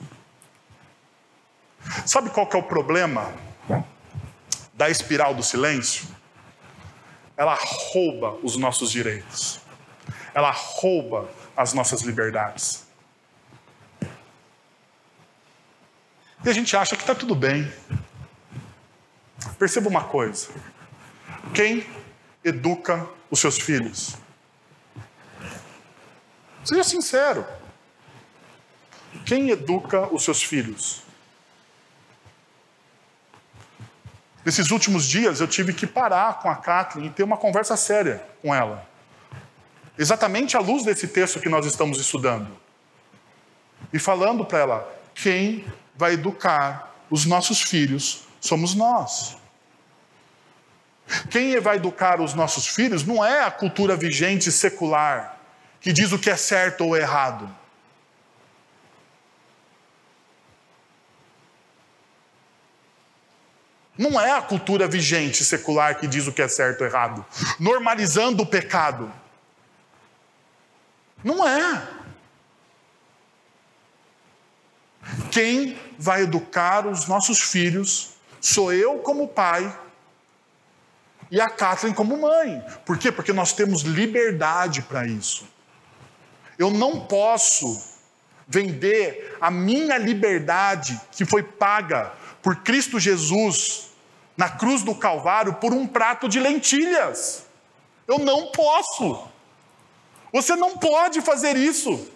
Sabe 2.05 2.31
qual 2.31 2.47
que 2.47 2.57
é 2.57 2.59
o 2.59 2.63
problema? 2.63 3.33
Da 4.77 4.91
espiral 4.91 5.35
do 5.35 5.43
silêncio, 5.43 6.07
ela 7.37 7.59
rouba 7.59 8.39
os 8.43 8.57
nossos 8.57 8.91
direitos, 8.91 9.61
ela 10.35 10.51
rouba 10.51 11.29
as 11.57 11.73
nossas 11.73 12.03
liberdades. 12.03 12.87
E 16.45 16.49
a 16.49 16.53
gente 16.53 16.77
acha 16.77 16.95
que 16.95 17.03
está 17.03 17.15
tudo 17.15 17.35
bem. 17.35 17.73
Perceba 19.59 19.89
uma 19.89 20.05
coisa: 20.05 20.49
quem 21.55 21.87
educa 22.45 23.09
os 23.31 23.41
seus 23.41 23.59
filhos? 23.59 24.17
Seja 26.65 26.85
sincero. 26.85 27.47
Quem 29.25 29.51
educa 29.51 30.13
os 30.13 30.23
seus 30.23 30.43
filhos? 30.43 31.06
Nesses 34.47 34.71
últimos 34.71 35.05
dias 35.07 35.41
eu 35.41 35.49
tive 35.49 35.73
que 35.73 35.89
parar 35.89 36.39
com 36.39 36.49
a 36.49 36.55
Kathleen 36.55 37.09
e 37.09 37.11
ter 37.11 37.25
uma 37.25 37.37
conversa 37.37 37.77
séria 37.77 38.25
com 38.41 38.55
ela. 38.55 38.89
Exatamente 39.99 40.57
à 40.57 40.61
luz 40.61 40.85
desse 40.85 41.09
texto 41.09 41.41
que 41.41 41.49
nós 41.49 41.67
estamos 41.67 41.99
estudando. 41.99 42.57
E 43.93 43.99
falando 43.99 44.45
para 44.45 44.59
ela: 44.61 45.01
quem 45.17 45.67
vai 45.97 46.13
educar 46.13 46.95
os 47.11 47.27
nossos 47.27 47.61
filhos 47.61 48.23
somos 48.41 48.77
nós. 48.77 49.37
Quem 51.29 51.59
vai 51.59 51.75
educar 51.75 52.21
os 52.21 52.33
nossos 52.33 52.69
filhos 52.69 53.03
não 53.03 53.25
é 53.25 53.43
a 53.43 53.51
cultura 53.51 53.97
vigente 53.97 54.53
secular, 54.53 55.41
que 55.81 55.93
diz 55.93 56.13
o 56.13 56.21
que 56.21 56.31
é 56.31 56.37
certo 56.37 56.85
ou 56.85 56.97
errado. 56.97 57.53
Não 63.99 64.21
é 64.21 64.33
a 64.33 64.43
cultura 64.43 64.87
vigente 64.87 65.45
secular 65.45 65.99
que 65.99 66.07
diz 66.07 66.27
o 66.27 66.33
que 66.33 66.43
é 66.43 66.49
certo 66.49 66.83
ou 66.83 66.87
errado, 66.87 67.25
normalizando 67.59 68.43
o 68.43 68.47
pecado. 68.47 69.11
Não 71.25 71.47
é. 71.47 71.89
Quem 75.31 75.79
vai 75.99 76.23
educar 76.23 76.87
os 76.87 77.07
nossos 77.07 77.41
filhos 77.41 78.11
sou 78.41 78.73
eu 78.73 78.99
como 78.99 79.29
pai 79.29 79.77
e 81.31 81.41
a 81.41 81.49
Kathleen 81.49 81.95
como 81.95 82.17
mãe. 82.17 82.63
Por 82.85 82.99
quê? 82.99 83.11
Porque 83.11 83.33
nós 83.33 83.53
temos 83.53 83.83
liberdade 83.83 84.83
para 84.83 85.07
isso. 85.07 85.49
Eu 86.59 86.71
não 86.71 87.01
posso 87.01 87.83
vender 88.47 89.37
a 89.41 89.51
minha 89.51 89.99
liberdade 89.99 91.01
que 91.13 91.25
foi 91.25 91.43
paga 91.43 92.13
por 92.43 92.57
Cristo 92.57 93.01
Jesus 93.01 93.86
na 94.37 94.49
cruz 94.49 94.83
do 94.83 94.95
Calvário 94.95 95.55
por 95.55 95.73
um 95.73 95.87
prato 95.87 96.29
de 96.29 96.39
lentilhas. 96.39 97.45
Eu 98.07 98.19
não 98.19 98.49
posso. 98.53 99.27
Você 100.33 100.55
não 100.55 100.77
pode 100.77 101.21
fazer 101.21 101.57
isso. 101.57 102.11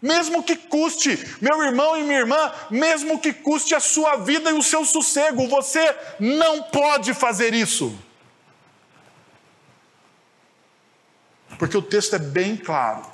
Mesmo 0.00 0.42
que 0.42 0.56
custe, 0.56 1.16
meu 1.40 1.62
irmão 1.62 1.96
e 1.96 2.02
minha 2.02 2.18
irmã, 2.18 2.52
mesmo 2.70 3.20
que 3.20 3.32
custe 3.32 3.74
a 3.74 3.80
sua 3.80 4.16
vida 4.16 4.50
e 4.50 4.54
o 4.54 4.62
seu 4.62 4.84
sossego, 4.84 5.46
você 5.46 5.96
não 6.18 6.62
pode 6.64 7.14
fazer 7.14 7.54
isso. 7.54 7.96
Porque 11.56 11.76
o 11.76 11.82
texto 11.82 12.16
é 12.16 12.18
bem 12.18 12.56
claro. 12.56 13.06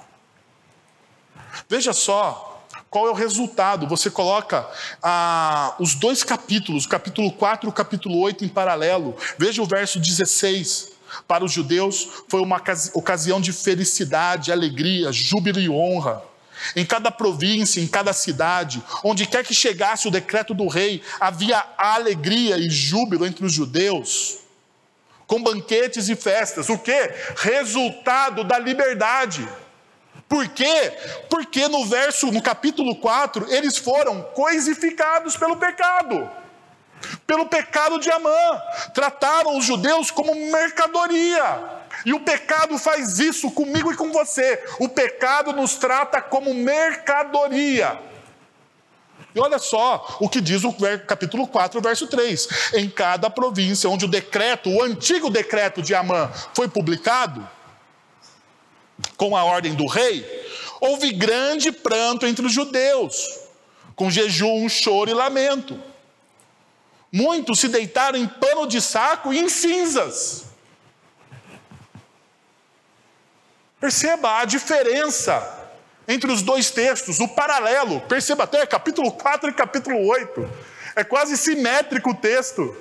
Veja 1.69 1.93
só 1.93 2.58
qual 2.91 3.07
é 3.07 3.11
o 3.11 3.15
resultado. 3.15 3.87
Você 3.87 4.11
coloca 4.11 4.69
ah, 5.03 5.75
os 5.79 5.95
dois 5.95 6.23
capítulos, 6.23 6.85
o 6.85 6.89
capítulo 6.89 7.31
4 7.33 7.69
e 7.69 7.71
o 7.71 7.73
capítulo 7.73 8.19
8 8.19 8.45
em 8.45 8.49
paralelo. 8.49 9.17
Veja 9.39 9.63
o 9.63 9.67
verso 9.67 9.99
16. 9.99 10.93
Para 11.27 11.45
os 11.45 11.53
judeus 11.53 12.09
foi 12.29 12.41
uma 12.41 12.61
ocasião 12.95 13.41
de 13.41 13.53
felicidade, 13.53 14.53
alegria, 14.53 15.13
júbilo 15.13 15.61
e 15.61 15.69
honra. 15.69 16.23
Em 16.75 16.85
cada 16.85 17.11
província, 17.11 17.81
em 17.81 17.87
cada 17.87 18.13
cidade, 18.13 18.83
onde 19.05 19.27
quer 19.27 19.45
que 19.45 19.55
chegasse 19.55 20.09
o 20.09 20.11
decreto 20.11 20.53
do 20.53 20.67
rei, 20.67 21.03
havia 21.21 21.65
alegria 21.77 22.59
e 22.59 22.69
júbilo 22.69 23.25
entre 23.25 23.47
os 23.47 23.53
judeus, 23.53 24.39
com 25.27 25.41
banquetes 25.41 26.09
e 26.09 26.17
festas. 26.17 26.69
O 26.69 26.77
que? 26.77 27.11
Resultado 27.37 28.43
da 28.43 28.59
liberdade. 28.59 29.49
Por 30.29 30.47
quê? 30.49 30.93
Porque 31.31 31.67
no 31.69 31.87
verso, 31.87 32.31
no 32.31 32.43
capítulo 32.43 32.97
4, 32.97 33.51
eles 33.51 33.79
foram 33.79 34.21
coisificados 34.35 35.37
pelo 35.37 35.57
pecado. 35.57 36.29
Pelo 37.27 37.47
pecado 37.47 37.99
de 37.99 38.11
Amã. 38.11 38.61
Trataram 38.93 39.57
os 39.57 39.65
judeus 39.65 40.11
como 40.11 40.35
mercadoria. 40.35 41.79
E 42.05 42.13
o 42.13 42.21
pecado 42.21 42.79
faz 42.79 43.19
isso 43.19 43.51
comigo 43.51 43.91
e 43.91 43.97
com 43.97 44.13
você. 44.13 44.63
O 44.79 44.89
pecado 44.89 45.53
nos 45.53 45.77
trata 45.77 46.21
como 46.21 46.53
mercadoria. 46.53 47.99
E 49.35 49.41
olha 49.41 49.59
só 49.59 50.17
o 50.21 50.29
que 50.29 50.41
diz 50.41 50.63
o 50.65 50.75
capítulo 51.07 51.47
4, 51.47 51.81
verso 51.81 52.07
3. 52.07 52.49
Em 52.75 52.91
cada 52.91 53.31
província 53.31 53.89
onde 53.89 54.05
o 54.05 54.09
decreto, 54.09 54.71
o 54.71 54.83
antigo 54.83 55.31
decreto 55.31 55.81
de 55.81 55.95
Amã, 55.95 56.31
foi 56.55 56.69
publicado, 56.69 57.49
com 59.17 59.37
a 59.37 59.45
ordem 59.45 59.75
do 59.75 59.87
rei, 59.87 60.25
houve 60.81 61.13
grande 61.13 61.73
pranto 61.73 62.27
entre 62.27 62.47
os 62.47 62.53
judeus, 62.53 63.41
com 63.95 64.11
jejum, 64.11 64.69
choro 64.69 65.11
e 65.11 65.15
lamento. 65.15 65.81
Muitos 67.13 67.61
se 67.61 67.69
deitaram 67.69 68.19
em 68.19 68.27
pano 68.27 68.67
de 68.67 68.81
saco 68.81 69.33
e 69.33 69.39
em 69.39 69.49
cinzas. 69.49 70.45
Perceba 73.81 74.41
a 74.41 74.45
diferença 74.45 75.57
entre 76.07 76.31
os 76.33 76.43
dois 76.43 76.71
textos, 76.71 77.21
o 77.21 77.29
paralelo. 77.29 78.01
Perceba 78.03 78.45
até 78.45 78.65
capítulo 78.67 79.13
4 79.13 79.51
e 79.51 79.53
capítulo 79.53 80.07
8. 80.07 80.51
É 80.97 81.05
quase 81.05 81.37
simétrico 81.37 82.11
o 82.11 82.15
texto. 82.15 82.77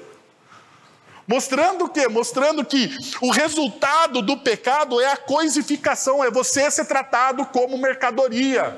Mostrando 1.27 1.85
o 1.85 1.89
quê? 1.89 2.07
Mostrando 2.07 2.63
que 2.63 2.97
o 3.21 3.31
resultado 3.31 4.21
do 4.21 4.37
pecado 4.37 5.01
é 5.01 5.11
a 5.11 5.17
coisificação, 5.17 6.23
é 6.23 6.31
você 6.31 6.71
ser 6.71 6.85
tratado 6.85 7.45
como 7.47 7.77
mercadoria. 7.77 8.77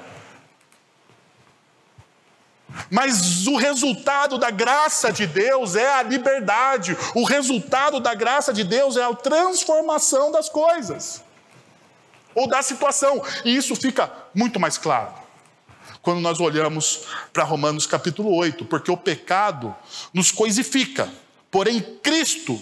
Mas 2.89 3.45
o 3.45 3.55
resultado 3.55 4.37
da 4.37 4.49
graça 4.49 5.11
de 5.11 5.27
Deus 5.27 5.75
é 5.75 5.93
a 5.93 6.01
liberdade, 6.01 6.97
o 7.13 7.23
resultado 7.23 7.99
da 7.99 8.15
graça 8.15 8.51
de 8.51 8.63
Deus 8.63 8.97
é 8.97 9.03
a 9.03 9.13
transformação 9.13 10.31
das 10.31 10.49
coisas, 10.49 11.23
ou 12.33 12.47
da 12.47 12.61
situação, 12.61 13.23
e 13.45 13.55
isso 13.55 13.75
fica 13.75 14.11
muito 14.33 14.59
mais 14.59 14.77
claro 14.77 15.13
quando 16.01 16.21
nós 16.21 16.39
olhamos 16.39 17.05
para 17.33 17.43
Romanos 17.43 17.85
capítulo 17.85 18.33
8, 18.33 18.65
porque 18.65 18.89
o 18.89 18.97
pecado 18.97 19.75
nos 20.13 20.31
coisifica. 20.31 21.09
Porém, 21.51 21.81
Cristo, 22.03 22.61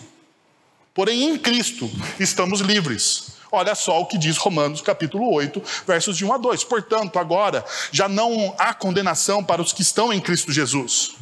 porém 0.94 1.24
em 1.24 1.38
Cristo, 1.38 1.90
estamos 2.20 2.62
livres. 2.62 3.38
Olha 3.52 3.76
só 3.76 4.02
o 4.02 4.06
que 4.06 4.18
diz 4.18 4.38
Romanos 4.38 4.82
capítulo 4.82 5.32
8, 5.34 5.62
versos 5.86 6.18
de 6.18 6.26
1 6.26 6.34
a 6.34 6.38
2. 6.38 6.64
Portanto, 6.66 7.18
agora 7.18 7.64
já 7.92 8.10
não 8.10 8.54
há 8.58 8.74
condenação 8.74 9.44
para 9.44 9.62
os 9.62 9.72
que 9.72 9.82
estão 9.82 10.12
em 10.12 10.20
Cristo 10.20 10.52
Jesus. 10.52 11.16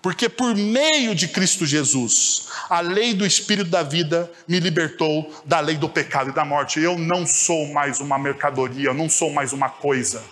Porque 0.00 0.28
por 0.28 0.54
meio 0.54 1.14
de 1.14 1.26
Cristo 1.26 1.66
Jesus, 1.66 2.46
a 2.70 2.80
lei 2.80 3.14
do 3.14 3.26
Espírito 3.26 3.68
da 3.68 3.82
vida 3.82 4.30
me 4.46 4.60
libertou 4.60 5.32
da 5.44 5.58
lei 5.58 5.76
do 5.76 5.88
pecado 5.88 6.30
e 6.30 6.32
da 6.32 6.44
morte. 6.44 6.80
Eu 6.80 6.96
não 6.96 7.26
sou 7.26 7.66
mais 7.72 7.98
uma 7.98 8.16
mercadoria, 8.16 8.90
eu 8.90 8.94
não 8.94 9.08
sou 9.08 9.32
mais 9.32 9.52
uma 9.52 9.68
coisa. 9.68 10.22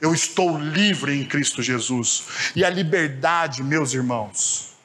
Eu 0.00 0.14
estou 0.14 0.58
livre 0.58 1.18
em 1.18 1.24
Cristo 1.24 1.62
Jesus. 1.62 2.24
E 2.54 2.64
a 2.64 2.70
liberdade, 2.70 3.62
meus 3.62 3.92
irmãos, 3.92 4.75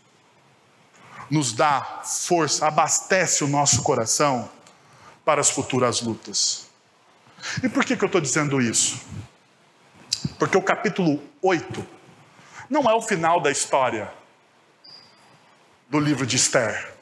nos 1.32 1.54
dá 1.54 2.02
força, 2.04 2.68
abastece 2.68 3.42
o 3.42 3.48
nosso 3.48 3.82
coração 3.82 4.50
para 5.24 5.40
as 5.40 5.50
futuras 5.50 6.02
lutas. 6.02 6.68
E 7.64 7.70
por 7.70 7.86
que, 7.86 7.96
que 7.96 8.04
eu 8.04 8.08
estou 8.08 8.20
dizendo 8.20 8.62
isso? 8.62 9.00
Porque 10.38 10.58
o 10.58 10.62
capítulo 10.62 11.24
8 11.42 11.88
não 12.70 12.90
é 12.90 12.94
o 12.94 13.02
final 13.02 13.40
da 13.40 13.50
história 13.50 14.12
do 15.90 16.00
livro 16.00 16.26
de 16.26 16.36
Esther. 16.36 16.94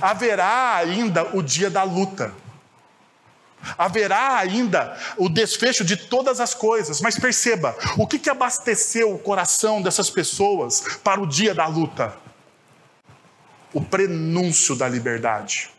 Haverá 0.00 0.74
ainda 0.76 1.36
o 1.36 1.42
dia 1.42 1.70
da 1.70 1.84
luta. 1.84 2.34
Haverá 3.78 4.38
ainda 4.38 4.98
o 5.16 5.28
desfecho 5.28 5.84
de 5.84 5.96
todas 5.96 6.40
as 6.40 6.52
coisas, 6.52 7.00
mas 7.00 7.16
perceba: 7.16 7.76
o 7.96 8.08
que, 8.08 8.18
que 8.18 8.28
abasteceu 8.28 9.14
o 9.14 9.18
coração 9.18 9.80
dessas 9.80 10.10
pessoas 10.10 10.98
para 11.04 11.20
o 11.20 11.26
dia 11.26 11.54
da 11.54 11.66
luta? 11.66 12.21
O 13.72 13.80
prenúncio 13.80 14.76
da 14.76 14.88
liberdade. 14.88 15.70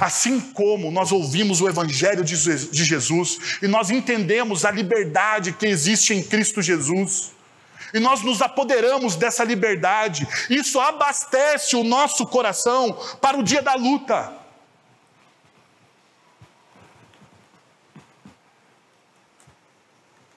Assim 0.00 0.38
como 0.40 0.90
nós 0.92 1.10
ouvimos 1.10 1.60
o 1.60 1.68
Evangelho 1.68 2.22
de 2.22 2.84
Jesus 2.84 3.58
e 3.60 3.66
nós 3.66 3.90
entendemos 3.90 4.64
a 4.64 4.70
liberdade 4.70 5.52
que 5.52 5.66
existe 5.66 6.14
em 6.14 6.22
Cristo 6.22 6.62
Jesus, 6.62 7.32
e 7.92 8.00
nós 8.00 8.22
nos 8.22 8.40
apoderamos 8.40 9.16
dessa 9.16 9.44
liberdade, 9.44 10.26
isso 10.48 10.80
abastece 10.80 11.76
o 11.76 11.84
nosso 11.84 12.24
coração 12.26 12.92
para 13.20 13.36
o 13.36 13.42
dia 13.42 13.60
da 13.60 13.74
luta. 13.74 14.32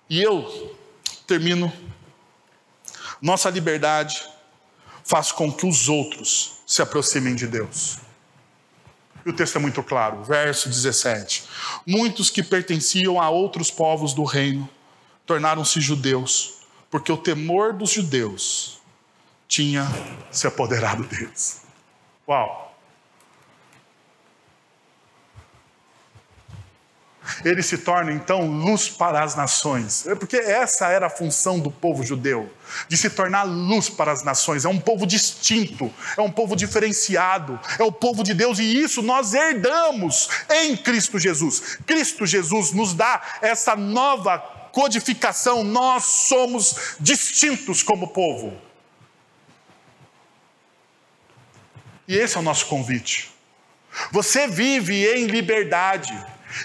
E 0.09 0.21
eu 0.21 0.75
termino. 1.25 1.71
Nossa 3.21 3.49
liberdade 3.49 4.34
faz 5.05 5.31
com 5.31 5.51
que 5.51 5.67
os 5.67 5.87
outros 5.87 6.55
se 6.65 6.81
aproximem 6.81 7.35
de 7.35 7.47
Deus. 7.47 7.99
E 9.23 9.29
o 9.29 9.33
texto 9.33 9.55
é 9.55 9.59
muito 9.59 9.81
claro, 9.81 10.23
verso 10.23 10.67
17: 10.67 11.43
Muitos 11.85 12.29
que 12.29 12.43
pertenciam 12.43 13.21
a 13.21 13.29
outros 13.29 13.71
povos 13.71 14.13
do 14.13 14.23
reino 14.23 14.67
tornaram-se 15.25 15.79
judeus, 15.79 16.61
porque 16.89 17.11
o 17.11 17.17
temor 17.17 17.73
dos 17.73 17.91
judeus 17.91 18.79
tinha 19.47 19.87
se 20.31 20.47
apoderado 20.47 21.03
deles. 21.03 21.61
Uau! 22.27 22.64
Ele 27.43 27.61
se 27.61 27.77
torna 27.77 28.11
então 28.11 28.47
luz 28.47 28.89
para 28.89 29.23
as 29.23 29.35
nações. 29.35 30.05
É 30.07 30.15
porque 30.15 30.37
essa 30.37 30.87
era 30.87 31.07
a 31.07 31.09
função 31.09 31.59
do 31.59 31.71
povo 31.71 32.03
judeu, 32.03 32.51
de 32.87 32.97
se 32.97 33.09
tornar 33.09 33.43
luz 33.43 33.89
para 33.89 34.11
as 34.11 34.23
nações. 34.23 34.65
É 34.65 34.69
um 34.69 34.79
povo 34.79 35.05
distinto, 35.05 35.91
é 36.17 36.21
um 36.21 36.31
povo 36.31 36.55
diferenciado, 36.55 37.59
é 37.79 37.83
o 37.83 37.91
povo 37.91 38.23
de 38.23 38.33
Deus 38.33 38.59
e 38.59 38.63
isso 38.63 39.01
nós 39.01 39.33
herdamos 39.33 40.29
em 40.49 40.75
Cristo 40.75 41.19
Jesus. 41.19 41.77
Cristo 41.85 42.25
Jesus 42.25 42.71
nos 42.71 42.93
dá 42.93 43.21
essa 43.41 43.75
nova 43.75 44.39
codificação, 44.71 45.63
nós 45.63 46.03
somos 46.03 46.95
distintos 46.99 47.81
como 47.81 48.09
povo. 48.09 48.59
E 52.07 52.15
esse 52.15 52.37
é 52.37 52.39
o 52.39 52.43
nosso 52.43 52.67
convite. 52.67 53.31
Você 54.11 54.47
vive 54.47 55.07
em 55.07 55.27
liberdade. 55.27 56.13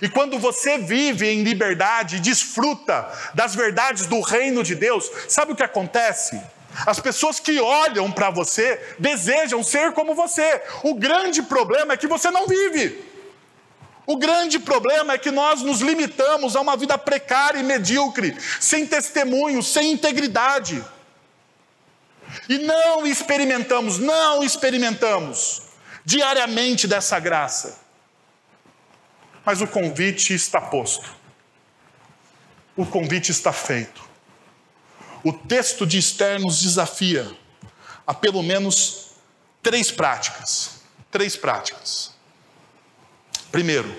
E 0.00 0.08
quando 0.08 0.38
você 0.38 0.78
vive 0.78 1.28
em 1.28 1.42
liberdade 1.42 2.16
e 2.16 2.20
desfruta 2.20 3.08
das 3.34 3.54
verdades 3.54 4.06
do 4.06 4.20
reino 4.20 4.62
de 4.62 4.74
Deus, 4.74 5.10
sabe 5.28 5.52
o 5.52 5.56
que 5.56 5.62
acontece? 5.62 6.40
As 6.86 7.00
pessoas 7.00 7.40
que 7.40 7.60
olham 7.60 8.10
para 8.10 8.30
você 8.30 8.80
desejam 8.98 9.62
ser 9.62 9.92
como 9.92 10.14
você. 10.14 10.62
O 10.82 10.94
grande 10.94 11.42
problema 11.42 11.94
é 11.94 11.96
que 11.96 12.06
você 12.06 12.30
não 12.30 12.46
vive. 12.46 13.04
O 14.06 14.16
grande 14.16 14.58
problema 14.58 15.12
é 15.12 15.18
que 15.18 15.30
nós 15.30 15.62
nos 15.62 15.80
limitamos 15.80 16.56
a 16.56 16.60
uma 16.60 16.76
vida 16.76 16.96
precária 16.96 17.58
e 17.58 17.62
medíocre, 17.62 18.36
sem 18.58 18.86
testemunho, 18.86 19.62
sem 19.62 19.92
integridade. 19.92 20.84
E 22.48 22.58
não 22.58 23.06
experimentamos, 23.06 23.98
não 23.98 24.42
experimentamos 24.42 25.62
diariamente 26.04 26.86
dessa 26.86 27.18
graça. 27.18 27.78
Mas 29.50 29.60
o 29.60 29.66
convite 29.66 30.32
está 30.32 30.60
posto. 30.60 31.12
O 32.76 32.86
convite 32.86 33.32
está 33.32 33.52
feito. 33.52 34.00
O 35.24 35.32
texto 35.32 35.84
de 35.84 35.98
Esther 35.98 36.40
nos 36.40 36.60
desafia 36.60 37.28
a 38.06 38.14
pelo 38.14 38.44
menos 38.44 39.14
três 39.60 39.90
práticas. 39.90 40.82
Três 41.10 41.34
práticas. 41.34 42.12
Primeiro, 43.50 43.92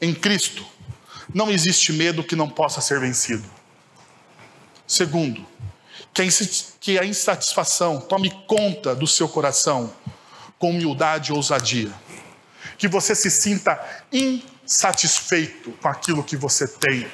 em 0.00 0.14
Cristo 0.14 0.66
não 1.34 1.50
existe 1.50 1.92
medo 1.92 2.24
que 2.24 2.34
não 2.34 2.48
possa 2.48 2.80
ser 2.80 2.98
vencido. 2.98 3.44
Segundo, 4.86 5.46
que 6.80 6.98
a 6.98 7.04
insatisfação 7.04 8.00
tome 8.00 8.30
conta 8.46 8.94
do 8.94 9.06
seu 9.06 9.28
coração 9.28 9.92
com 10.58 10.70
humildade 10.70 11.30
e 11.30 11.34
ousadia. 11.34 11.92
Que 12.78 12.88
você 12.88 13.14
se 13.14 13.30
sinta 13.30 13.78
insatisfeito 14.64 15.72
com 15.72 15.88
aquilo 15.88 16.22
que 16.22 16.36
você 16.36 16.66
tem 16.66 17.06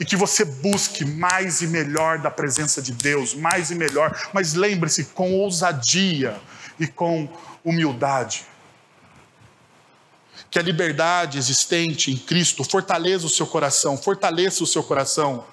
e 0.00 0.04
que 0.04 0.16
você 0.16 0.44
busque 0.44 1.04
mais 1.04 1.60
e 1.60 1.66
melhor 1.66 2.18
da 2.18 2.30
presença 2.30 2.80
de 2.80 2.92
Deus, 2.92 3.34
mais 3.34 3.70
e 3.70 3.74
melhor, 3.74 4.16
mas 4.32 4.54
lembre-se 4.54 5.06
com 5.06 5.32
ousadia 5.34 6.40
e 6.78 6.86
com 6.86 7.28
humildade. 7.64 8.46
Que 10.50 10.58
a 10.58 10.62
liberdade 10.62 11.36
existente 11.36 12.10
em 12.10 12.16
Cristo 12.16 12.64
fortaleça 12.64 13.26
o 13.26 13.30
seu 13.30 13.46
coração, 13.46 13.96
fortaleça 13.96 14.62
o 14.62 14.66
seu 14.66 14.82
coração 14.82 15.44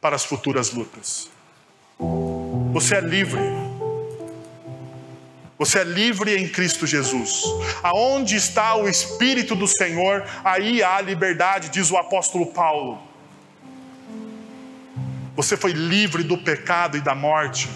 para 0.00 0.16
as 0.16 0.24
futuras 0.24 0.70
lutas. 0.70 1.28
Você 2.72 2.94
é 2.94 3.00
livre. 3.00 3.69
Você 5.60 5.80
é 5.80 5.84
livre 5.84 6.34
em 6.38 6.48
Cristo 6.48 6.86
Jesus. 6.86 7.42
Aonde 7.82 8.34
está 8.34 8.76
o 8.76 8.88
Espírito 8.88 9.54
do 9.54 9.68
Senhor, 9.68 10.24
aí 10.42 10.82
há 10.82 10.98
liberdade, 11.02 11.68
diz 11.68 11.90
o 11.90 11.98
apóstolo 11.98 12.46
Paulo. 12.46 12.98
Você 15.36 15.58
foi 15.58 15.72
livre 15.72 16.22
do 16.22 16.38
pecado 16.38 16.96
e 16.96 17.02
da 17.02 17.14
morte. 17.14 17.68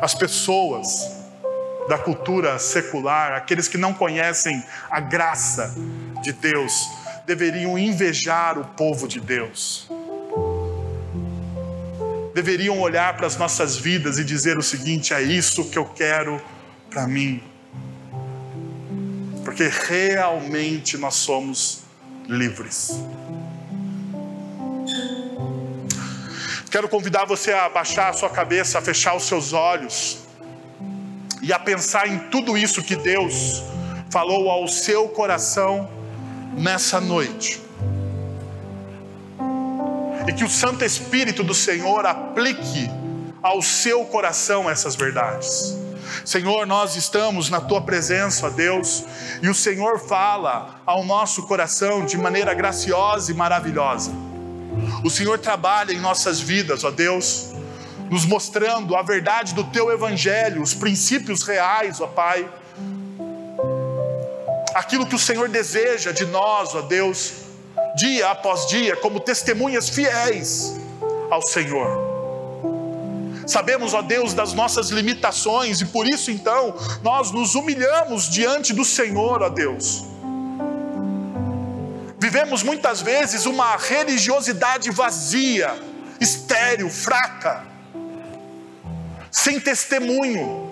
As 0.00 0.14
pessoas 0.14 0.86
da 1.88 1.98
cultura 1.98 2.56
secular, 2.60 3.32
aqueles 3.32 3.66
que 3.66 3.76
não 3.76 3.92
conhecem 3.92 4.62
a 4.88 5.00
graça 5.00 5.74
de 6.22 6.32
Deus, 6.32 6.88
deveriam 7.26 7.76
invejar 7.76 8.56
o 8.56 8.64
povo 8.64 9.08
de 9.08 9.18
Deus. 9.18 9.90
Deveriam 12.34 12.80
olhar 12.80 13.16
para 13.16 13.28
as 13.28 13.36
nossas 13.36 13.76
vidas 13.76 14.18
e 14.18 14.24
dizer 14.24 14.58
o 14.58 14.62
seguinte: 14.62 15.14
é 15.14 15.22
isso 15.22 15.70
que 15.70 15.78
eu 15.78 15.84
quero 15.84 16.42
para 16.90 17.06
mim. 17.06 17.40
Porque 19.44 19.68
realmente 19.68 20.98
nós 20.98 21.14
somos 21.14 21.82
livres. 22.28 22.90
Quero 26.70 26.88
convidar 26.88 27.24
você 27.24 27.52
a 27.52 27.68
baixar 27.68 28.08
a 28.08 28.12
sua 28.12 28.28
cabeça, 28.28 28.80
a 28.80 28.82
fechar 28.82 29.14
os 29.14 29.22
seus 29.28 29.52
olhos 29.52 30.18
e 31.40 31.52
a 31.52 31.58
pensar 31.58 32.08
em 32.08 32.18
tudo 32.30 32.58
isso 32.58 32.82
que 32.82 32.96
Deus 32.96 33.62
falou 34.10 34.50
ao 34.50 34.66
seu 34.66 35.08
coração 35.08 35.88
nessa 36.56 37.00
noite. 37.00 37.63
E 40.26 40.32
que 40.32 40.44
o 40.44 40.48
Santo 40.48 40.84
Espírito 40.84 41.42
do 41.42 41.54
Senhor 41.54 42.06
aplique 42.06 42.90
ao 43.42 43.60
seu 43.60 44.04
coração 44.06 44.70
essas 44.70 44.96
verdades. 44.96 45.76
Senhor, 46.24 46.66
nós 46.66 46.96
estamos 46.96 47.50
na 47.50 47.60
tua 47.60 47.82
presença, 47.82 48.46
ó 48.46 48.50
Deus, 48.50 49.04
e 49.42 49.48
o 49.48 49.54
Senhor 49.54 49.98
fala 49.98 50.80
ao 50.86 51.04
nosso 51.04 51.42
coração 51.46 52.06
de 52.06 52.16
maneira 52.16 52.54
graciosa 52.54 53.30
e 53.30 53.34
maravilhosa. 53.34 54.10
O 55.04 55.10
Senhor 55.10 55.38
trabalha 55.38 55.92
em 55.92 56.00
nossas 56.00 56.40
vidas, 56.40 56.84
ó 56.84 56.90
Deus, 56.90 57.52
nos 58.10 58.24
mostrando 58.24 58.96
a 58.96 59.02
verdade 59.02 59.54
do 59.54 59.64
teu 59.64 59.92
evangelho, 59.92 60.62
os 60.62 60.72
princípios 60.72 61.42
reais, 61.42 62.00
ó 62.00 62.06
Pai. 62.06 62.48
Aquilo 64.74 65.06
que 65.06 65.14
o 65.14 65.18
Senhor 65.18 65.48
deseja 65.48 66.10
de 66.12 66.24
nós, 66.24 66.74
ó 66.74 66.80
Deus, 66.80 67.43
dia 67.96 68.30
após 68.30 68.66
dia, 68.66 68.96
como 68.96 69.20
testemunhas 69.20 69.88
fiéis 69.88 70.74
ao 71.30 71.42
Senhor. 71.42 72.14
Sabemos, 73.46 73.92
ó 73.92 74.02
Deus, 74.02 74.32
das 74.32 74.52
nossas 74.52 74.88
limitações 74.88 75.80
e 75.80 75.84
por 75.84 76.08
isso 76.08 76.30
então 76.30 76.74
nós 77.02 77.30
nos 77.30 77.54
humilhamos 77.54 78.28
diante 78.30 78.72
do 78.72 78.84
Senhor, 78.84 79.42
ó 79.42 79.48
Deus 79.48 80.14
Vivemos 82.24 82.62
muitas 82.62 83.02
vezes 83.02 83.44
uma 83.44 83.76
religiosidade 83.76 84.90
vazia, 84.90 85.76
estéril, 86.18 86.88
fraca, 86.88 87.66
sem 89.30 89.60
testemunho. 89.60 90.63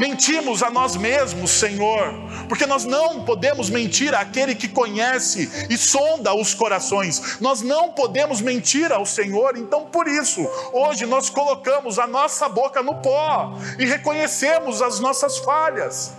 Mentimos 0.00 0.62
a 0.62 0.70
nós 0.70 0.96
mesmos, 0.96 1.50
Senhor, 1.50 2.14
porque 2.48 2.64
nós 2.64 2.86
não 2.86 3.22
podemos 3.22 3.68
mentir 3.68 4.14
àquele 4.14 4.54
que 4.54 4.66
conhece 4.66 5.66
e 5.68 5.76
sonda 5.76 6.32
os 6.34 6.54
corações. 6.54 7.38
Nós 7.38 7.60
não 7.60 7.92
podemos 7.92 8.40
mentir 8.40 8.90
ao 8.90 9.04
Senhor, 9.04 9.58
então 9.58 9.84
por 9.84 10.08
isso, 10.08 10.40
hoje 10.72 11.04
nós 11.04 11.28
colocamos 11.28 11.98
a 11.98 12.06
nossa 12.06 12.48
boca 12.48 12.82
no 12.82 12.94
pó 12.94 13.58
e 13.78 13.84
reconhecemos 13.84 14.80
as 14.80 15.00
nossas 15.00 15.36
falhas 15.36 16.14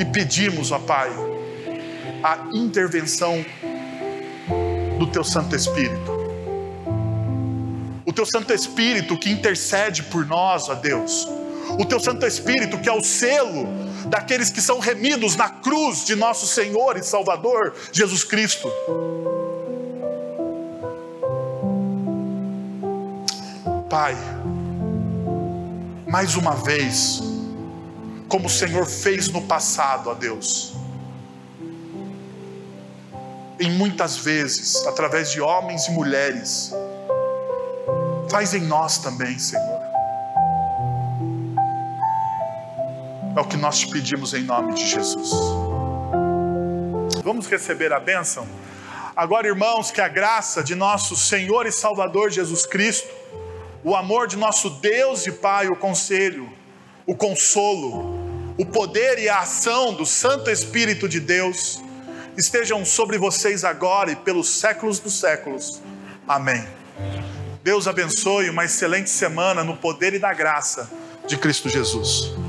e 0.00 0.04
pedimos, 0.04 0.72
ó 0.72 0.80
Pai, 0.80 1.10
a 2.24 2.38
intervenção 2.52 3.44
do 4.98 5.06
Teu 5.06 5.22
Santo 5.22 5.54
Espírito. 5.54 6.12
O 8.04 8.12
Teu 8.12 8.26
Santo 8.26 8.52
Espírito 8.52 9.16
que 9.16 9.30
intercede 9.30 10.02
por 10.02 10.26
nós, 10.26 10.68
ó 10.68 10.74
Deus. 10.74 11.43
O 11.78 11.84
Teu 11.84 11.98
Santo 11.98 12.26
Espírito 12.26 12.78
que 12.78 12.88
é 12.88 12.92
o 12.92 13.02
selo 13.02 13.66
daqueles 14.06 14.50
que 14.50 14.60
são 14.60 14.78
remidos 14.78 15.36
na 15.36 15.48
cruz 15.48 16.04
de 16.04 16.14
nosso 16.14 16.46
Senhor 16.46 16.96
e 16.96 17.02
Salvador 17.02 17.74
Jesus 17.92 18.24
Cristo. 18.24 18.70
Pai, 23.88 24.16
mais 26.08 26.34
uma 26.36 26.56
vez, 26.56 27.22
como 28.28 28.46
o 28.46 28.50
Senhor 28.50 28.86
fez 28.86 29.28
no 29.28 29.42
passado, 29.42 30.10
ó 30.10 30.14
Deus. 30.14 30.74
Em 33.60 33.70
muitas 33.70 34.16
vezes, 34.16 34.84
através 34.86 35.30
de 35.30 35.40
homens 35.40 35.86
e 35.86 35.92
mulheres, 35.92 36.72
faz 38.28 38.52
em 38.52 38.62
nós 38.62 38.98
também, 38.98 39.38
Senhor. 39.38 39.93
É 43.36 43.40
o 43.40 43.44
que 43.44 43.56
nós 43.56 43.80
te 43.80 43.88
pedimos 43.88 44.32
em 44.32 44.42
nome 44.42 44.74
de 44.74 44.86
Jesus. 44.86 45.30
Vamos 47.24 47.48
receber 47.48 47.92
a 47.92 47.98
bênção? 47.98 48.46
Agora, 49.16 49.48
irmãos, 49.48 49.90
que 49.90 50.00
a 50.00 50.06
graça 50.06 50.62
de 50.62 50.74
nosso 50.76 51.16
Senhor 51.16 51.66
e 51.66 51.72
Salvador 51.72 52.30
Jesus 52.30 52.64
Cristo, 52.64 53.08
o 53.82 53.96
amor 53.96 54.28
de 54.28 54.36
nosso 54.36 54.70
Deus 54.70 55.26
e 55.26 55.32
Pai, 55.32 55.66
o 55.66 55.74
conselho, 55.74 56.48
o 57.06 57.14
consolo, 57.16 58.18
o 58.56 58.64
poder 58.64 59.18
e 59.18 59.28
a 59.28 59.40
ação 59.40 59.92
do 59.94 60.06
Santo 60.06 60.48
Espírito 60.48 61.08
de 61.08 61.18
Deus 61.18 61.82
estejam 62.36 62.84
sobre 62.84 63.18
vocês 63.18 63.64
agora 63.64 64.12
e 64.12 64.16
pelos 64.16 64.48
séculos 64.48 65.00
dos 65.00 65.18
séculos. 65.18 65.82
Amém. 66.26 66.64
Deus 67.64 67.88
abençoe 67.88 68.48
uma 68.48 68.64
excelente 68.64 69.10
semana 69.10 69.64
no 69.64 69.76
poder 69.76 70.14
e 70.14 70.18
na 70.20 70.32
graça 70.32 70.88
de 71.26 71.36
Cristo 71.36 71.68
Jesus. 71.68 72.43